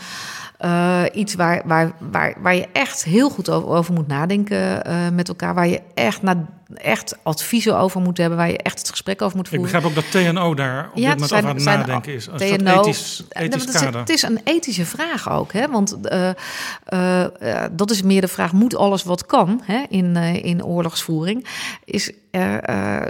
[0.60, 5.08] Uh, iets waar, waar, waar, waar je echt heel goed over, over moet nadenken uh,
[5.12, 5.54] met elkaar.
[5.54, 6.44] Waar je echt, na,
[6.74, 8.38] echt adviezen over moet hebben.
[8.38, 9.66] Waar je echt het gesprek over moet voeren.
[9.66, 12.26] Ik begrijp ook dat TNO daar op ja, dit moment over aan het nadenken is.
[12.26, 15.52] Een TNO, ethisch, ethisch het, is, het is een ethische vraag ook.
[15.52, 15.68] Hè?
[15.68, 17.24] Want uh,
[17.72, 21.46] dat is meer de vraag, moet alles wat kan hè, in, in oorlogsvoering?
[21.84, 22.12] Is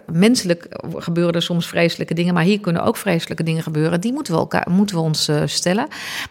[0.07, 2.35] menselijk gebeuren er soms vreselijke dingen.
[2.35, 4.01] Maar hier kunnen ook vreselijke dingen gebeuren.
[4.01, 5.87] Die moeten we, elkaar, moeten we ons stellen.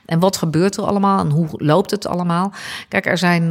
[0.06, 1.20] En wat gebeurt er allemaal?
[1.20, 2.54] En hoe loopt het allemaal?
[2.88, 3.48] Kijk, er zijn,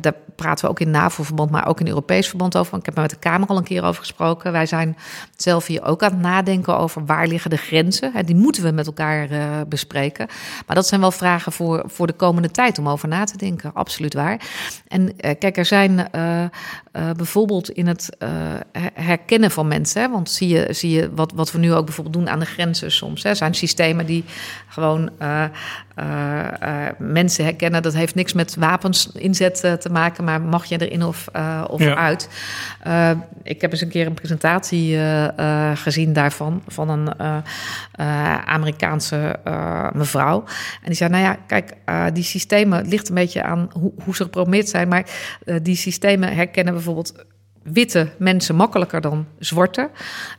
[0.00, 2.78] daar praten we ook in NAVO-verband, maar ook in Europees verband over.
[2.78, 4.52] Ik heb er met de Kamer al een keer over gesproken.
[4.52, 4.96] Wij zijn
[5.36, 8.12] zelf hier ook aan het nadenken over waar liggen de grenzen.
[8.26, 10.26] Die moeten we met elkaar uh, bespreken.
[10.66, 13.70] Maar dat zijn wel vragen voor, voor de komende tijd om over na te denken.
[13.74, 14.40] Absoluut waar.
[14.88, 16.08] En kijk, er zijn
[17.16, 18.16] bijvoorbeeld in het
[18.94, 20.02] herkennen van mensen.
[20.02, 22.46] Hè, want zie je, zie je wat, wat we nu ook bijvoorbeeld doen aan de
[22.46, 23.22] grenzen soms.
[23.22, 24.24] Hè, zijn systemen die
[24.68, 25.44] gewoon uh,
[25.98, 27.82] uh, mensen herkennen.
[27.82, 31.28] Dat heeft niks met wapens inzet uh, te maken, maar mag je erin of,
[31.68, 31.94] of ja.
[31.94, 32.28] uit?
[33.42, 34.98] ik heb eens een keer een presentatie
[35.74, 37.14] gezien daarvan van een
[38.46, 39.36] Amerikaanse
[39.92, 40.44] mevrouw.
[40.82, 41.72] En die zei: Nou ja, kijk,
[42.12, 45.06] die systemen het ligt een beetje aan hoe, hoe ze geprogrammeerd zijn, maar
[45.62, 47.24] die systemen herkennen bijvoorbeeld
[47.64, 49.90] witte mensen makkelijker dan zwarte.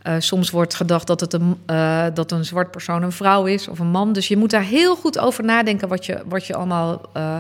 [0.03, 3.67] Uh, soms wordt gedacht dat, het een, uh, dat een zwart persoon een vrouw is
[3.67, 4.13] of een man.
[4.13, 7.37] Dus je moet daar heel goed over nadenken wat je, wat je allemaal uh,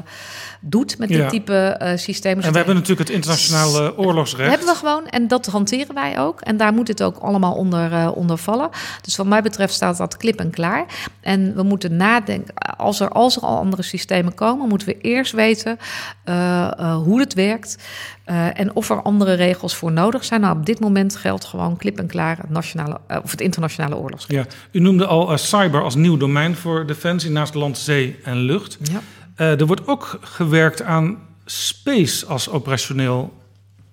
[0.61, 1.29] doet met dit ja.
[1.29, 2.43] type systemen.
[2.43, 4.49] En we hebben natuurlijk het internationale oorlogsrecht.
[4.49, 6.41] hebben we gewoon en dat hanteren wij ook.
[6.41, 8.69] En daar moet het ook allemaal onder, onder vallen.
[9.01, 10.85] Dus wat mij betreft staat dat klip en klaar.
[11.21, 15.31] En we moeten nadenken, als er, als er al andere systemen komen, moeten we eerst
[15.31, 15.77] weten
[17.03, 17.77] hoe het werkt.
[18.25, 20.41] Uh, en of er andere regels voor nodig zijn.
[20.41, 23.95] Nou, op dit moment geldt gewoon klip en klaar het, nationale, uh, of het internationale
[23.95, 24.53] oorlogsrecht.
[24.53, 28.37] Ja, u noemde al uh, cyber als nieuw domein voor defensie naast land, zee en
[28.37, 28.77] lucht.
[28.81, 29.01] Ja.
[29.35, 33.33] er wordt ook gewerkt aan space als operationeel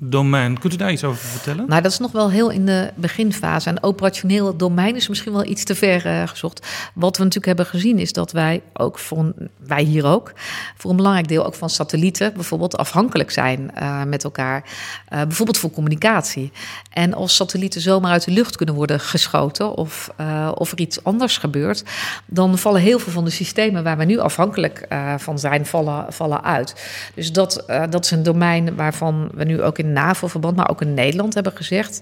[0.04, 0.58] domein.
[0.58, 1.64] Kunt u daar iets over vertellen?
[1.68, 3.68] Nou, dat is nog wel heel in de beginfase.
[3.68, 6.66] En operationeel domein is misschien wel iets te ver uh, gezocht.
[6.94, 9.32] Wat we natuurlijk hebben gezien is dat wij ook voor
[9.66, 10.32] wij hier ook
[10.76, 14.64] voor een belangrijk deel ook van satellieten bijvoorbeeld afhankelijk zijn uh, met elkaar.
[15.12, 16.52] Uh, bijvoorbeeld voor communicatie.
[16.90, 20.10] En als satellieten zomaar uit de lucht kunnen worden geschoten of,
[20.54, 21.84] of er iets anders gebeurt,
[22.26, 26.44] dan vallen heel veel van de systemen waar we nu afhankelijk van zijn, vallen, vallen
[26.44, 26.74] uit.
[27.14, 30.94] Dus dat, dat is een domein waarvan we nu ook in NAVO-verband, maar ook in
[30.94, 32.00] Nederland hebben gezegd.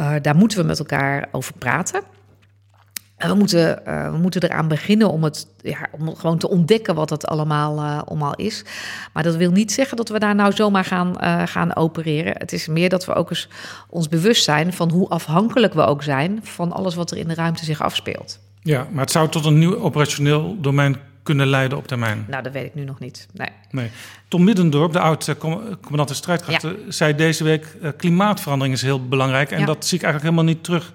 [0.00, 2.02] Uh, daar moeten we met elkaar over praten.
[3.16, 6.94] En we moeten, uh, we moeten eraan beginnen om, het, ja, om gewoon te ontdekken
[6.94, 8.64] wat het allemaal, uh, is.
[9.12, 11.16] Maar dat wil niet zeggen dat we daar nou zomaar gaan,
[11.48, 12.34] gaan opereren.
[12.38, 13.48] Het is meer dat we ook eens
[13.88, 17.34] ons bewust zijn van hoe afhankelijk we ook zijn van alles wat er in de
[17.34, 18.38] ruimte zich afspeelt.
[18.60, 22.24] Ja, maar het zou tot een nieuw operationeel domein kunnen leiden op termijn?
[22.28, 23.26] Nou, dat weet ik nu nog niet.
[23.32, 23.48] Nee.
[23.70, 23.90] nee.
[24.28, 26.92] Tom Middendorp, de oud-commandant de strijdkrachten, ja.
[26.92, 27.66] zei deze week...
[27.82, 29.50] Uh, klimaatverandering is heel belangrijk.
[29.50, 29.66] En ja.
[29.66, 30.92] dat zie ik eigenlijk helemaal niet terug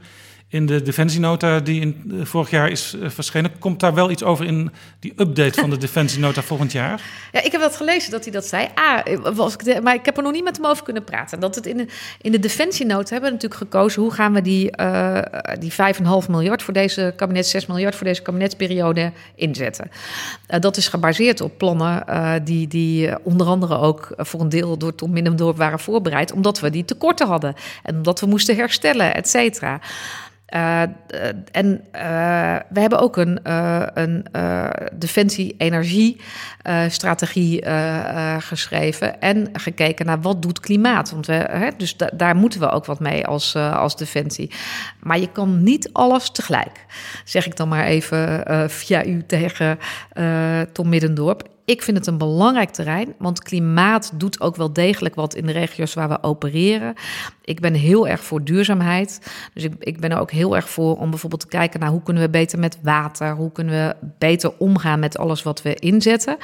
[0.49, 3.59] in de defensienota die in, uh, vorig jaar is uh, verschenen.
[3.59, 7.01] Komt daar wel iets over in die update van de defensienota volgend jaar?
[7.31, 8.67] Ja, ik heb dat gelezen dat hij dat zei.
[8.75, 11.39] Ah, was ik de, maar ik heb er nog niet met hem over kunnen praten.
[11.39, 11.87] Dat het in de,
[12.21, 14.01] in de defensienota hebben we natuurlijk gekozen...
[14.01, 15.21] hoe gaan we die, uh,
[15.59, 15.77] die 5,5
[16.29, 17.47] miljard voor deze kabinet...
[17.47, 19.91] 6 miljard voor deze kabinetsperiode inzetten.
[20.59, 22.03] dat is gebaseerd op plannen
[22.43, 24.13] die, die onder andere ook...
[24.17, 26.31] voor een deel door Tom Middendorp waren voorbereid...
[26.31, 27.55] omdat we die tekorten hadden.
[27.83, 29.79] En omdat we moesten herstellen, et cetera.
[30.55, 30.81] Uh,
[31.51, 34.25] en uh, we hebben ook een, uh, een
[34.93, 37.63] defensie-energie-strategie
[38.39, 41.11] geschreven en gekeken naar wat doet klimaat.
[41.11, 44.51] Want we, hè, dus da daar moeten we ook wat mee als, als defensie.
[44.99, 46.85] Maar je kan niet alles tegelijk,
[47.23, 49.79] zeg ik dan maar even via u tegen
[50.71, 51.47] Tom Middendorp.
[51.65, 55.51] Ik vind het een belangrijk terrein, want klimaat doet ook wel degelijk wat in de
[55.51, 56.93] regio's waar we opereren.
[57.49, 59.31] Ik ben heel erg voor duurzaamheid.
[59.53, 62.03] Dus ik, ik ben er ook heel erg voor om bijvoorbeeld te kijken naar hoe
[62.03, 66.37] kunnen we beter met water, hoe kunnen we beter omgaan met alles wat we inzetten.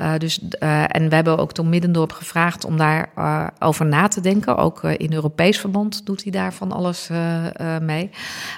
[0.00, 4.08] Uh, dus, uh, en we hebben ook Tom Middendorp gevraagd om daar uh, over na
[4.08, 4.56] te denken.
[4.56, 7.08] Ook in Europees verband doet hij daar van alles
[7.80, 8.10] mee.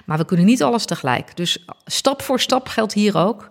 [0.05, 1.37] Maar we kunnen niet alles tegelijk.
[1.37, 3.49] Dus stap voor stap geldt hier ook.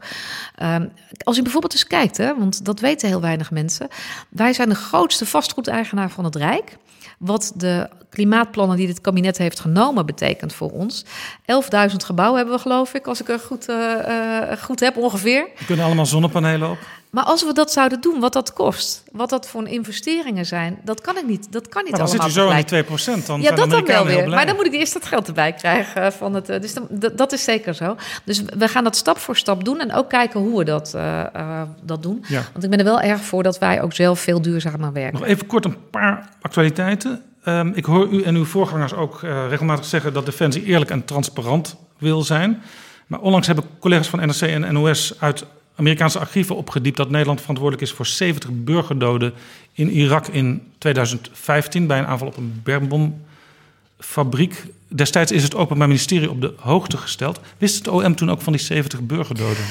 [1.23, 3.87] als je bijvoorbeeld eens kijkt, hè, want dat weten heel weinig mensen.
[4.29, 6.77] Wij zijn de grootste vastgoedeigenaar van het Rijk.
[7.19, 7.89] Wat de
[8.33, 11.05] klimaatplannen die dit kabinet heeft genomen betekent voor ons.
[11.05, 15.47] 11.000 gebouwen hebben we, geloof ik, als ik er goed, uh, uh, goed heb ongeveer.
[15.57, 16.77] We kunnen allemaal zonnepanelen op.
[17.09, 21.01] Maar als we dat zouden doen, wat dat kost, wat dat voor investeringen zijn, dat
[21.01, 21.51] kan ik niet.
[21.51, 22.27] Dat kan niet maar dan allemaal.
[22.27, 23.25] zit je zo aan die 2 procent.
[23.25, 24.29] Dan ja, dat dan wel weer.
[24.29, 26.45] Maar dan moet ik eerst dat geld erbij krijgen van het.
[26.45, 27.95] Dus dan, dat is zeker zo.
[28.23, 31.23] Dus we gaan dat stap voor stap doen en ook kijken hoe we dat, uh,
[31.35, 32.25] uh, dat doen.
[32.27, 32.41] Ja.
[32.51, 35.19] Want ik ben er wel erg voor dat wij ook zelf veel duurzamer werken.
[35.19, 37.32] Nog even kort een paar actualiteiten.
[37.47, 41.05] Um, ik hoor u en uw voorgangers ook uh, regelmatig zeggen dat Defensie eerlijk en
[41.05, 42.61] transparant wil zijn.
[43.07, 45.45] Maar onlangs hebben collega's van NRC en NOS uit
[45.75, 49.33] Amerikaanse archieven opgediept dat Nederland verantwoordelijk is voor 70 burgerdoden
[49.73, 54.65] in Irak in 2015 bij een aanval op een bermbomfabriek.
[54.87, 57.39] Destijds is het Openbaar Ministerie op de hoogte gesteld.
[57.57, 59.63] Wist het OM toen ook van die 70 burgerdoden?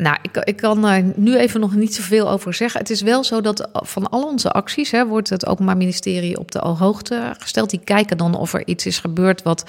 [0.00, 2.80] Nou, ik, ik kan er nu even nog niet zoveel over zeggen.
[2.80, 6.52] Het is wel zo dat van al onze acties hè, wordt het Openbaar Ministerie op
[6.52, 7.70] de hoogte gesteld.
[7.70, 9.64] Die kijken dan of er iets is gebeurd wat,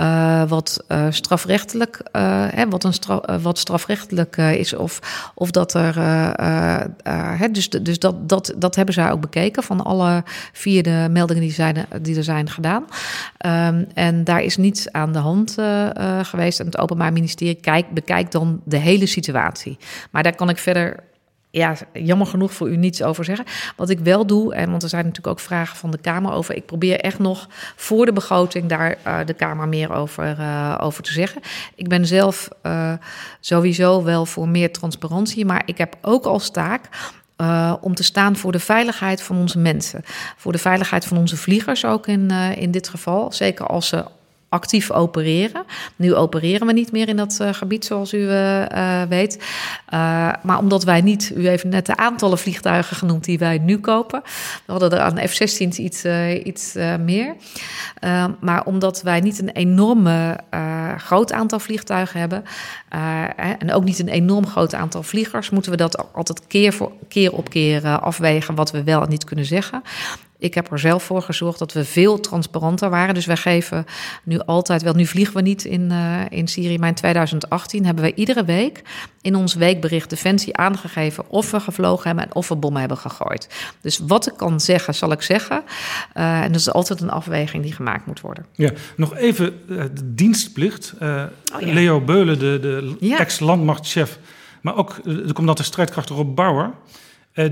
[0.00, 4.74] uh, wat uh, strafrechtelijk, uh, hè, wat, een wat strafrechtelijk is.
[4.74, 5.00] Of,
[5.34, 5.94] of dat er.
[7.38, 10.22] Hè, dus dus dat, dat, dat hebben zij ook bekeken van alle
[10.52, 12.84] vier de meldingen die, zijn, die er zijn gedaan.
[13.46, 15.56] Um, en daar is niets aan de hand
[16.22, 16.60] geweest.
[16.60, 19.65] En het Openbaar Ministerie kijkt, bekijkt dan de hele situatie.
[20.10, 21.02] Maar daar kan ik verder
[21.56, 23.46] ja, jammer genoeg voor u niets over zeggen.
[23.76, 26.56] Wat ik wel doe, en want er zijn natuurlijk ook vragen van de Kamer over.
[26.56, 31.02] Ik probeer echt nog voor de begroting daar uh, de Kamer meer over, uh, over
[31.02, 31.42] te zeggen.
[31.74, 32.92] Ik ben zelf uh,
[33.40, 36.88] sowieso wel voor meer transparantie, maar ik heb ook als taak.
[37.80, 40.02] Om te staan voor de veiligheid van onze mensen.
[40.36, 43.32] Voor de veiligheid van onze vliegers ook in, in dit geval.
[43.32, 44.04] Zeker als ze
[44.48, 45.64] actief opereren.
[45.96, 49.44] Nu opereren we niet meer in dat uh, gebied, zoals u uh, uh, weet.
[50.42, 54.22] maar omdat wij niet, u heeft net de aantallen vliegtuigen genoemd die wij nu kopen.
[54.66, 56.04] We hadden er aan F-16 iets,
[56.44, 57.34] iets meer.
[58.40, 60.38] maar omdat wij niet een enorme
[60.96, 62.44] groot aantal vliegtuigen hebben.
[63.58, 67.32] en ook niet een enorm groot aantal vliegers, moeten we dat altijd keer, voor, keer
[67.32, 69.82] op keer afwegen wat we wel en niet kunnen zeggen.
[70.38, 73.14] Ik heb er zelf voor gezorgd dat we veel transparanter waren.
[73.14, 73.84] Dus wij geven
[74.22, 78.02] nu altijd, wel nu vliegen we niet in, uh, in Syrië, maar in 2018 hebben
[78.02, 78.82] wij iedere week
[79.20, 83.48] in ons weekbericht Defensie aangegeven of we gevlogen hebben en of we bommen hebben gegooid.
[83.80, 85.62] Dus wat ik kan zeggen, zal ik zeggen.
[86.14, 88.46] Uh, en dat is altijd een afweging die gemaakt moet worden.
[88.52, 90.94] Ja, nog even uh, de dienstplicht.
[91.00, 91.08] Oh,
[91.60, 91.72] ja.
[91.72, 93.18] Leo Beulen, de, de ja.
[93.18, 94.18] ex-landmachtchef,
[94.62, 96.74] maar ook de commandant de strijdkrachten Rob Bauer,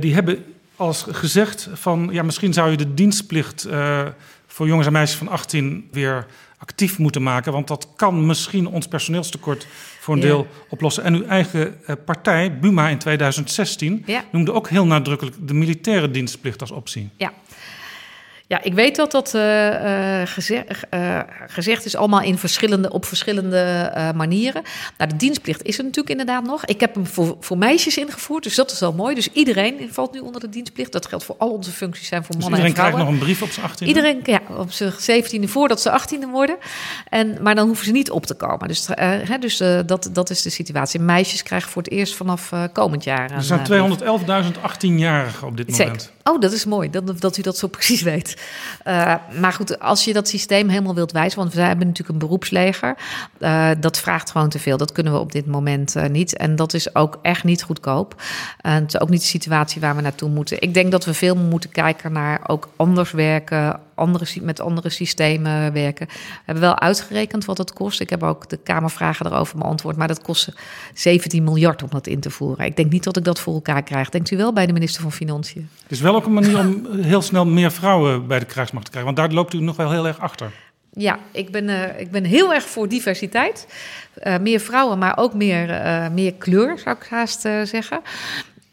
[0.00, 0.44] die hebben
[0.76, 4.02] als gezegd van ja, misschien zou je de dienstplicht uh,
[4.46, 6.26] voor jongens en meisjes van 18 weer
[6.58, 7.52] actief moeten maken.
[7.52, 9.66] Want dat kan misschien ons personeelstekort
[10.00, 10.26] voor een ja.
[10.26, 11.04] deel oplossen.
[11.04, 14.24] En uw eigen uh, partij, Buma in 2016, ja.
[14.32, 17.10] noemde ook heel nadrukkelijk de militaire dienstplicht als optie.
[17.16, 17.32] Ja.
[18.46, 23.92] Ja, ik weet dat dat uh, gezegd, uh, gezegd is allemaal in verschillende, op verschillende
[24.14, 24.62] manieren.
[24.98, 26.64] Nou, de dienstplicht is er natuurlijk inderdaad nog.
[26.64, 29.14] Ik heb hem voor, voor meisjes ingevoerd, dus dat is wel mooi.
[29.14, 30.92] Dus iedereen valt nu onder de dienstplicht.
[30.92, 32.98] Dat geldt voor al onze functies zijn voor dus mannen en vrouwen.
[32.98, 33.86] iedereen krijgt nog een brief op zijn 18e?
[33.86, 36.56] Iedereen, ja, op zijn 17e voordat ze 18e worden.
[37.08, 38.68] En, maar dan hoeven ze niet op te komen.
[38.68, 39.56] Dus, hè, dus
[39.86, 41.00] dat, dat is de situatie.
[41.00, 43.30] Meisjes krijgen voor het eerst vanaf komend jaar.
[43.30, 44.04] Er zijn 211.000
[44.60, 46.02] 18-jarigen op dit moment.
[46.02, 46.13] Zeker.
[46.30, 48.36] Oh, dat is mooi dat, dat u dat zo precies weet.
[48.86, 52.26] Uh, maar goed, als je dat systeem helemaal wilt wijzen, want we hebben natuurlijk een
[52.26, 52.96] beroepsleger,
[53.38, 54.76] uh, dat vraagt gewoon te veel.
[54.76, 56.36] Dat kunnen we op dit moment uh, niet.
[56.36, 58.22] En dat is ook echt niet goedkoop.
[58.60, 60.60] Het is ook niet de situatie waar we naartoe moeten.
[60.60, 65.72] Ik denk dat we veel moeten kijken naar ook anders werken, andere, met andere systemen
[65.72, 66.06] werken.
[66.06, 68.00] We hebben wel uitgerekend wat het kost.
[68.00, 69.96] Ik heb ook de Kamervragen erover beantwoord.
[69.96, 70.48] Maar dat kost
[70.94, 72.66] 17 miljard om dat in te voeren.
[72.66, 74.08] Ik denk niet dat ik dat voor elkaar krijg.
[74.08, 75.68] Denkt u wel bij de minister van Financiën?
[75.82, 78.90] Het is wel ook een manier om heel snel meer vrouwen bij de krijgsmacht te
[78.90, 79.14] krijgen.
[79.14, 80.52] Want daar loopt u nog wel heel erg achter.
[80.96, 83.66] Ja, ik ben, uh, ik ben heel erg voor diversiteit.
[84.22, 88.00] Uh, meer vrouwen, maar ook meer, uh, meer kleur, zou ik haast zeggen.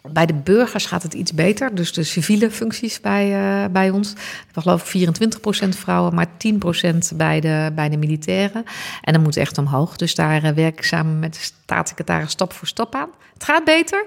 [0.10, 1.76] Bij de burgers gaat het iets beter.
[1.76, 3.30] Dus de civiele functies bij,
[3.64, 4.14] uh, bij ons.
[4.54, 8.64] We geloof ik 24% vrouwen, maar 10% bij de, bij de militairen.
[9.02, 9.96] En dat moet echt omhoog.
[9.96, 13.10] Dus daar uh, werk ik samen met de staatssecretaris stap voor stap aan.
[13.34, 14.06] Het gaat beter,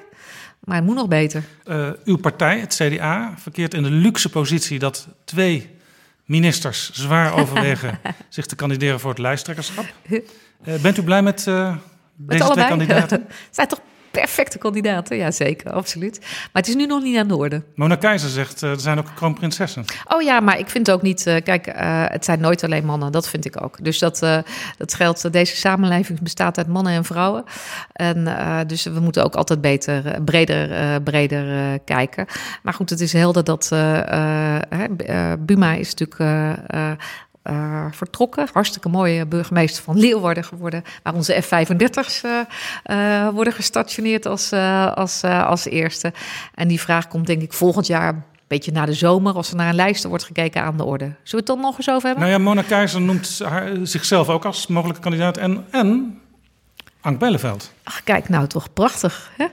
[0.60, 1.44] maar het moet nog beter.
[1.64, 5.70] Uh, uw partij, het CDA, verkeert in de luxe positie dat twee
[6.24, 9.84] ministers zwaar overwegen zich te kandideren voor het lijsttrekkerschap.
[10.62, 11.78] bent u blij met, deze
[12.16, 13.26] met twee kandidaten?
[13.50, 13.80] zijn toch
[14.20, 16.18] perfecte kandidaten, ja zeker, absoluut.
[16.20, 17.62] Maar het is nu nog niet aan de orde.
[17.74, 19.84] Mona Keizer zegt, uh, er zijn ook kroonprinsessen.
[20.08, 21.74] Oh ja, maar ik vind ook niet, uh, kijk, uh,
[22.06, 23.84] het zijn nooit alleen mannen, dat vind ik ook.
[23.84, 24.18] Dus dat,
[24.76, 27.44] dat geldt, deze samenleving bestaat uit mannen en vrouwen.
[27.92, 28.28] En
[28.66, 32.26] dus we moeten ook altijd beter, breder, breder kijken.
[32.62, 33.68] Maar goed, het is helder dat
[35.38, 36.20] Buma is natuurlijk
[37.50, 38.48] uh, vertrokken.
[38.52, 40.82] Hartstikke mooie burgemeester van Leeuwarden geworden.
[41.02, 42.38] Waar onze F-35's uh,
[42.86, 44.52] uh, worden gestationeerd als,
[44.94, 46.12] als, als eerste.
[46.54, 49.56] En die vraag komt denk ik volgend jaar een beetje na de zomer, als er
[49.56, 51.04] naar een lijst wordt gekeken aan de orde.
[51.04, 52.28] Zullen we het dan nog eens over hebben?
[52.28, 55.36] Nou ja, Mona Keizer noemt haar, zichzelf ook als mogelijke kandidaat.
[55.36, 56.20] En, en
[57.04, 57.72] Ank Belleveld.
[57.82, 59.30] Ach, kijk, nou toch prachtig.
[59.36, 59.44] Hè?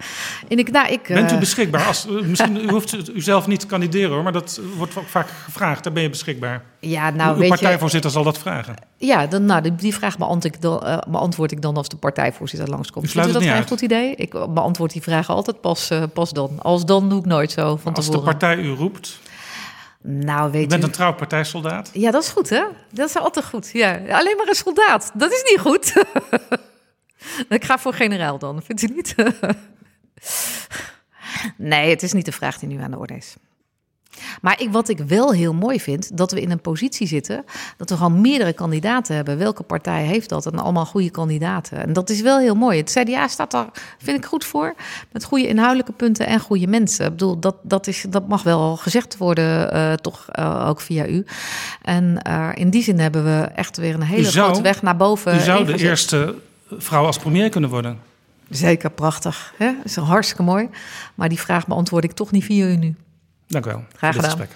[0.48, 1.86] En ik, nou, ik, Bent u beschikbaar?
[1.86, 5.28] Als, misschien, u hoeft u zelf niet te kandideren hoor, maar dat wordt ook vaak
[5.44, 5.84] gevraagd.
[5.84, 6.64] Dan ben je beschikbaar.
[6.80, 8.76] Ja, nou, Uw weet partijvoorzitter je, zal dat vragen.
[8.98, 11.96] Ja, dan, nou, die, die vraag beantwoord ik, dan, uh, beantwoord ik dan als de
[11.96, 13.12] partijvoorzitter langskomt.
[13.12, 14.16] Vindt u dat een goed idee?
[14.16, 16.60] Ik beantwoord die vragen altijd pas, uh, pas dan.
[16.62, 18.26] Als dan doe ik nooit zo van als tevoren.
[18.26, 19.20] Als de partij u roept...
[20.04, 20.86] Nou, weet je bent u...
[20.86, 21.90] een trouw partijsoldaat?
[21.94, 22.64] Ja, dat is goed, hè?
[22.92, 23.70] Dat is altijd goed.
[23.74, 25.12] Ja, alleen maar een soldaat.
[25.14, 25.94] Dat is niet goed.
[27.50, 29.16] Ik ga voor generaal dan, vindt u niet?
[31.58, 33.36] nee, het is niet de vraag die nu aan de orde is.
[34.42, 37.46] Maar ik, wat ik wel heel mooi vind, dat we in een positie zitten
[37.78, 39.38] dat we gewoon meerdere kandidaten hebben.
[39.38, 40.46] Welke partij heeft dat?
[40.46, 41.78] En allemaal goede kandidaten.
[41.78, 42.78] En dat is wel heel mooi.
[42.78, 44.76] Het CDA staat daar, vind ik, goed voor.
[45.12, 47.06] Met goede inhoudelijke punten en goede mensen.
[47.06, 51.06] Ik bedoel, dat, dat, is, dat mag wel gezegd worden, uh, toch uh, ook via
[51.06, 51.26] u.
[51.82, 54.98] En uh, in die zin hebben we echt weer een hele zou, grote weg naar
[54.98, 55.36] boven.
[55.36, 56.36] U zou de eerste
[56.78, 58.00] vrouw als premier kunnen worden.
[58.50, 59.54] Zeker, prachtig.
[59.58, 59.76] Hè?
[59.76, 60.70] Dat is hartstikke mooi.
[61.16, 62.96] Maar die vraag beantwoord ik toch niet via u nu.
[63.48, 63.84] Dank u wel.
[63.96, 64.30] Graag gedaan.
[64.30, 64.50] Gesprek.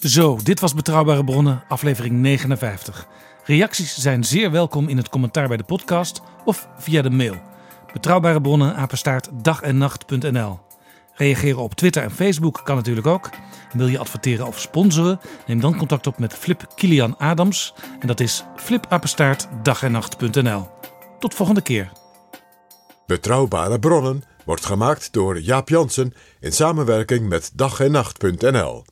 [0.00, 3.06] Zo, dit was Betrouwbare Bronnen, aflevering 59.
[3.44, 7.51] Reacties zijn zeer welkom in het commentaar bij de podcast of via de mail.
[7.92, 10.60] Betrouwbare bronnen, apenstaart dag en nacht.nl.
[11.14, 13.30] Reageren op Twitter en Facebook kan natuurlijk ook.
[13.72, 15.20] Wil je adverteren of sponsoren?
[15.46, 17.74] Neem dan contact op met Flip Kilian Adams.
[18.00, 20.68] En dat is flipapenstaartdagennacht.nl.
[21.18, 21.92] Tot volgende keer.
[23.06, 28.84] Betrouwbare bronnen wordt gemaakt door Jaap Jansen in samenwerking met dag en nacht.nl.